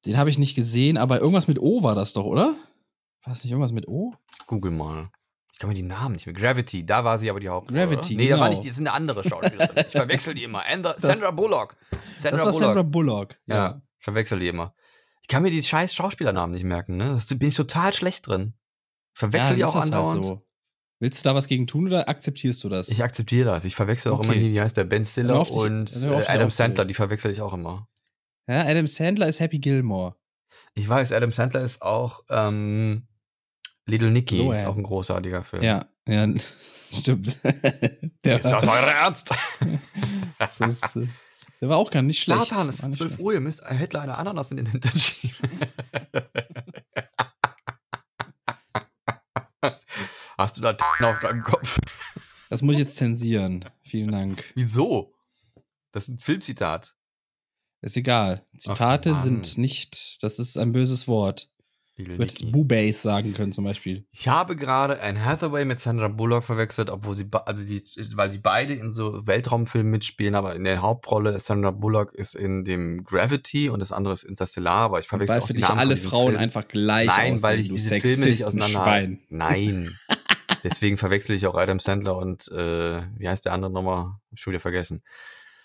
[0.06, 2.54] den habe ich nicht gesehen, aber irgendwas mit O war das doch, oder?
[3.26, 4.14] War es nicht irgendwas mit O?
[4.40, 5.10] Ich google mal.
[5.52, 6.34] Ich kann mir die Namen nicht mehr.
[6.34, 7.80] Gravity, da war sie aber die Hauptrolle.
[7.86, 8.22] Gravity, oder?
[8.22, 8.50] Nee, da war genau.
[8.50, 9.76] nicht, die ist eine andere Schauspielerin.
[9.86, 10.64] ich verwechsel die immer.
[10.66, 11.76] Ander, Das- Sandra Bullock.
[12.18, 12.60] Sandra das war Bullock.
[12.60, 13.34] Sandra Bullock.
[13.46, 14.74] Ja, ich verwechsel die immer.
[15.22, 17.08] Ich kann mir die scheiß Schauspielernamen nicht merken, ne?
[17.08, 18.54] Das bin ich total schlecht drin.
[19.14, 20.24] Ich verwechsel dann die auch das halt andauernd.
[20.24, 20.42] so.
[21.00, 22.88] Willst du da was gegen tun oder akzeptierst du das?
[22.88, 23.64] Ich akzeptiere das.
[23.64, 24.26] Ich verwechsel auch Okay.
[24.28, 26.50] immer hier, wie heißt der, Ben Stiller dich- und äh, Adam.
[26.50, 27.88] Sandler, die verwechsel ich auch immer.
[28.46, 30.14] ja, Adam Sandler ist Happy Gilmore.
[30.74, 33.08] Ich weiß, Adam Sandler ist auch ähm,
[33.86, 34.68] Little Nicky, So, ist ja.
[34.68, 35.62] auch ein großartiger Film.
[35.62, 36.28] Ja, ja,
[36.92, 37.36] stimmt.
[38.24, 39.34] der, Ist das euer Ernst?
[40.58, 41.06] das, äh,
[41.60, 42.48] der war auch gar nicht schlecht.
[42.48, 43.24] Satan, es ist nicht 12 schlecht.
[43.24, 45.36] Uhr, ihr müsst Hitler eine Ananas in den Hintern schieben.
[50.36, 51.78] Hast du da auf deinem Kopf?
[52.50, 53.64] Das muss ich jetzt zensieren.
[53.82, 54.52] Vielen Dank.
[54.54, 55.14] Wieso?
[55.92, 56.94] Das ist ein Filmzitat.
[57.80, 58.44] Ist egal.
[58.58, 59.22] Zitate Mann.
[59.22, 61.50] sind nicht, das ist ein böses Wort.
[61.98, 62.52] Du hättest.
[62.52, 64.04] Boo-Base sagen können zum Beispiel.
[64.12, 67.82] Ich habe gerade Anne Hathaway mit Sandra Bullock verwechselt, obwohl sie, also die,
[68.16, 72.34] weil sie beide in so Weltraumfilmen mitspielen, aber in der Hauptrolle ist Sandra Bullock ist
[72.34, 75.60] in dem Gravity und das andere ist Interstellar, aber ich verwechsel Weil auch für die
[75.60, 76.42] dich Namen alle Frauen Filmen.
[76.42, 78.82] einfach gleich Nein, aussehen, weil ich diese Filme nicht auseinander.
[78.82, 79.20] Schwein.
[79.30, 79.96] Nein.
[80.64, 83.96] Deswegen verwechsel ich auch Adam Sandler und äh, wie heißt der andere nochmal?
[83.96, 85.02] Hab ich schon wieder vergessen.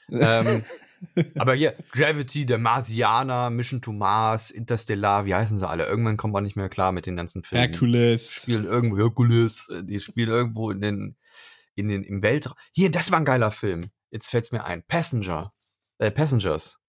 [0.09, 0.63] ähm,
[1.37, 5.85] aber hier, Gravity, der Marsianer, Mission to Mars, Interstellar, wie heißen sie alle?
[5.85, 7.69] Irgendwann kommt man nicht mehr klar mit den ganzen Filmen.
[7.69, 8.41] Hercules.
[8.43, 11.15] Spielen irgendwo Hercules, äh, die spielen irgendwo in den,
[11.75, 12.55] in den, im Weltraum.
[12.71, 13.91] Hier, das war ein geiler Film.
[14.11, 14.83] Jetzt fällt's mir ein.
[14.83, 15.53] Passenger.
[15.97, 16.79] Äh, Passengers.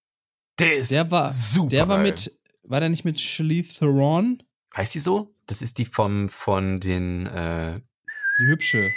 [0.59, 1.69] Der ist Der war, super.
[1.69, 2.11] der war geil.
[2.11, 4.43] mit, war der nicht mit Charlize Theron?
[4.75, 5.35] Heißt die so?
[5.47, 7.79] Das ist die vom, von den, äh,
[8.39, 8.89] Die hübsche.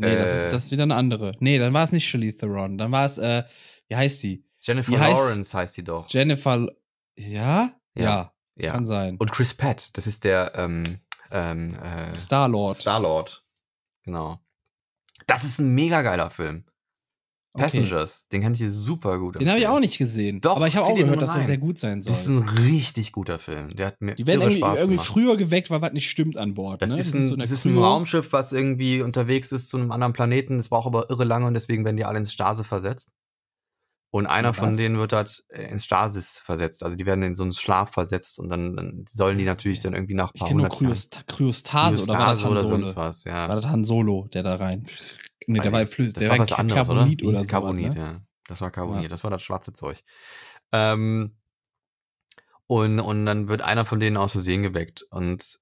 [0.00, 0.36] Nee, das, Äh.
[0.46, 1.32] ist, das ist wieder eine andere.
[1.40, 2.78] Nee, dann war es nicht Charlize Theron.
[2.78, 3.42] Dann war es, äh,
[3.88, 4.44] wie heißt sie?
[4.60, 6.08] Jennifer heißt- Lawrence heißt die doch.
[6.08, 6.68] Jennifer.
[7.16, 7.72] Ja.
[7.96, 8.72] Ja, ja.
[8.72, 9.16] kann sein.
[9.18, 11.00] Und Chris Pratt, das ist der ähm,
[11.32, 12.76] ähm, äh, Star-Lord.
[12.78, 13.44] Star-Lord.
[14.04, 14.38] Genau.
[15.26, 16.64] Das ist ein mega geiler Film.
[17.58, 17.78] Okay.
[17.80, 19.76] Passengers, den kann ich dir super gut Den habe ich empfehlen.
[19.76, 20.40] auch nicht gesehen.
[20.40, 22.12] Doch, aber ich habe auch gehört, dass er sehr gut sein soll.
[22.12, 23.74] Das ist ein richtig guter Film.
[23.74, 26.54] Der hat mir Die werden irgendwie, Spaß irgendwie früher geweckt, weil was nicht stimmt an
[26.54, 26.80] Bord.
[26.82, 26.98] Das ne?
[26.98, 27.76] ist ein, so das ist ein.
[27.76, 30.56] Raumschiff, was irgendwie unterwegs ist zu einem anderen Planeten.
[30.56, 33.10] Das braucht aber irre lange und deswegen werden die alle ins Stase versetzt.
[34.10, 34.56] Und einer Was?
[34.56, 36.82] von denen wird halt äh, ins Stasis versetzt.
[36.82, 39.92] Also die werden in so einen Schlaf versetzt und dann, dann sollen die natürlich dann
[39.92, 42.44] irgendwie nach ein Ich paar kenne nur hundert Jahren- Kryos Kryostase, oder war das Kryostase
[42.44, 43.48] Han oder sonst was, ja.
[43.48, 44.86] War das Han Solo, der da rein?
[45.46, 46.14] Nee, der war ich- flüssig.
[46.14, 46.98] Das der war was anderes, oder?
[47.00, 47.50] Carbonit Wie oder hieß so.
[47.50, 48.00] Carbonit, ne?
[48.00, 48.20] ja.
[48.46, 49.08] Das war Carbonit, Ja.
[49.10, 50.02] das war das schwarze Zeug.
[50.72, 51.36] Ähm,
[52.66, 55.02] und, und dann wird einer von denen aus Versehen geweckt.
[55.10, 55.58] Und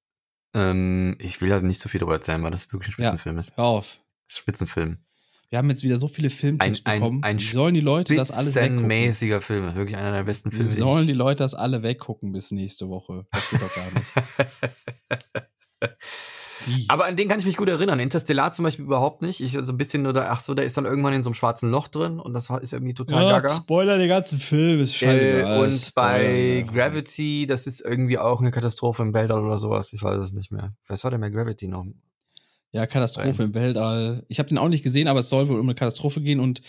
[0.54, 3.08] ähm, ich will da nicht so viel darüber erzählen, weil das wirklich ein Ja.
[3.10, 3.56] Spitzenfilm ist.
[3.56, 4.00] Hör auf.
[4.26, 4.98] Das ist Spitzenfilm.
[5.48, 7.22] Wir haben jetzt wieder so viele Filmtipps Ein- ein- bekommen.
[7.22, 8.78] ein Wie sollen die Leute das alles weggucken?
[8.80, 9.62] Spitzenmäßiger Film.
[9.64, 10.68] Das ist wirklich einer der besten Filme.
[10.70, 13.26] sollen die Leute das alle weggucken bis nächste Woche?
[13.32, 14.06] Das geht doch gar nicht.
[16.88, 18.00] Aber an den kann ich mich gut erinnern.
[18.00, 19.40] Interstellar zum Beispiel überhaupt nicht.
[19.40, 21.34] Ich so ein bisschen nur da, ach so, der ist dann irgendwann in so einem
[21.34, 23.54] schwarzen Loch drin und das ist irgendwie total ja, gaga.
[23.54, 25.60] Spoiler den ganzen Film, ist Äh, scheißegal.
[25.64, 26.72] und bei Spoiler.
[26.88, 29.92] Gravity, das ist irgendwie auch eine Katastrophe im Weltall oder sowas.
[29.92, 30.74] Ich weiß es nicht mehr.
[30.88, 31.84] Was war denn bei Gravity noch?
[32.72, 34.24] Ja, Katastrophe im Weltall.
[34.28, 36.62] Ich habe den auch nicht gesehen, aber es soll wohl um eine Katastrophe gehen und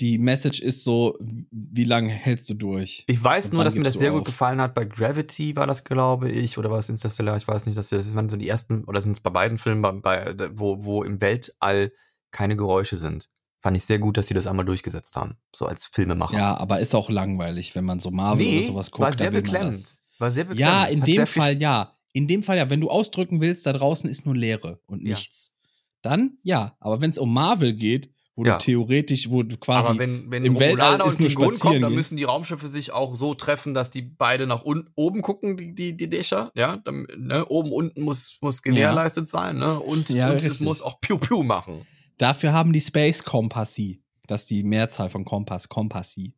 [0.00, 1.18] die Message ist so,
[1.50, 3.04] wie lange hältst du durch?
[3.06, 4.26] Ich weiß nur, dass mir das sehr gut auf?
[4.26, 4.74] gefallen hat.
[4.74, 7.36] Bei Gravity war das, glaube ich, oder war es Interstellar?
[7.36, 10.00] Ich weiß nicht, dass das waren so die ersten, oder sind es bei beiden Filmen,
[10.00, 11.92] bei, wo, wo im Weltall
[12.30, 13.28] keine Geräusche sind.
[13.58, 15.36] Fand ich sehr gut, dass sie das einmal durchgesetzt haben.
[15.54, 16.38] So als Filmemacher.
[16.38, 19.02] Ja, aber ist auch langweilig, wenn man so Marvel oder sowas guckt.
[19.02, 19.98] war sehr beklemmend.
[20.18, 20.74] War sehr beklemmend.
[20.74, 21.94] Ja, in dem Fall ja.
[22.12, 22.70] In dem Fall ja.
[22.70, 25.14] Wenn du ausdrücken willst, da draußen ist nur Leere und Ja.
[25.14, 25.54] nichts.
[26.02, 26.76] Dann ja.
[26.80, 28.56] Aber wenn es um Marvel geht, wo Ja.
[28.58, 31.82] du theoretisch, wo du quasi Aber wenn, wenn im Weltall ist nur Klingonen kommen, spazieren
[31.82, 31.96] dann gehen.
[31.96, 35.74] müssen die Raumschiffe sich auch so treffen, dass die beide nach unten, oben gucken, die,
[35.74, 36.50] die, die Dächer.
[36.54, 39.78] Ja, dann, ne, oben, unten muss, muss gewährleistet sein, ne?
[39.78, 41.84] Und, Ja, und es muss auch Piu Piu machen.
[42.18, 44.02] Dafür haben die Space Kompassie.
[44.26, 46.34] Das ist die Mehrzahl von Kompass, Kompassi.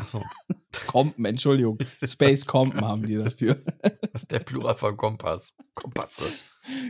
[0.00, 0.22] Ach so.
[0.86, 1.78] Kompen, Entschuldigung.
[2.04, 3.62] Space Kompen haben die dafür.
[4.12, 5.54] Was ist der Plural von Kompass?
[5.74, 6.24] Kompasse.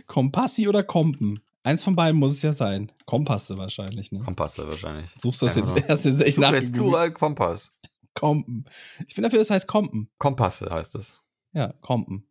[0.06, 1.40] Kompassi oder Kompen?
[1.62, 2.92] Eins von beiden muss es ja sein.
[3.06, 4.20] Kompasse wahrscheinlich, ne?
[4.20, 5.10] Kompasse wahrscheinlich.
[5.18, 5.88] Suchst du das jetzt nur.
[5.88, 6.52] erst jetzt echt nach?
[6.52, 7.76] jetzt Plural Kompass.
[8.14, 8.64] Kompen.
[9.06, 10.08] Ich bin dafür, es heißt Kompen.
[10.18, 11.22] Kompasse heißt es.
[11.52, 12.26] Ja, Kompen.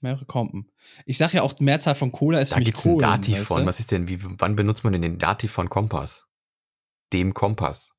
[0.00, 0.70] Mehrere Kompen.
[1.06, 3.38] Ich sag ja auch, Mehrzahl von Cola ist Da für mich gibt's ein Kohlen, Dativ
[3.40, 3.60] weißt von.
[3.62, 3.66] du?
[3.66, 6.26] Was ist denn, wie, wann benutzt man denn den Dativ von Kompass?
[7.12, 7.90] Dem Kompass.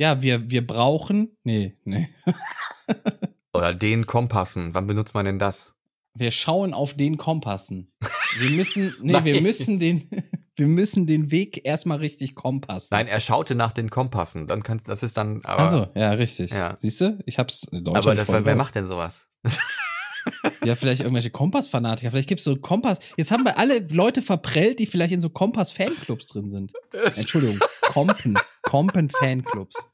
[0.00, 1.36] Ja, wir, wir brauchen.
[1.44, 2.08] Nee, nee.
[3.52, 4.72] Oder den Kompassen.
[4.72, 5.74] Wann benutzt man denn das?
[6.14, 7.92] Wir schauen auf den Kompassen.
[8.38, 10.08] Wir müssen, nee, wir müssen den,
[10.56, 12.88] wir müssen den Weg erstmal richtig kompassen.
[12.92, 14.46] Nein, er schaute nach den Kompassen.
[14.46, 16.50] Dann kann, das ist dann, aber, Also, ja, richtig.
[16.50, 16.78] Ja.
[16.78, 17.18] Siehst du?
[17.26, 18.56] Ich hab's Deutsch aber das, wer drauf.
[18.56, 19.26] macht denn sowas?
[20.64, 22.10] Ja, vielleicht irgendwelche Kompass-Fanatiker.
[22.10, 23.00] Vielleicht gibt's so Kompass.
[23.18, 26.72] Jetzt haben wir alle Leute verprellt, die vielleicht in so Kompass-Fanclubs drin sind.
[27.16, 28.38] Entschuldigung, Kompen.
[28.62, 29.89] Kompen-Fanclubs.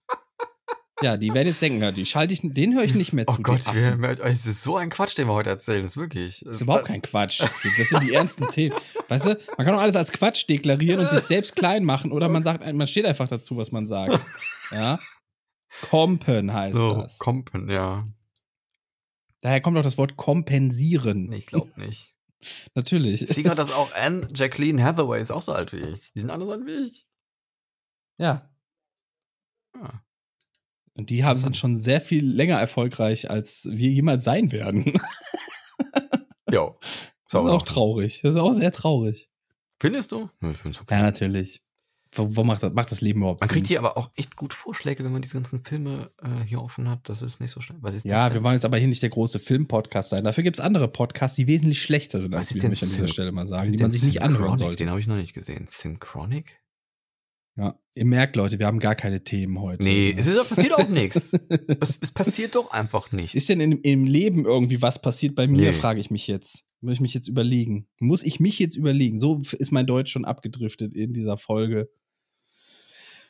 [1.03, 3.37] Ja, die werden jetzt denken, die schalte ich, den höre ich nicht mehr zu.
[3.39, 5.83] Oh Gott, wir, es ist so ein Quatsch, den wir heute erzählen.
[5.83, 6.43] Das ist wirklich.
[6.45, 7.43] Das ist überhaupt kein Quatsch.
[7.43, 8.75] Das sind die ernsten Themen.
[9.09, 12.31] Weißt du, man kann auch alles als Quatsch deklarieren und sich selbst klein machen oder
[12.31, 14.25] man sagt, man steht einfach dazu, was man sagt.
[14.71, 14.99] Ja.
[15.83, 17.19] Kompen heißt so, das.
[17.19, 18.05] Kompen, ja.
[19.43, 21.31] Daher kommt auch das Wort kompensieren.
[21.33, 22.15] Ich glaube nicht.
[22.75, 23.23] Natürlich.
[23.23, 26.13] Ich sehe gerade, dass auch Anne Jacqueline Hathaway ist auch so alt wie ich.
[26.15, 27.07] Die sind alle so alt wie ich.
[28.19, 28.51] Ja.
[29.75, 30.03] Ja.
[30.97, 34.95] Und die haben, sind schon sehr viel länger erfolgreich, als wir jemals sein werden.
[36.49, 37.53] Das ist Sauber.
[37.55, 38.21] auch traurig.
[38.23, 39.29] Das ist auch sehr traurig.
[39.81, 40.31] Findest du?
[40.41, 40.95] Ja, ich find's okay.
[40.95, 41.63] Ja, natürlich.
[42.13, 43.57] Wo, wo macht, das, macht das Leben überhaupt Man Sinn?
[43.57, 46.89] kriegt hier aber auch echt gut Vorschläge, wenn man diese ganzen Filme äh, hier offen
[46.89, 47.09] hat.
[47.09, 47.79] Das ist nicht so schnell.
[47.83, 50.25] Was ist ja, wir wollen jetzt aber hier nicht der große Film-Podcast sein.
[50.25, 53.33] Dafür gibt es andere Podcasts, die wesentlich schlechter sind, als wir, möchte an dieser Stelle
[53.33, 54.77] mal sagen, die man sich nicht anhören sollte.
[54.77, 55.67] Den habe ich noch nicht gesehen.
[55.67, 56.61] Synchronic?
[57.57, 59.83] Ja, ihr merkt, Leute, wir haben gar keine Themen heute.
[59.85, 60.21] Nee, Ne?
[60.21, 61.33] es ist, passiert auch nichts.
[61.81, 63.35] Es, es passiert doch einfach nichts.
[63.35, 65.73] Ist denn in, im Leben irgendwie was passiert bei mir, Nee.
[65.73, 66.65] frage ich mich jetzt.
[66.83, 67.89] Muss ich mich jetzt überlegen?
[67.99, 69.19] Muss ich mich jetzt überlegen?
[69.19, 71.89] So ist mein Deutsch schon abgedriftet in dieser Folge.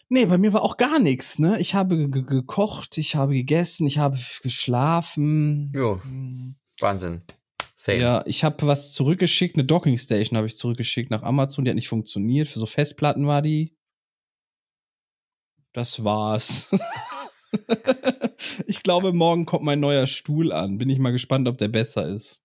[0.09, 1.59] Nee, bei mir war auch gar nichts, ne?
[1.61, 5.73] Ich habe ge- ge- gekocht, ich habe gegessen, ich habe geschlafen.
[5.75, 6.57] Jo, Hm.
[6.81, 7.23] Wahnsinn.
[7.75, 7.99] Same.
[8.01, 11.75] Ja, ich habe was zurückgeschickt, eine Docking Station habe ich zurückgeschickt nach Amazon, die hat
[11.77, 12.49] nicht funktioniert.
[12.49, 13.75] Für so Festplatten war die.
[15.77, 16.75] Das war's.
[18.67, 20.79] ich glaube, morgen kommt mein neuer Stuhl an.
[20.79, 22.43] Bin ich mal gespannt, ob der besser ist.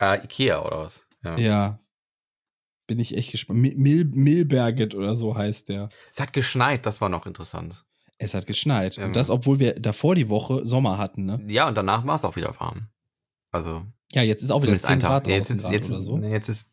[0.00, 1.06] Äh, Ikea oder was?
[1.22, 1.36] Ja.
[1.36, 1.80] Ja.
[2.86, 3.60] Bin ich echt gespannt.
[3.60, 5.90] Mil Mil Milberget oder so heißt der.
[6.14, 7.84] Es hat geschneit, das war noch interessant.
[8.16, 8.96] Es hat geschneit.
[8.96, 9.04] Ja.
[9.04, 11.44] Und das, obwohl wir davor die Woche Sommer hatten, ne?
[11.46, 12.88] Ja, und danach war es auch wieder warm.
[13.50, 15.10] Also, Ja, jetzt ist auch wieder zumindest 10 ein Tag.
[15.10, 16.16] Grad Ja, jetzt ist, grad jetzt, oder so.
[16.16, 16.72] nee, jetzt ist,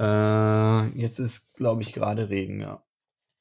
[0.00, 2.82] äh, jetzt ist, glaube ich, gerade Regen, ja.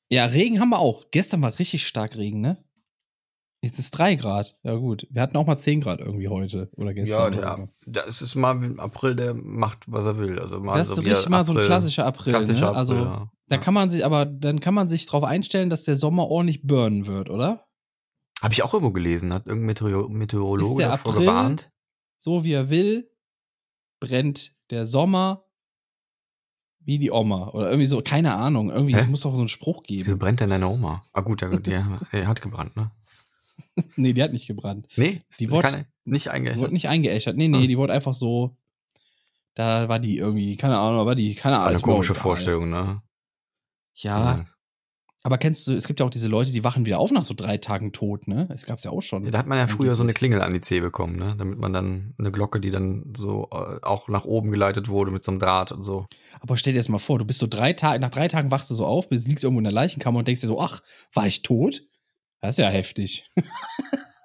[0.10, 1.06] Ja, Regen haben wir auch.
[1.12, 2.64] Gestern war richtig stark Regen, ne?
[3.62, 4.56] Jetzt ist 3 Grad.
[4.64, 5.08] Ja, gut.
[5.10, 7.34] Wir hatten auch mal 10 Grad irgendwie heute oder Ja, gestern.
[7.34, 7.70] oder der, so.
[7.88, 10.40] das ist mal im April, der macht, was er will.
[10.40, 12.34] Also mal Das so ist wie richtig mal so ein April- klassischer April.
[12.34, 12.78] klassischer ne?
[12.78, 13.32] Also, April, ja.
[13.48, 13.62] da Ja.
[13.62, 17.08] kann man sich, aber dann kann man sich drauf einstellen, dass der Sommer ordentlich burnen
[17.08, 17.66] wird, oder?
[18.42, 21.26] Habe ich auch irgendwo gelesen, hat irgendein Meteor Meteorologe davor April?
[21.26, 21.72] gewarnt.
[22.20, 23.10] So wie er will,
[24.00, 25.47] brennt der Sommer
[26.88, 27.50] wie die Oma.
[27.50, 28.70] Oder irgendwie so, keine Ahnung.
[28.72, 29.02] Irgendwie, Hä?
[29.02, 30.20] es muss doch so einen Spruch Wieso geben.
[30.20, 31.04] brennt denn deine Oma?
[31.14, 32.90] Ah gut, der, der, der hat gebrannt, ne?
[33.98, 34.88] Nee, die hat nicht gebrannt.
[34.96, 36.62] Nee, Die wurde- keine, nicht Die eingeäschert.
[36.62, 37.36] wurde nicht eingeäschert.
[37.38, 37.68] Nee, nee, Ah.
[37.68, 38.56] die wurde einfach so.
[39.56, 41.74] Da war die irgendwie, keine Ahnung, war die, keine Das Ahnung.
[41.76, 42.22] ist eine ist auch komische egal.
[42.24, 43.02] Vorstellung, ne?
[43.96, 44.46] Ja,
[45.28, 47.34] aber kennst du, es gibt ja auch diese Leute, die wachen wieder auf nach so
[47.34, 48.48] drei Tagen tot, ne?
[48.50, 49.26] Es gab's ja auch schon.
[49.26, 50.14] Ja, da hat man ja früher so eine.
[50.14, 51.36] Klingel an die Zeh bekommen, ne?
[51.38, 55.26] Damit man dann eine Glocke, die dann so äh, auch nach oben geleitet wurde mit
[55.26, 56.06] so einem Draht und so.
[56.40, 58.72] Aber stell dir das mal vor, du bist so drei Tage, nach drei Tagen wachst
[58.72, 60.82] du so auf, bist, liegst irgendwo in der Leichenkammer und denkst dir so, ach,
[61.12, 61.84] war ich tot?
[62.40, 63.26] Das ist ja heftig.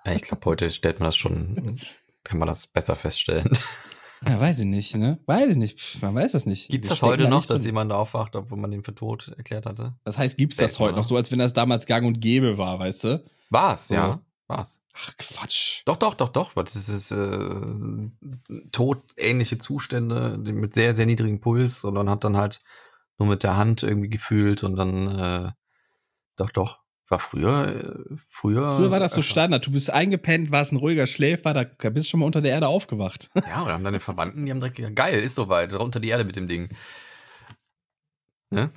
[0.04, 1.78] Ja, ich glaube, heute stellt man das schon,
[2.24, 3.48] kann man das besser feststellen.
[4.26, 5.18] Ja, weiß ich nicht, ne?
[5.26, 5.80] Weiß ich nicht.
[5.80, 6.68] Pff, Man weiß das nicht.
[6.68, 9.66] Gibt's Wir das heute da noch, dass jemand aufwacht, obwohl man den für tot erklärt
[9.66, 9.94] hatte?
[10.04, 11.08] Das heißt, gibt's das heute noch oder?
[11.08, 13.24] so, als wenn das damals gang und gäbe war, weißt du?
[13.50, 13.94] War's, So.
[13.94, 14.20] ja.
[14.46, 14.80] War's.
[14.94, 15.82] Ach, Quatsch.
[15.86, 16.52] Doch, doch, doch, doch.
[16.52, 18.10] Das ist, ist äh,
[18.70, 22.60] todähnliche Zustände mit sehr, sehr niedrigem Puls und dann hat dann halt
[23.18, 25.50] nur mit der Hand irgendwie gefühlt und dann, äh,
[26.36, 26.81] doch, doch.
[27.08, 28.70] War früher, äh, früher.
[28.76, 29.66] Früher war das so einfach- Standard.
[29.66, 32.68] Du bist eingepennt, warst ein ruhiger Schläfer, da bist du schon mal unter der Erde
[32.68, 33.28] aufgewacht.
[33.48, 36.24] Ja, oder haben deine Verwandten, die haben direkt gesagt, geil, ist soweit, unter die Erde
[36.24, 36.70] mit dem Ding.
[38.50, 38.70] Ne?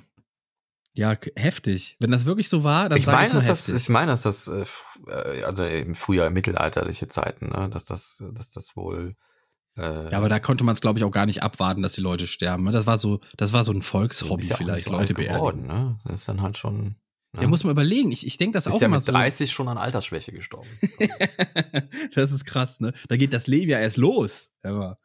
[0.94, 1.96] Ja, heftig.
[2.00, 3.82] Wenn das wirklich so war, dann Ich meine, ich dass das, heftig.
[3.82, 4.64] ich meine, dass das, äh,
[5.08, 9.14] äh, also im früher mittelalterliche Zeiten, ne, dass das, dass das wohl.
[9.76, 12.00] Äh, ja, aber da konnte man es, glaube ich, auch gar nicht abwarten, dass die
[12.00, 12.64] Leute sterben.
[12.64, 12.72] ne?
[12.72, 15.36] Das war so, das war so ein Volkshobby ja vielleicht, so Leute beerdigen.
[15.36, 15.98] geworden, ne?
[16.04, 16.96] Das ist dann halt schon.
[17.36, 17.42] Ne?
[17.42, 18.10] Ja, muss man überlegen.
[18.10, 19.12] Ich, ich denke das ist auch ja immer mit so.
[19.12, 20.68] 30 schon an Altersschwäche gestorben.
[22.14, 22.92] das ist krass, ne?
[23.08, 24.50] Da geht das Leben ja erst los.
[24.62, 24.98] Aber,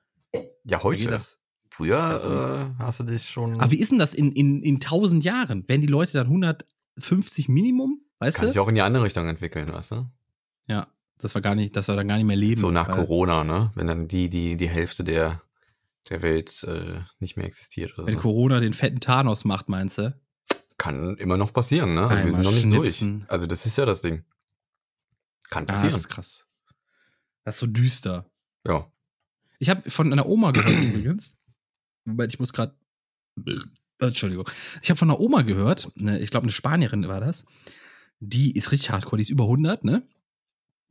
[0.63, 1.07] ja, heute.
[1.07, 1.39] das?
[1.69, 3.59] Früher äh, hast du dich schon.
[3.59, 5.67] aber wie ist denn das in, in, in 1000 Jahren?
[5.69, 8.01] Werden die Leute dann 150 Minimum?
[8.19, 8.51] Weißt kann du?
[8.51, 10.09] sich auch in die andere Richtung entwickeln, weißt du?
[10.67, 10.87] Ja,
[11.17, 12.59] das war gar nicht, das war dann gar nicht mehr Leben.
[12.59, 13.71] So nach Corona, ne?
[13.75, 15.41] Wenn dann die, die, die Hälfte der,
[16.09, 18.21] der Welt äh, nicht mehr existiert Wenn so.
[18.21, 20.13] Corona den fetten Thanos macht, meinst du?
[20.81, 22.07] Kann immer noch passieren, ne?
[22.07, 23.19] Also wir sind noch nicht schnipsen.
[23.19, 23.29] durch.
[23.31, 24.23] Also das ist ja das Ding.
[25.51, 25.95] Kann Ah, das passieren.
[25.95, 26.47] ist krass.
[27.43, 28.25] Das ist so düster.
[28.65, 28.91] ja.
[29.59, 31.37] Ich habe von einer Oma gehört übrigens.
[32.03, 32.75] Moment, ich muss gerade.
[33.99, 34.49] Entschuldigung.
[34.81, 37.45] Ich habe von einer Oma gehört, ne, ich glaube, eine Spanierin war das.
[38.19, 40.01] Die ist richtig hardcore, die ist über 100, ne?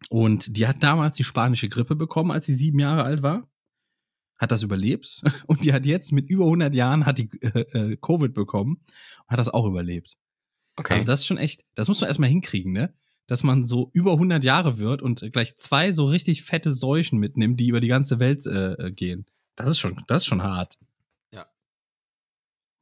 [0.09, 3.49] Und die hat damals die spanische Grippe bekommen, als sie sieben Jahre alt war.
[4.41, 5.23] Hat das überlebt.
[5.47, 7.61] Und die hat jetzt mit über 100 Jahren hat die äh,
[7.93, 8.81] äh, Covid bekommen
[9.27, 10.17] und hat das auch überlebt.
[10.77, 10.95] Okay.
[10.95, 12.95] Also das ist schon echt, das muss man erstmal hinkriegen, ne?
[13.27, 17.61] Dass man so über 100 Jahre wird und gleich zwei so richtig fette Seuchen mitnimmt,
[17.61, 19.27] die über die ganze Welt äh, äh, gehen.
[19.57, 20.79] Das ist schon, das ist schon hart.
[21.33, 21.47] Ja.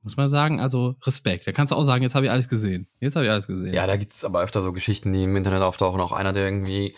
[0.03, 1.47] Muss man sagen, also Respekt.
[1.47, 2.87] Da kannst du auch sagen, jetzt habe ich alles gesehen.
[3.01, 3.75] Jetzt habe ich alles gesehen.
[3.75, 6.01] Ja, da gibt's aber öfter so Geschichten, die im Internet auftauchen.
[6.01, 6.95] Auch einer, der irgendwie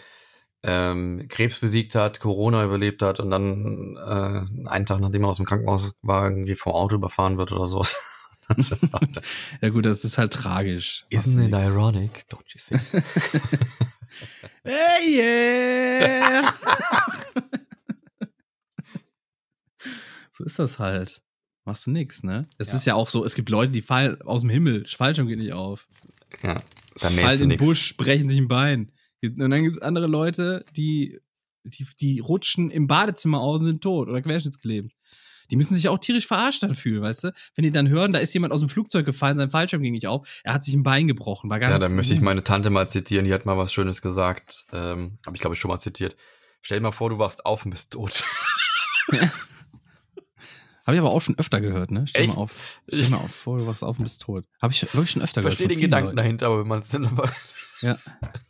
[0.62, 5.38] ähm, Krebs besiegt hat, Corona überlebt hat und dann äh, einen Tag, nachdem er aus
[5.38, 7.84] dem Krankenhaus war, irgendwie vom Auto überfahren wird oder so.
[9.62, 11.06] ja gut, das ist halt tragisch.
[11.10, 11.66] Isn't it nix.
[11.68, 12.26] ironic?
[12.30, 12.76] Don't you see?
[14.64, 16.52] Hey yeah!
[20.32, 21.22] so ist das halt.
[21.64, 22.48] Machst du nix, ne?
[22.58, 22.74] Es Ja.
[22.74, 25.52] ist ja auch so, es gibt Leute, die fallen aus dem Himmel, Fallschirm geht nicht
[25.52, 25.86] auf.
[26.42, 26.60] ja,
[27.00, 27.62] da fallen in den nix.
[27.64, 28.92] Busch, brechen sich ein Bein.
[29.22, 31.18] Und dann gibt es andere Leute, die,
[31.64, 34.92] die, die rutschen im Badezimmer aus und sind tot oder querschnittsklebend.
[35.50, 37.32] Die müssen sich auch tierisch verarscht dann fühlen, weißt du?
[37.56, 40.06] Wenn die dann hören, da ist jemand aus dem Flugzeug gefallen, sein Fallschirm ging nicht
[40.06, 42.70] auf, er hat sich ein Bein gebrochen, war ganz Ja, da möchte ich meine Tante
[42.70, 44.64] mal zitieren, die hat mal was Schönes gesagt.
[44.72, 46.14] Ähm, Habe ich, glaube ich, schon mal zitiert.
[46.62, 48.22] Stell dir mal vor, du wachst auf und bist tot.
[50.86, 52.06] Habe ich aber auch schon öfter gehört, ne?
[52.06, 52.34] Stell Echt?
[52.34, 52.54] mal auf,
[52.88, 54.44] stell mal auf, vor, du wachst auf und bist tot.
[54.62, 55.82] Habe ich wirklich schon öfter Ich verstehe gehört.
[55.82, 57.24] den von vielen Gedanken dahinter, aber wenn man es dann aber.
[57.24, 57.34] Leuten.
[57.82, 57.98] Ja.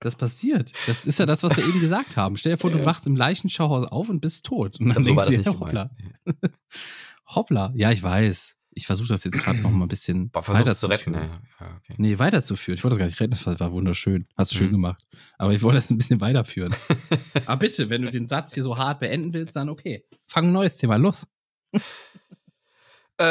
[0.00, 0.72] Das passiert.
[0.86, 2.36] Das ist ja das, was wir eben gesagt haben.
[2.36, 4.78] Stell dir vor, du wachst im Leichenschauhaus auf und bist tot.
[4.80, 5.90] Und dann so war denkst das du nicht dir, hoppla.
[7.34, 7.72] Hoppla.
[7.74, 8.54] Ja, ich weiß.
[8.74, 11.16] Ich versuche das jetzt gerade noch mal ein bisschen Aber versuch's zu weiterzuführen.
[11.20, 11.40] retten.
[11.60, 11.94] Ja, okay.
[11.98, 12.76] Nee, weiterzuführen.
[12.78, 14.28] Ich wollte das gar nicht retten, das war, war wunderschön.
[14.36, 14.72] Hast du schön Mhm.
[14.72, 15.04] gemacht.
[15.36, 16.72] Aber ich wollte das ein bisschen weiterführen.
[17.46, 20.04] Aber bitte, wenn du den Satz hier so hart beenden willst, dann okay.
[20.28, 21.26] Fang ein neues Thema los.
[23.20, 23.24] Äh,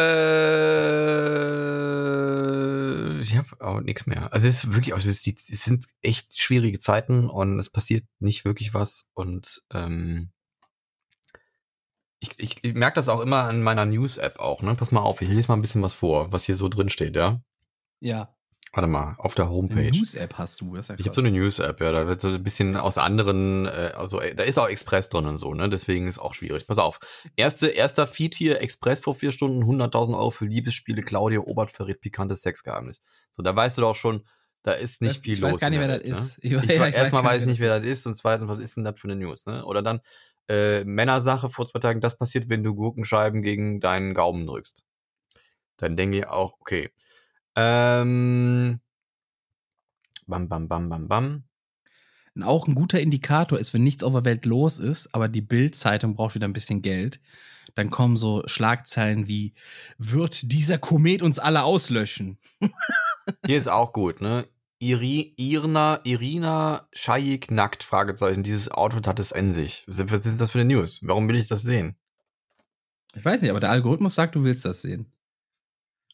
[3.22, 4.32] ich habe auch nichts mehr.
[4.34, 8.04] Also es ist wirklich, also es, ist es sind echt schwierige Zeiten und es passiert
[8.20, 10.32] nicht wirklich was und ähm,
[12.20, 14.76] ich, ich, ich merke das auch immer an meiner News-App auch, ne?
[14.76, 17.16] Pass mal auf, ich lese mal ein bisschen was vor, was hier so drin steht,
[17.16, 17.42] ja?
[18.00, 18.37] Ja.
[18.78, 19.90] Warte mal, auf der Eine Homepage.
[19.92, 20.76] News-App hast du.
[20.76, 21.16] Das ist ja Ich habe krass.
[21.16, 24.44] so eine News-App, ja, da wird so ein bisschen aus anderen, äh, also äh, da
[24.44, 25.68] ist auch Express drin und so, ne?
[25.68, 26.68] Deswegen ist auch schwierig.
[26.68, 27.00] Pass auf.
[27.36, 32.02] Erste, erster Feed hier, Express vor vier Stunden, 100.000 Euro für Liebesspiele, Claudia Obert verrät
[32.02, 33.02] pikantes Sexgeheimnis.
[33.32, 34.28] So, da weißt du doch schon,
[34.62, 35.54] da ist nicht Das- viel ich los.
[35.54, 36.38] weiß gar nicht, wer das ist.
[36.38, 36.44] Ne?
[36.44, 38.14] Ich- Ich, ja, ich, ich weiß erstmal weiß ich nicht, nicht, wer das ist und
[38.14, 39.66] zweitens, was ist denn das für eine News, ne?
[39.66, 40.02] Oder dann,
[40.50, 44.84] äh, Männersache vor zwei Tagen, das passiert, wenn du Gurkenscheiben gegen deinen Gaumen drückst.
[45.78, 46.92] Dann denke ich auch, okay.
[47.60, 48.80] Ähm,
[50.28, 51.44] bam, bam, bam, bam, bam.
[52.36, 55.42] Und Auch ein guter Indikator ist, wenn nichts auf der Welt los ist, aber die
[55.42, 57.20] Bild-Zeitung braucht wieder ein bisschen Geld,
[57.74, 59.56] dann kommen so Schlagzeilen wie,
[59.98, 62.38] wird dieser Komet uns alle auslöschen?
[63.46, 64.46] Hier ist auch gut, ne?
[64.80, 68.44] Iri, Irina, Irina Schajik nackt, Fragezeichen.
[68.44, 69.84] Dieses Auto hat es in sich.
[69.88, 71.00] Was was ist das für eine News?
[71.02, 71.96] Warum will ich das sehen?
[73.16, 75.12] Ich weiß nicht, aber der Algorithmus sagt, du willst das sehen.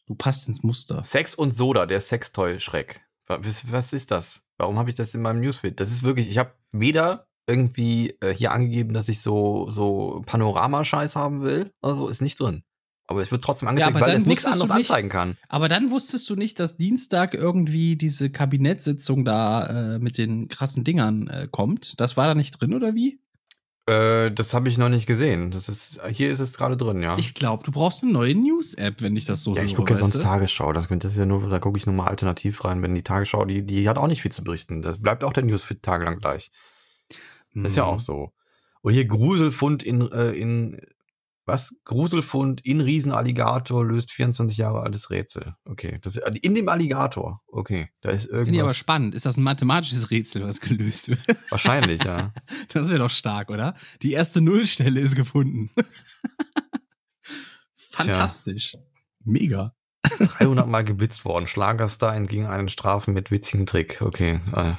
[0.06, 1.02] Du passt ins Muster.
[1.02, 3.00] Sex und Soda, der Sextoy-Schreck.
[3.26, 4.42] Was, was ist das?
[4.58, 5.80] Warum habe ich das in meinem Newsfeed?
[5.80, 11.16] Das ist wirklich, ich habe weder irgendwie äh, hier angegeben, dass ich so, so Panorama-Scheiß
[11.16, 11.72] haben will.
[11.80, 12.62] Also ist nicht drin.
[13.06, 15.36] Aber es wird trotzdem angezeigt, aber weil es nichts anderes nicht- anzeigen kann.
[15.48, 20.84] Aber dann wusstest du nicht, dass Dienstag irgendwie diese Kabinettssitzung da äh, mit den krassen
[20.84, 22.00] Dingern äh, kommt.
[22.00, 23.20] Das war da nicht drin, oder wie?
[23.86, 25.50] Äh, das habe ich noch nicht gesehen.
[25.50, 27.18] Das ist, hier ist es gerade drin, ja.
[27.18, 29.98] Ich glaube, du brauchst eine neue News-App, wenn ich das so Ja, ich gucke ja
[29.98, 30.20] sonst du?
[30.22, 30.72] Tagesschau.
[30.72, 32.82] Das, das ist ja nur, da gucke ich nur mal alternativ rein.
[32.82, 34.80] Wenn die Tagesschau, die, die hat auch nicht viel zu berichten.
[34.80, 36.50] Das bleibt auch der Newsfeed tagelang gleich.
[37.54, 37.90] Das ist ja Mhm.
[37.90, 38.32] auch so.
[38.80, 40.80] Und hier Gruselfund in, äh, in
[41.46, 41.74] was?
[41.84, 45.54] Gruselfund in Riesenalligator löst 24 Jahre altes Rätsel.
[45.64, 45.98] Okay.
[46.02, 47.42] Das, in dem Alligator.
[47.48, 47.88] Okay.
[48.00, 48.76] Da ist Das finde ich aber irgendwas.
[48.76, 49.14] spannend.
[49.14, 51.20] Ist das ein mathematisches Rätsel, was gelöst wird?
[51.50, 52.32] Wahrscheinlich, ja.
[52.72, 53.74] Das wäre doch stark, oder?
[54.02, 55.70] Die erste Nullstelle ist gefunden.
[57.74, 58.76] Fantastisch.
[59.24, 59.74] Mega.
[60.18, 61.46] 300 Mal geblitzt worden.
[61.46, 64.00] Schlagerstar entging einen Strafen mit witzigem Trick.
[64.00, 64.40] Okay.
[64.52, 64.72] Äh,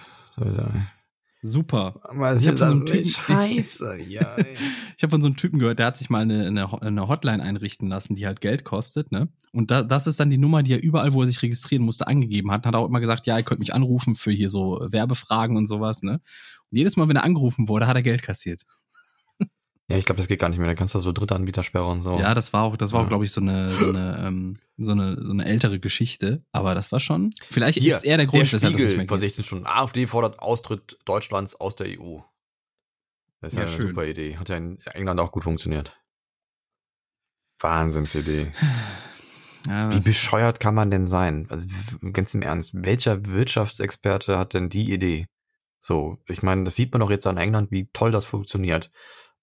[1.46, 2.00] Super.
[2.04, 4.36] Aber Ich hab von so einem Typen- Scheiße, ja.
[4.98, 7.08] Ich habe von so einem Typen gehört, der hat sich mal eine, eine, Ho- eine
[7.08, 9.30] Hotline einrichten lassen, die halt Geld kostet, ne?
[9.52, 12.08] Und da, das ist dann die Nummer, die er überall, wo er sich registrieren musste,
[12.08, 12.66] angegeben hat.
[12.66, 15.68] Und hat auch immer gesagt, ja, ihr könnt mich anrufen für hier so Werbefragen und
[15.68, 16.14] sowas, ne?
[16.72, 18.64] Und jedes Mal, wenn er angerufen wurde, hat er Geld kassiert.
[19.88, 20.68] Ja, ich glaube, das geht gar nicht mehr.
[20.68, 22.20] Da kannst du so Drittanbietersperre und so.
[22.20, 23.10] Ja, das war auch, das war auch, Ja.
[23.10, 26.44] glaube ich, so eine, so eine, ähm, so eine, so eine ältere Geschichte.
[26.52, 27.34] Aber das war schon.
[27.50, 29.30] Vielleicht Hier, ist er der Grund, der weshalb das nicht Spiegel vor geht.
[29.30, 29.66] 16 Stunden.
[29.68, 32.20] AfD fordert Austritt Deutschlands aus der EU.
[33.42, 33.88] Das ist ja, Ja, eine schön.
[33.90, 34.38] super Idee.
[34.38, 35.96] Hat ja in England auch gut funktioniert.
[37.60, 38.52] Wahnsinnsidee.
[39.68, 41.48] Ja, Wie bescheuert kann man denn sein?
[41.50, 41.68] Also
[42.14, 45.26] ganz im Ernst, welcher Wirtschaftsexperte hat denn die Idee?
[45.80, 48.92] So, ich meine, das sieht man doch jetzt an England, wie toll das funktioniert.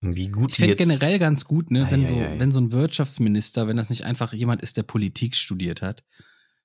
[0.04, 2.40] Wie gut Ich finde generell ganz gut, ne, wenn, Ei, so, ei, ei.
[2.40, 6.02] wenn so ein Wirtschaftsminister, wenn das nicht einfach jemand ist, der Politik studiert hat,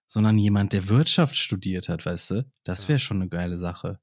[0.08, 4.00] sondern jemand, der Wirtschaft studiert hat, weißt du, das wäre schon eine geile Sache.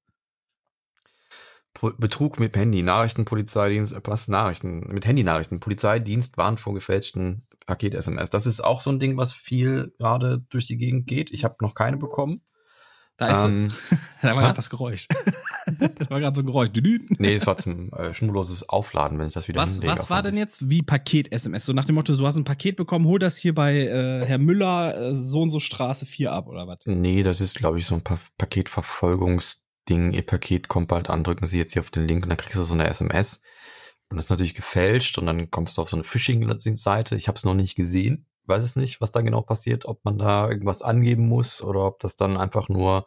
[1.99, 8.31] Betrug mit Handy, Nachrichtenpolizeidienst, äh, was Nachrichten, mit Handynachrichten, Polizeidienst warnt vor gefälschten Paket-SMS.
[8.31, 11.33] Das ist auch so ein Ding, was viel gerade durch die Gegend geht.
[11.33, 12.43] Ich habe noch keine bekommen.
[13.17, 13.69] Da ist Ähm,
[14.23, 15.07] da war gerade das Geräusch.
[15.67, 16.71] da war gerade so ein Geräusch.
[17.19, 20.23] Nee, es war zum äh, schnurloses Aufladen, wenn ich das wieder Was, hinlege was war
[20.23, 21.67] denn jetzt wie Paket-SMS?
[21.67, 24.39] So nach dem Motto, du hast ein Paket bekommen, hol das hier bei äh, Herr
[24.39, 26.79] Müller, äh, so und so Straße 4 ab, oder was?
[26.87, 30.13] Nee, das ist, glaube ich, so ein pa Paketverfolgungsding.
[30.13, 32.59] Ihr Paket kommt bald an, drücken Sie jetzt hier auf den Link und dann kriegst
[32.59, 33.43] du so eine SMS.
[34.09, 37.17] Und das ist natürlich gefälscht und dann kommst du auf so eine Phishing-Seite.
[37.17, 38.27] Ich habe es noch nicht gesehen.
[38.47, 42.01] Weiß es nicht, was da genau passiert, ob man da irgendwas angeben muss oder ob
[42.01, 43.07] das dann einfach nur.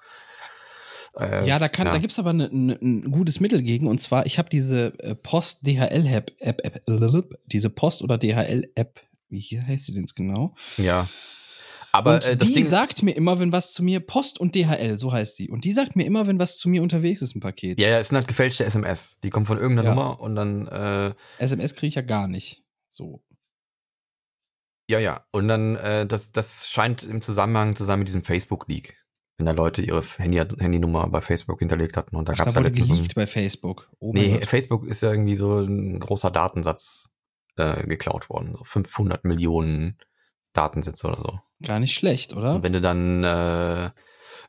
[1.18, 3.88] Äh, Ja, da kann, da gibt's aber ne, ne, ein gutes Mittel gegen.
[3.88, 6.82] Und zwar, ich habe diese äh, Post-DHL-App, App, App,
[7.46, 9.00] diese Post- oder DHL-App,
[9.30, 10.56] wie heißt die denn jetzt genau?
[10.78, 11.08] Ja.
[11.92, 12.66] Aber und äh, das die Ding.
[12.68, 15.50] sagt mir immer, wenn was zu mir, Post und DHL, so heißt die.
[15.50, 17.82] Und die sagt mir immer, wenn was zu mir unterwegs ist, ein Paket.
[17.82, 19.18] ja, ja, es sind halt gefälschte SMS.
[19.24, 19.96] Die kommen von irgendeiner Ja.
[19.96, 20.68] Nummer und dann.
[20.68, 22.64] Äh, SMS kriege ich ja gar nicht.
[22.90, 23.22] So.
[24.90, 25.26] Ja, ja.
[25.32, 28.98] Und dann, äh, das, das scheint im Zusammenhang zu sein mit diesem Facebook-Leak.
[29.38, 32.16] Wenn da Leute ihre Handy, Handynummer bei Facebook hinterlegt hatten.
[32.16, 32.88] Und da gab es ja wurde letztens.
[32.88, 33.92] so ein- geleakt bei Facebook.
[34.00, 34.48] Oh Nee, Gott.
[34.48, 37.14] Facebook ist ja irgendwie so ein großer Datensatz
[37.58, 38.56] äh, geklaut worden.
[38.58, 39.98] So 500 Millionen
[40.54, 41.40] Datensätze oder so.
[41.62, 42.56] Gar nicht schlecht, oder?
[42.56, 43.92] Und wenn du dann, äh,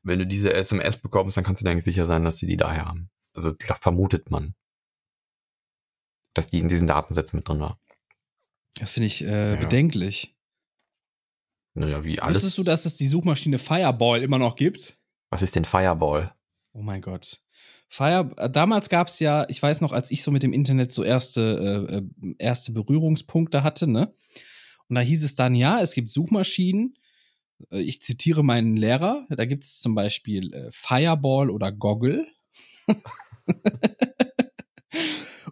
[0.04, 2.56] wenn du diese SMS bekommst, dann kannst du dir eigentlich sicher sein, dass die die
[2.56, 3.10] daher haben.
[3.34, 4.54] Also vermutet man,
[6.34, 7.78] dass die in diesen Datensätzen mit drin war.
[8.80, 9.56] Das finde ich äh, Ja.
[9.56, 10.34] bedenklich.
[11.74, 12.36] Naja, wie alles.
[12.38, 14.98] Wusstest du, dass es die Suchmaschine Fireball immer noch gibt?
[15.30, 16.34] Was ist denn Fireball?
[16.72, 17.40] Oh mein Gott.
[17.88, 20.92] Fire, äh, damals gab es ja, ich weiß noch, als ich so mit dem Internet
[20.92, 24.14] so erste, äh, äh, erste Berührungspunkte hatte, ne?
[24.88, 26.94] Und da hieß es dann, ja, es gibt Suchmaschinen.
[27.70, 32.26] Äh, Ich zitiere meinen Lehrer, da gibt es zum Beispiel Fireball oder Goggle.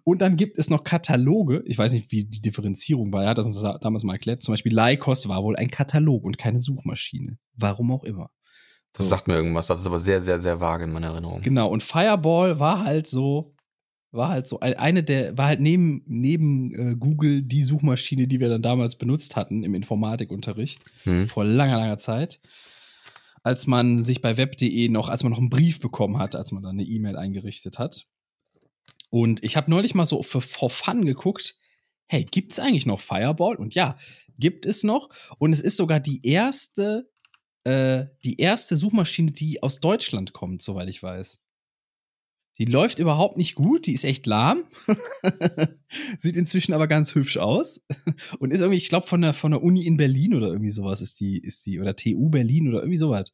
[0.09, 1.65] Und dann gibt es noch Kataloge.
[1.67, 3.25] Ich weiß nicht, wie die Differenzierung war.
[3.25, 4.41] Er hat das uns da- damals mal erklärt.
[4.41, 7.39] Zum Beispiel Lycos war wohl ein Katalog und keine Suchmaschine.
[7.57, 8.31] Warum auch immer.
[8.93, 9.11] Das So.
[9.11, 9.67] sagt mir irgendwas.
[9.67, 11.43] Das ist aber sehr, sehr, sehr vage in meiner Erinnerung.
[11.43, 13.57] Genau, und Fireball war halt so,
[14.13, 18.39] war halt so ein- eine der, war halt neben, neben äh, Google die Suchmaschine, die
[18.39, 21.27] wir dann damals benutzt hatten im Informatikunterricht, Hm?
[21.27, 22.41] vor langer, langer Zeit.
[23.43, 26.63] Als man sich bei web.de noch, als man noch einen Brief bekommen hat, als man
[26.63, 28.07] dann eine E-Mail eingerichtet hat.
[29.17, 31.59] Und ich habe neulich mal so für for fun geguckt,
[32.07, 33.57] hey, gibt's eigentlich noch Fireball?
[33.57, 33.97] Und ja,
[34.39, 35.09] gibt es noch.
[35.39, 37.11] Und es ist sogar die erste,
[37.65, 41.41] äh, die erste Suchmaschine, die aus Deutschland kommt, soweit ich weiß.
[42.59, 44.65] Die läuft überhaupt nicht gut, die ist echt lahm.
[46.19, 47.87] Sieht inzwischen aber ganz hübsch aus.
[48.39, 51.01] Und ist irgendwie, ich glaube, von der, von der Uni in Berlin oder irgendwie sowas
[51.01, 53.33] ist die, ist die, oder TU Berlin oder irgendwie sowas.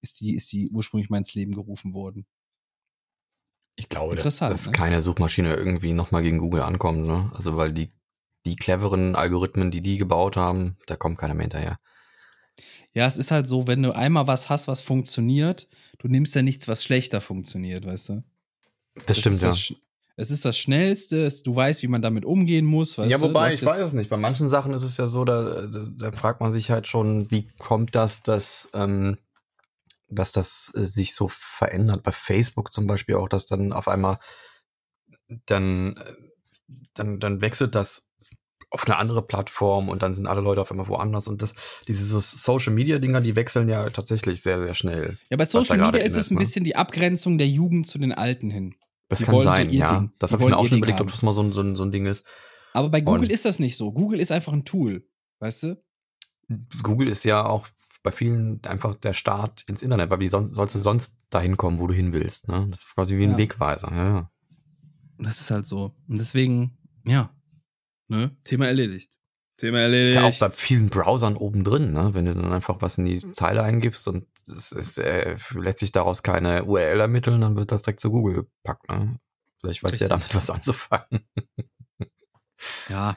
[0.00, 2.24] Ist die, ist die ursprünglich mal ins Leben gerufen worden.
[3.78, 4.72] Ich glaube, dass, dass ne?
[4.72, 7.06] keine Suchmaschine irgendwie nochmal gegen Google ankommt.
[7.06, 7.30] Ne?
[7.32, 7.92] Also weil die,
[8.44, 11.78] die cleveren Algorithmen, die die gebaut haben, da kommt keiner mehr hinterher.
[12.92, 15.68] Ja, es ist halt so, wenn du einmal was hast, was funktioniert,
[15.98, 18.24] du nimmst ja nichts, was schlechter funktioniert, weißt du?
[19.06, 19.48] Das, stimmt, ist ja.
[19.50, 19.74] das,
[20.16, 23.54] es ist das Schnellste, es, du weißt, wie man damit umgehen muss, weißt ja, wobei,
[23.54, 24.10] ich weiß es nicht.
[24.10, 27.30] Bei manchen Sachen ist es ja so, da, da, da fragt man sich halt schon,
[27.30, 29.18] wie kommt das, dass, ähm,
[30.08, 32.02] dass das äh, sich so verändert.
[32.02, 34.18] Bei Facebook zum Beispiel auch, dass dann auf einmal
[35.46, 36.14] dann, äh,
[36.94, 38.08] dann, dann wechselt das
[38.70, 41.54] auf eine andere Plattform und dann sind alle Leute auf einmal woanders und das,
[41.86, 45.16] diese so Social Media Dinger, die wechseln ja tatsächlich sehr, sehr schnell.
[45.30, 46.40] Ja, bei Social Media ist es ein ne?
[46.40, 48.74] bisschen die Abgrenzung der Jugend zu den Alten hin.
[49.08, 49.98] Das Die kann so sein, ihr ja.
[50.00, 50.12] Ding.
[50.18, 51.12] Das habe ich mir auch schon Ding überlegt, ob haben.
[51.12, 52.26] das mal so, ein- so, ein- so ein Ding ist.
[52.74, 53.90] Aber bei Google Und- ist das nicht so.
[53.92, 55.08] Google ist einfach ein Tool,
[55.40, 55.82] weißt du?
[56.82, 57.66] Google ist ja auch
[58.02, 61.78] bei vielen einfach der Start ins Internet, weil wie sonst, sollst du sonst dahin kommen,
[61.78, 62.48] wo du hin willst.
[62.48, 62.66] Ne?
[62.70, 63.38] Das ist quasi wie ein Ja.
[63.38, 63.90] Wegweiser.
[63.90, 64.30] Ja, ja.
[65.18, 65.94] Das ist halt so.
[66.06, 67.34] Und deswegen, ja.
[68.08, 68.36] Ne?
[68.44, 69.12] Thema erledigt.
[69.56, 70.14] Thema Ist erledigt.
[70.14, 72.14] ja auch bei vielen Browsern oben drin, ne?
[72.14, 75.90] wenn du dann einfach was in die Zeile eingibst und es ist, äh, lässt sich
[75.90, 78.88] daraus keine URL ermitteln, dann wird das direkt zu Google gepackt.
[78.88, 79.18] Ne?
[79.60, 80.08] Vielleicht weiß der Richtig.
[80.08, 81.24] damit was anzufangen.
[82.88, 83.16] Ja.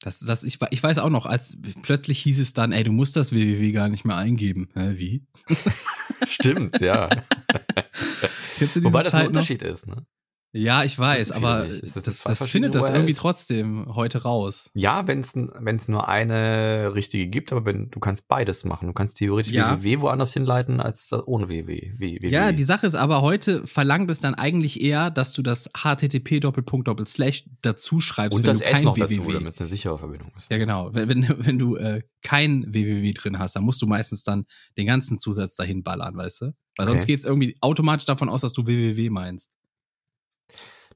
[0.00, 3.16] Das, das, ich, ich weiß auch noch, als plötzlich hieß es dann, ey, du musst
[3.16, 4.68] das www gar nicht mehr eingeben.
[4.74, 5.26] Hä, wie?
[6.28, 7.08] Stimmt, ja.
[8.82, 9.26] Wobei das ein Zeit noch?
[9.28, 9.88] Unterschied ist.
[9.88, 10.06] Ne?
[10.52, 11.66] Ja, ich weiß, aber.
[11.66, 14.70] Es das, das, verschiedene findet das irgendwie trotzdem heute raus.
[14.74, 18.86] Ja, wenn es es nur eine richtige gibt, aber wenn du kannst beides machen.
[18.86, 19.82] Du kannst theoretisch Ja.
[19.82, 22.28] www woanders hinleiten als ohne www.
[22.28, 26.40] Ja, die Sache ist aber, heute verlangt es dann eigentlich eher, dass du das http
[26.40, 29.16] Doppelpunkt Doppelslash dazu schreibst, und wenn das du S kein noch www.
[29.16, 30.50] dazu, damit es eine sichere Verbindung ist.
[30.50, 30.94] Ja, genau.
[30.94, 34.44] Wenn, wenn, wenn du äh, kein www drin hast, dann musst du meistens dann
[34.78, 36.52] den ganzen Zusatz dahin ballern, weißt du?
[36.76, 37.12] Weil sonst Okay.
[37.12, 39.50] geht's irgendwie automatisch davon aus, dass du www meinst.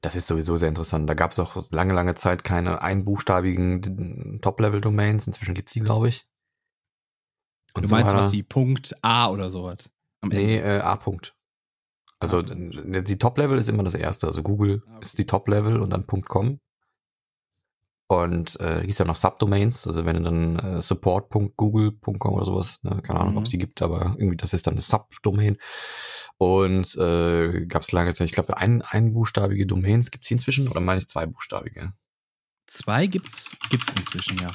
[0.03, 1.09] Das ist sowieso sehr interessant.
[1.09, 5.27] Da gab es auch lange, lange Zeit keine einbuchstabigen Top-Level-Domains.
[5.27, 6.27] Inzwischen gibt's die, glaube ich.
[7.73, 8.23] Und Du so meinst weiter.
[8.23, 9.89] was wie Punkt A oder sowas.
[10.21, 11.35] Am Nee, äh, A-Punkt.
[12.19, 12.43] Also Ah.
[12.43, 14.27] die Top-Level ist immer das erste.
[14.27, 14.99] Also Google Ah, okay.
[15.01, 16.59] ist die Top-Level und dann .com.
[18.21, 22.79] Und äh, gibt es ja noch Subdomains, also wenn du dann äh, support.google.com oder sowas,
[22.83, 23.37] ne, keine Ahnung, Mhm.
[23.39, 25.57] ob es die gibt, aber irgendwie das ist dann eine Subdomain.
[26.37, 30.79] Und äh, gab es lange Zeit, ich glaube, ein, einbuchstabige Domains gibt es inzwischen oder
[30.81, 31.93] meine ich zweibuchstabige?
[32.67, 34.51] Zwei gibt's, gibt's inzwischen, ja.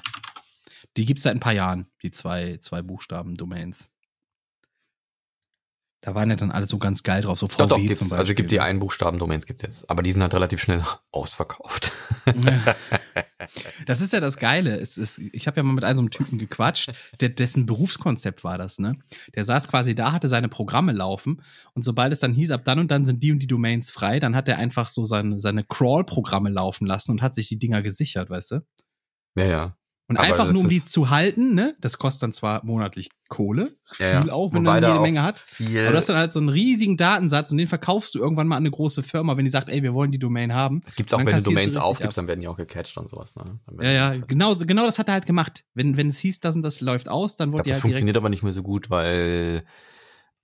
[0.96, 3.90] Die gibt's seit ein paar Jahren, die zwei, zwei Buchstaben-Domains.
[6.00, 7.88] Da waren ja dann alle so ganz geil drauf, so VW Doch, doch, zum.
[7.88, 8.18] Beispiel.
[8.18, 9.90] Also gibt die Einbuchstaben-Domains gibt's jetzt.
[9.90, 11.92] Aber die sind halt relativ schnell ausverkauft.
[12.26, 12.76] Ja.
[13.86, 14.78] Das ist ja das Geile.
[14.78, 18.44] Es ist, ich habe ja mal mit einem so einem Typen gequatscht, der, dessen Berufskonzept
[18.44, 18.96] war das, ne?
[19.34, 21.42] Der saß quasi da, hatte seine Programme laufen
[21.74, 24.20] und sobald es dann hieß, ab dann und dann sind die und die Domains frei,
[24.20, 27.82] dann hat er einfach so seine, seine Crawl-Programme laufen lassen und hat sich die Dinger
[27.82, 28.60] gesichert, weißt du?
[29.36, 29.78] ja, ja.
[30.08, 31.76] Und Aber einfach das nur, um die zu halten, ne?
[31.80, 34.32] Das kostet dann zwar monatlich Kohle, viel Ja, ja.
[34.32, 35.44] auch, wenn Wobei man jede Menge hat.
[35.60, 38.56] Aber du hast dann halt so einen riesigen Datensatz und den verkaufst du irgendwann mal
[38.56, 40.82] an eine große Firma, wenn die sagt, ey, wir wollen die Domain haben.
[40.86, 42.22] es gibt auch, wenn du Domains aufgibst, ab.
[42.22, 43.36] dann werden die auch gecatcht und sowas.
[43.36, 43.44] Ne?
[43.82, 45.64] Ja, ja, genau, genau das hat er halt gemacht.
[45.74, 47.82] Wenn, wenn es hieß, das und das läuft aus, dann wurde glaube, die das halt
[47.82, 47.92] direkt.
[47.92, 49.62] funktioniert aber nicht mehr so gut, weil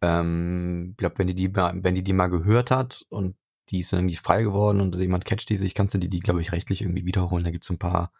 [0.02, 3.34] ähm, ich glaube, wenn die die mal, wenn die die mal gehört hat und
[3.70, 6.20] die ist dann irgendwie frei geworden und jemand catcht die sich, kannst du die, die
[6.20, 7.44] glaube ich, rechtlich irgendwie wiederholen.
[7.44, 8.12] Da gibt es ein paar,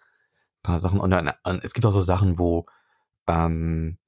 [0.65, 0.99] paar Sachen.
[0.99, 1.33] Und dann,
[1.63, 2.67] es gibt auch so Sachen, wo
[3.29, 3.99] ähm,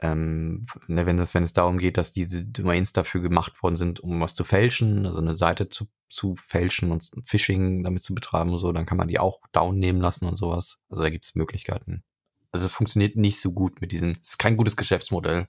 [0.00, 4.00] ähm, ne, wenn, das, wenn es darum geht, dass diese Domains dafür gemacht worden sind,
[4.00, 8.52] um was zu fälschen, also eine Seite zu, zu fälschen und Phishing damit zu betreiben
[8.52, 10.80] und so, dann kann man die auch down nehmen lassen und sowas.
[10.88, 12.04] Also da gibt es Möglichkeiten.
[12.52, 15.48] Also es funktioniert nicht so gut mit diesem, es ist kein gutes Geschäftsmodell.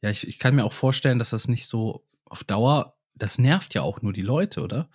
[0.00, 3.74] Ja, ich, ich kann mir auch vorstellen, dass das nicht so auf Dauer, das nervt
[3.74, 4.88] ja auch nur die Leute, oder?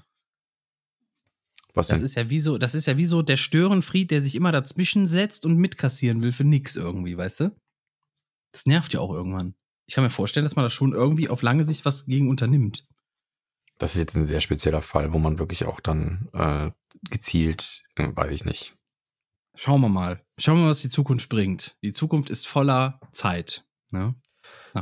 [1.73, 2.06] Was Das denn?
[2.06, 5.07] ist ja wie so, das ist ja wie so der Störenfried, der sich immer dazwischen
[5.07, 7.56] setzt und mitkassieren will für nix irgendwie, weißt du?
[8.52, 9.56] Das nervt ja auch irgendwann.
[9.88, 12.85] Ich kann mir vorstellen, dass man da schon irgendwie auf lange Sicht was gegen unternimmt.
[13.77, 16.69] Das ist jetzt ein sehr spezieller Fall, wo man wirklich auch dann äh,
[17.10, 18.76] gezielt, äh, weiß ich nicht.
[19.56, 20.23] Schauen wir mal.
[20.38, 21.76] Schauen wir mal, was die Zukunft bringt.
[21.84, 23.65] Die Zukunft ist voller Zeit.
[23.91, 24.15] Ne?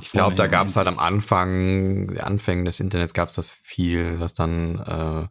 [0.01, 0.99] Ich glaube, da gab es halt am.
[0.99, 5.27] Anfang, Anfängen des Internets gab es das viel, dass dann äh,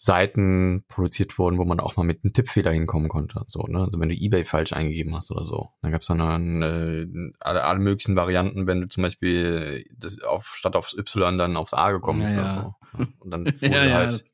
[0.00, 3.42] Seiten produziert wurden, wo man auch mal mit einem Tippfehler hinkommen konnte.
[3.48, 3.80] So, ne?
[3.80, 5.70] Also wenn du eBay falsch eingegeben hast oder so.
[5.82, 10.54] Dann gab es dann äh, alle, alle möglichen Varianten, wenn du zum Beispiel das auf,
[10.54, 12.42] statt aufs Y dann aufs A gekommen bist ja.
[12.42, 12.74] oder so.
[12.96, 13.06] Ja.
[13.18, 14.24] Und dann wurde Ja, halt,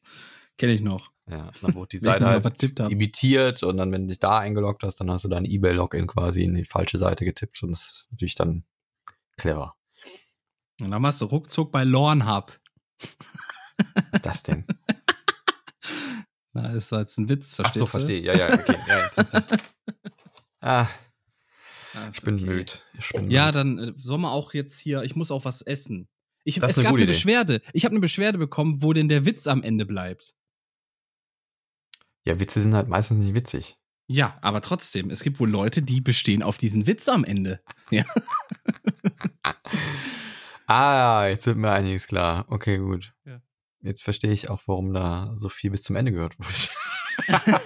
[0.58, 1.10] kenne ich noch.
[1.30, 2.44] ja, dann wurde die Seite halt
[2.92, 6.42] imitiert und dann, wenn du dich da eingeloggt hast, dann hast du dein eBay-Login quasi
[6.44, 8.64] in die falsche Seite getippt und das ist natürlich dann
[9.38, 9.76] clever.
[10.78, 12.52] Und dann machst du ruckzuck bei Lornhub.
[13.94, 14.66] Was ist das denn?
[16.52, 17.90] Na, das war jetzt ein Witz, Ach verstehst so, du?
[17.90, 18.22] verstehe.
[18.22, 18.76] Ja, ja, okay.
[18.88, 19.10] Ja,
[20.60, 20.88] ah,
[21.96, 22.44] Ah, ich bin okay.
[22.44, 22.72] müde.
[22.98, 23.58] Ich bin Ja, müde.
[23.58, 26.08] dann äh, soll man auch jetzt hier, ich muss auch was essen.
[26.44, 27.16] Ich, Das ist es eine gab gute eine Idee.
[27.16, 27.62] Beschwerde.
[27.72, 30.34] Ich habe eine Beschwerde bekommen, wo denn der Witz am Ende bleibt.
[32.26, 33.76] Ja, Witze sind halt meistens nicht witzig.
[34.06, 37.60] Ja, aber trotzdem, es gibt wohl Leute, die bestehen auf diesen Witz am Ende.
[37.90, 38.04] Ja.
[40.66, 42.46] Ah, jetzt wird mir einiges klar.
[42.48, 43.12] Okay, gut.
[43.26, 43.42] Ja.
[43.84, 46.48] Jetzt verstehe ich auch, warum da so viel bis zum Ende gehört wurde.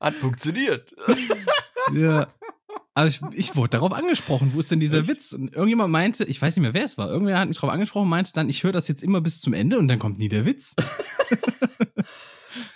[0.00, 0.94] Hat funktioniert.
[1.92, 2.28] ja.
[2.94, 5.34] Also ich, ich wurde darauf angesprochen, wo ist denn dieser Witz?
[5.34, 8.04] Und irgendjemand meinte, ich weiß nicht mehr, wer es war, irgendwer hat mich darauf angesprochen
[8.04, 10.30] und meinte dann, ich höre das jetzt immer bis zum Ende und dann kommt nie
[10.30, 10.74] der Witz.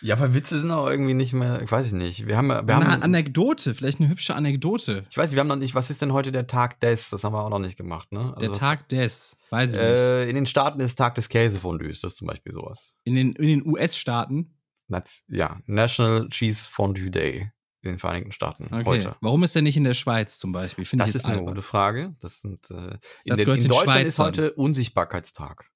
[0.00, 2.26] Ja, aber Witze sind auch irgendwie nicht mehr, ich weiß ich nicht.
[2.26, 5.04] Wir haben, wir Eine haben, Anekdote, vielleicht eine hübsche Anekdote.
[5.10, 7.10] ich weiß nicht, wir haben noch nicht, was ist denn heute der Tag des?
[7.10, 8.34] Das haben wir auch noch nicht gemacht, ne?
[8.40, 9.86] Der was- Tag des, weiß ich nicht.
[9.88, 12.96] Äh, in den Staaten ist Tag des Käsefondues, das ist zum Beispiel sowas.
[13.04, 14.56] In den, in den US-Staaten.
[15.28, 17.50] Ja, National Cheese Fondue Day
[17.80, 18.84] in den Vereinigten Staaten Okay.
[18.84, 19.16] heute.
[19.22, 20.84] Warum ist der nicht in der Schweiz zum Beispiel?
[20.84, 21.54] Finde ich Das ist eine albern.
[21.54, 22.14] gute Frage.
[22.20, 24.26] Das sind äh, in, Das den, in Deutschland ist Schweizern.
[24.26, 25.70] heute Unsichtbarkeitstag.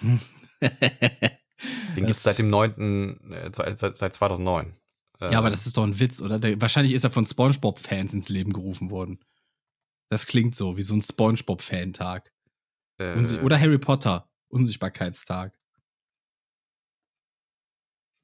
[1.96, 3.32] Den gibt es seit dem 9.
[3.32, 4.74] Äh, seit, seit, seit 2009.
[5.20, 6.38] Äh, ja, aber das ist doch ein Witz, oder?
[6.38, 9.20] Der, wahrscheinlich ist er von SpongeBob-Fans ins Leben gerufen worden.
[10.08, 12.32] Das klingt so, wie so ein SpongeBob-Fan-Tag.
[12.98, 15.54] äh, Oder Harry Potter, Unsichtbarkeitstag.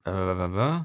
[0.05, 0.85] äh,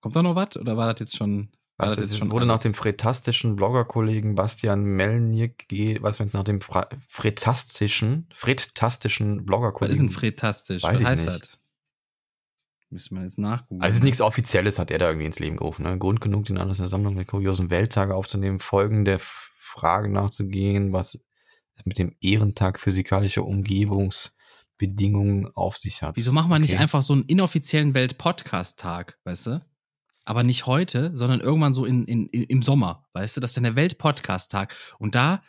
[0.00, 0.56] Kommt da noch was?
[0.56, 1.50] Oder war das jetzt schon.
[1.78, 2.62] War was das ist, schon wurde nach alles?
[2.62, 9.94] dem fretastischen Bloggerkollegen Bastian Melnick, ge- was wenn es nach dem Fra fretastischen, Was Bloggerkollegen.
[9.94, 10.82] ist ein Fretastisch?
[10.82, 11.42] Weiß Was ich heißt nicht.
[11.42, 11.58] das?
[12.88, 13.82] Müsste man jetzt nachgucken.
[13.82, 15.82] Also es ist nichts Offizielles, hat er da irgendwie ins Leben gerufen.
[15.82, 15.98] Ne?
[15.98, 21.16] Grund genug, den Anlass der Sammlung der kuriosen Welttage aufzunehmen, Folgen der Frage nachzugehen, was
[21.74, 26.16] es mit dem Ehrentag physikalischer Umgebungsbedingungen auf sich hat.
[26.16, 26.82] Wieso machen wir nicht Okay.
[26.82, 29.64] einfach so einen inoffiziellen Welt-Podcast-Tag, weißt du?
[30.26, 33.40] Aber nicht heute, sondern irgendwann so in, in, im Sommer, weißt du?
[33.40, 34.74] Das ist dann der Welt-Podcast-Tag.
[34.98, 35.40] Und da,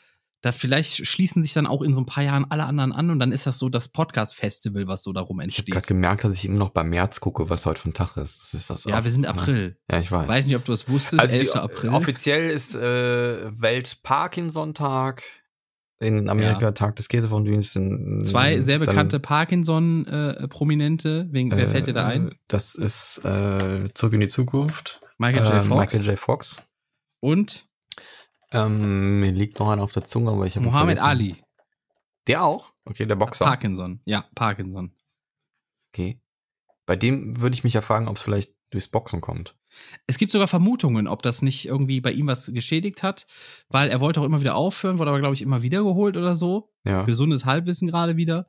[0.42, 3.18] da vielleicht schließen sich dann auch in so ein paar Jahren alle anderen an und
[3.20, 5.72] dann ist das so das Podcast-Festival, was so darum Ich habe entsteht.
[5.74, 8.40] gerade gemerkt, dass ich immer noch beim März gucke, was heute ein Tag ist.
[8.40, 9.30] Das ist das Ja, auch, wir sind ne?
[9.30, 9.80] April.
[9.92, 10.28] Ja, ich weiß.
[10.28, 11.52] Weiß nicht, ob du das wusstest, also 11.
[11.52, 11.90] die, April.
[11.90, 15.24] Offiziell ist äh, Welt-Parkinson-Tag.
[16.00, 16.72] In Amerika Ja.
[16.74, 17.76] Tag des Käsefondues.
[17.76, 21.28] in- Zwei sehr dann- bekannte Parkinson-Prominente.
[21.32, 22.28] Wen wer fällt dir da ein?
[22.30, 25.02] Äh, Das ist äh, Zurück in die Zukunft.
[25.18, 25.54] Michael J.
[25.56, 25.94] Äh, Fox.
[25.94, 26.20] Michael J.
[26.20, 26.64] Fox.
[27.20, 27.66] Und
[28.52, 31.04] Ähm, mir liegt noch einer auf der Zunge, aber ich habe vergessen.
[31.04, 31.36] Ali.
[32.28, 32.72] Der auch?
[32.86, 33.44] Okay, der Boxer.
[33.44, 34.00] Parkinson.
[34.06, 34.94] Ja, Parkinson.
[35.92, 36.22] Okay.
[36.86, 39.57] Bei dem würde ich mich ja fragen, ob es vielleicht durchs Boxen kommt.
[40.08, 43.28] Es gibt sogar Vermutungen, ob das nicht irgendwie bei ihm was geschädigt hat,
[43.70, 46.36] weil er wollte auch immer wieder aufhören, wurde aber, glaube ich, immer wieder geholt oder
[46.36, 46.72] so.
[46.86, 47.04] Ja.
[47.04, 48.48] Gesundes Halbwissen gerade wieder.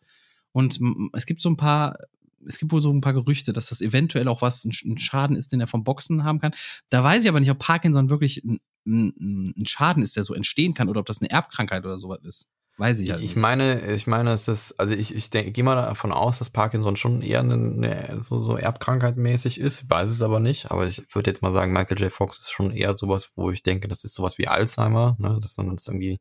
[0.52, 0.80] Und
[1.12, 1.98] es gibt so ein paar,
[2.46, 5.52] es gibt wohl so ein paar Gerüchte, dass das eventuell auch was, ein Schaden ist,
[5.52, 6.52] den er vom Boxen haben kann.
[6.90, 10.34] Da weiß ich aber nicht, ob Parkinson wirklich ein, ein, ein Schaden ist, der so
[10.34, 12.50] entstehen kann oder ob das eine Erbkrankheit oder sowas ist.
[12.78, 13.42] Weiß ich halt Ich nicht.
[13.42, 16.94] meine, ich meine, es ist, also ich, ich denke, gehe mal davon aus, dass Parkinson
[16.94, 19.82] schon eher eine, eine, so, so Erbkrankheit-mäßig ist.
[19.82, 20.70] Ich weiß es aber nicht.
[20.70, 22.12] Aber ich würde jetzt mal sagen, Michael J.
[22.12, 25.34] Fox ist schon eher sowas, wo ich denke, das ist sowas wie Alzheimer, ne?
[25.34, 26.20] Das ist dann das irgendwie,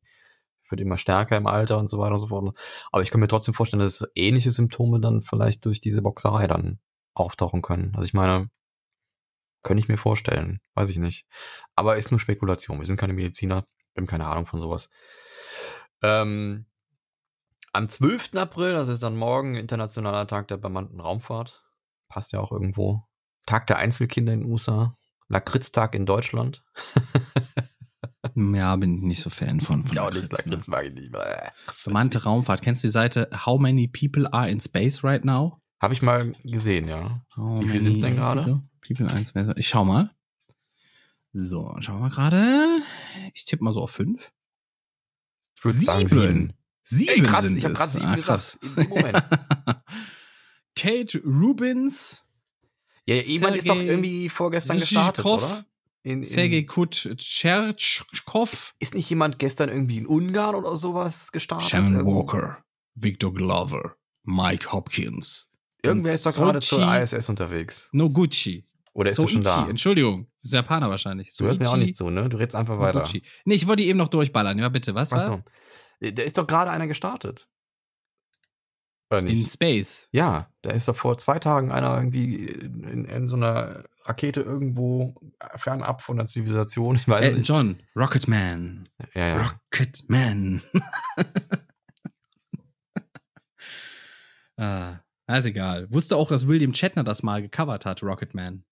[0.69, 2.57] wird immer stärker im Alter und so weiter und so fort.
[2.91, 6.79] Aber ich kann mir trotzdem vorstellen, dass ähnliche Symptome dann vielleicht durch diese Boxerei dann
[7.13, 7.91] auftauchen können.
[7.93, 8.49] Also ich meine,
[9.61, 10.59] könnte ich mir vorstellen.
[10.73, 11.27] Weiß ich nicht.
[11.75, 12.79] Aber ist nur Spekulation.
[12.79, 13.63] Wir sind keine Mediziner.
[13.93, 14.89] Wir haben keine Ahnung von sowas.
[16.03, 16.65] Ähm,
[17.73, 18.35] am 12.
[18.35, 21.63] April, das ist dann morgen, Internationaler Tag der bemannten Raumfahrt.
[22.09, 23.03] Passt ja auch irgendwo.
[23.45, 24.97] Tag der Einzelkinder in den USA.
[25.27, 26.63] Lakritztag in Deutschland.
[28.35, 29.85] ja, bin ich nicht so Fan von.
[29.85, 30.59] von Lakritz, ne?
[30.67, 31.11] mag ich nicht.
[31.85, 32.61] Bemannte Raumfahrt.
[32.61, 35.61] Kennst du die Seite How many people are in space right now?
[35.81, 37.21] Habe ich mal gesehen, ja.
[37.35, 38.61] How Wie viel sind's denn many- ist die gerade?
[38.61, 38.61] So?
[38.87, 39.49] People are in space.
[39.57, 40.11] Ich schau mal.
[41.33, 42.79] So, schauen wir gerade.
[43.33, 44.31] Ich tippe mal so auf fünf.
[45.57, 46.53] Ich würde sagen sieben.
[46.83, 48.57] Sieben Ey, krass, sind ich habe gerade sieben Ah, gesagt.
[48.89, 49.17] Moment.
[50.75, 52.23] Kate Rubins,
[53.05, 55.65] Ja, jemand ist doch Sergei irgendwie vorgestern gestartet, Zhizhkov, oder?
[56.03, 61.69] In, in, Sergei Kutchertschkov, ist nicht jemand gestern irgendwie in Ungarn oder sowas gestartet?
[61.69, 62.05] Shannon?
[62.05, 62.63] Walker,
[62.93, 65.51] Victor Glover, Mike Hopkins.
[65.83, 67.89] Irgendwer ist doch gerade zur ISS unterwegs.
[67.91, 68.66] Noguchi.
[68.97, 69.69] Oder ist er schon da?
[69.69, 71.31] Entschuldigung, das ist Japaner wahrscheinlich.
[71.37, 72.27] Du hörst mir auch nicht zu, ne?
[72.29, 73.01] Du redest einfach weiter.
[73.01, 73.21] Noguchi.
[73.45, 74.57] Nee, ich wollte die eben noch durchballern.
[74.57, 75.13] Ja, bitte, was?
[75.13, 75.43] Achso.
[75.99, 77.47] Da ist doch gerade einer gestartet.
[79.11, 79.51] Oder In nicht?
[79.53, 80.09] Space.
[80.11, 85.13] Ja, da ist doch vor zwei Tagen einer irgendwie in, in so einer Rakete irgendwo
[85.55, 86.95] fernab von der Zivilisation.
[86.99, 87.47] Ich weiß Elton nicht.
[87.47, 88.89] John, Rocketman.
[89.13, 89.37] Ja, ja.
[89.45, 90.63] Rocketman.
[94.57, 94.95] ah,
[95.27, 95.91] ist egal.
[95.91, 98.63] Wusste auch, dass William Shatner das mal gecovert hat, Rocketman.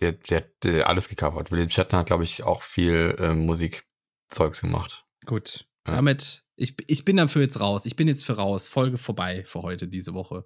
[0.00, 1.50] Der, der, der alles gecovert.
[1.50, 5.04] William Shatner hat, glaube ich, auch viel ähm, Musikzeugs gemacht.
[5.26, 5.66] Gut.
[5.86, 5.94] Ja.
[5.94, 7.84] Damit, ich, ich bin dafür jetzt raus.
[7.86, 8.68] Ich bin jetzt für raus.
[8.68, 10.44] Folge vorbei für heute, diese Woche.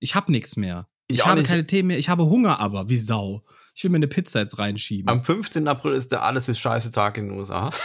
[0.00, 0.88] Ich habe nichts mehr.
[1.08, 1.48] Ich, Ich habe nicht.
[1.48, 1.98] keine Themen mehr.
[1.98, 3.44] Ich habe Hunger aber, wie Sau.
[3.74, 5.08] Ich will mir eine Pizza jetzt reinschieben.
[5.08, 5.68] Am 15.
[5.68, 7.70] April ist der Alles ist scheiße Tag in den USA.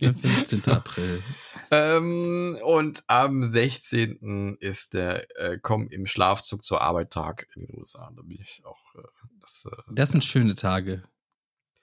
[0.00, 0.72] Der 15.
[0.72, 1.22] April.
[1.70, 4.56] Ähm, und am 16.
[4.60, 8.10] ist der äh, Komm im Schlafzug zur Arbeit Tag in den USA.
[8.14, 8.94] Da bin ich auch.
[8.94, 9.02] Äh,
[9.40, 11.02] das äh, Das sind schöne Tage.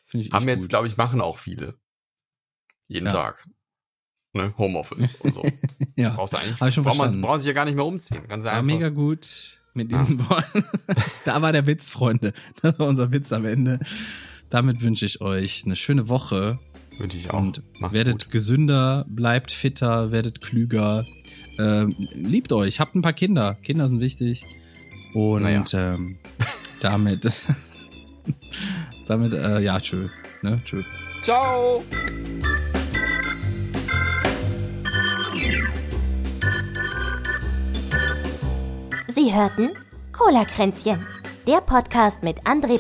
[0.05, 1.75] Finde ich haben jetzt, glaube ich, machen auch viele.
[2.87, 3.11] Jeden Ja.
[3.11, 3.47] Tag.
[4.33, 4.53] ne?
[4.57, 5.43] Homeoffice und so.
[5.95, 6.11] ja.
[6.11, 8.27] Brauchst du eigentlich, Hab ich schon braucht man braucht sich ja gar nicht mehr umziehen.
[8.27, 8.61] Ganz einfach.
[8.61, 10.63] mega gut mit diesen Worten.
[11.25, 12.33] da war der Witz, Freunde.
[12.61, 13.79] Das war unser Witz am Ende.
[14.49, 16.59] Damit wünsche ich euch eine schöne Woche
[16.97, 17.37] Wünsche ich auch.
[17.39, 18.31] und Macht's werdet gut.
[18.31, 21.05] gesünder, bleibt fitter, werdet klüger.
[21.59, 23.55] Ähm, liebt euch, habt ein paar Kinder.
[23.63, 24.45] Kinder sind wichtig.
[25.13, 25.63] Und Naja.
[25.73, 26.17] ähm,
[26.81, 27.29] damit,
[29.07, 30.07] damit, äh, ja, tschö.
[30.41, 30.61] Ne?
[30.65, 30.83] Tschö.
[31.23, 31.83] Ciao!
[39.07, 39.69] Sie hörten
[40.11, 41.05] Cola-Kränzchen,
[41.47, 42.79] der Podcast mit André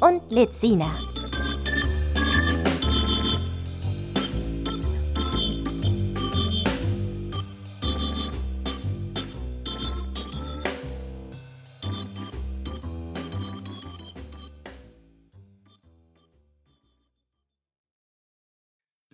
[0.00, 0.90] und Lizina.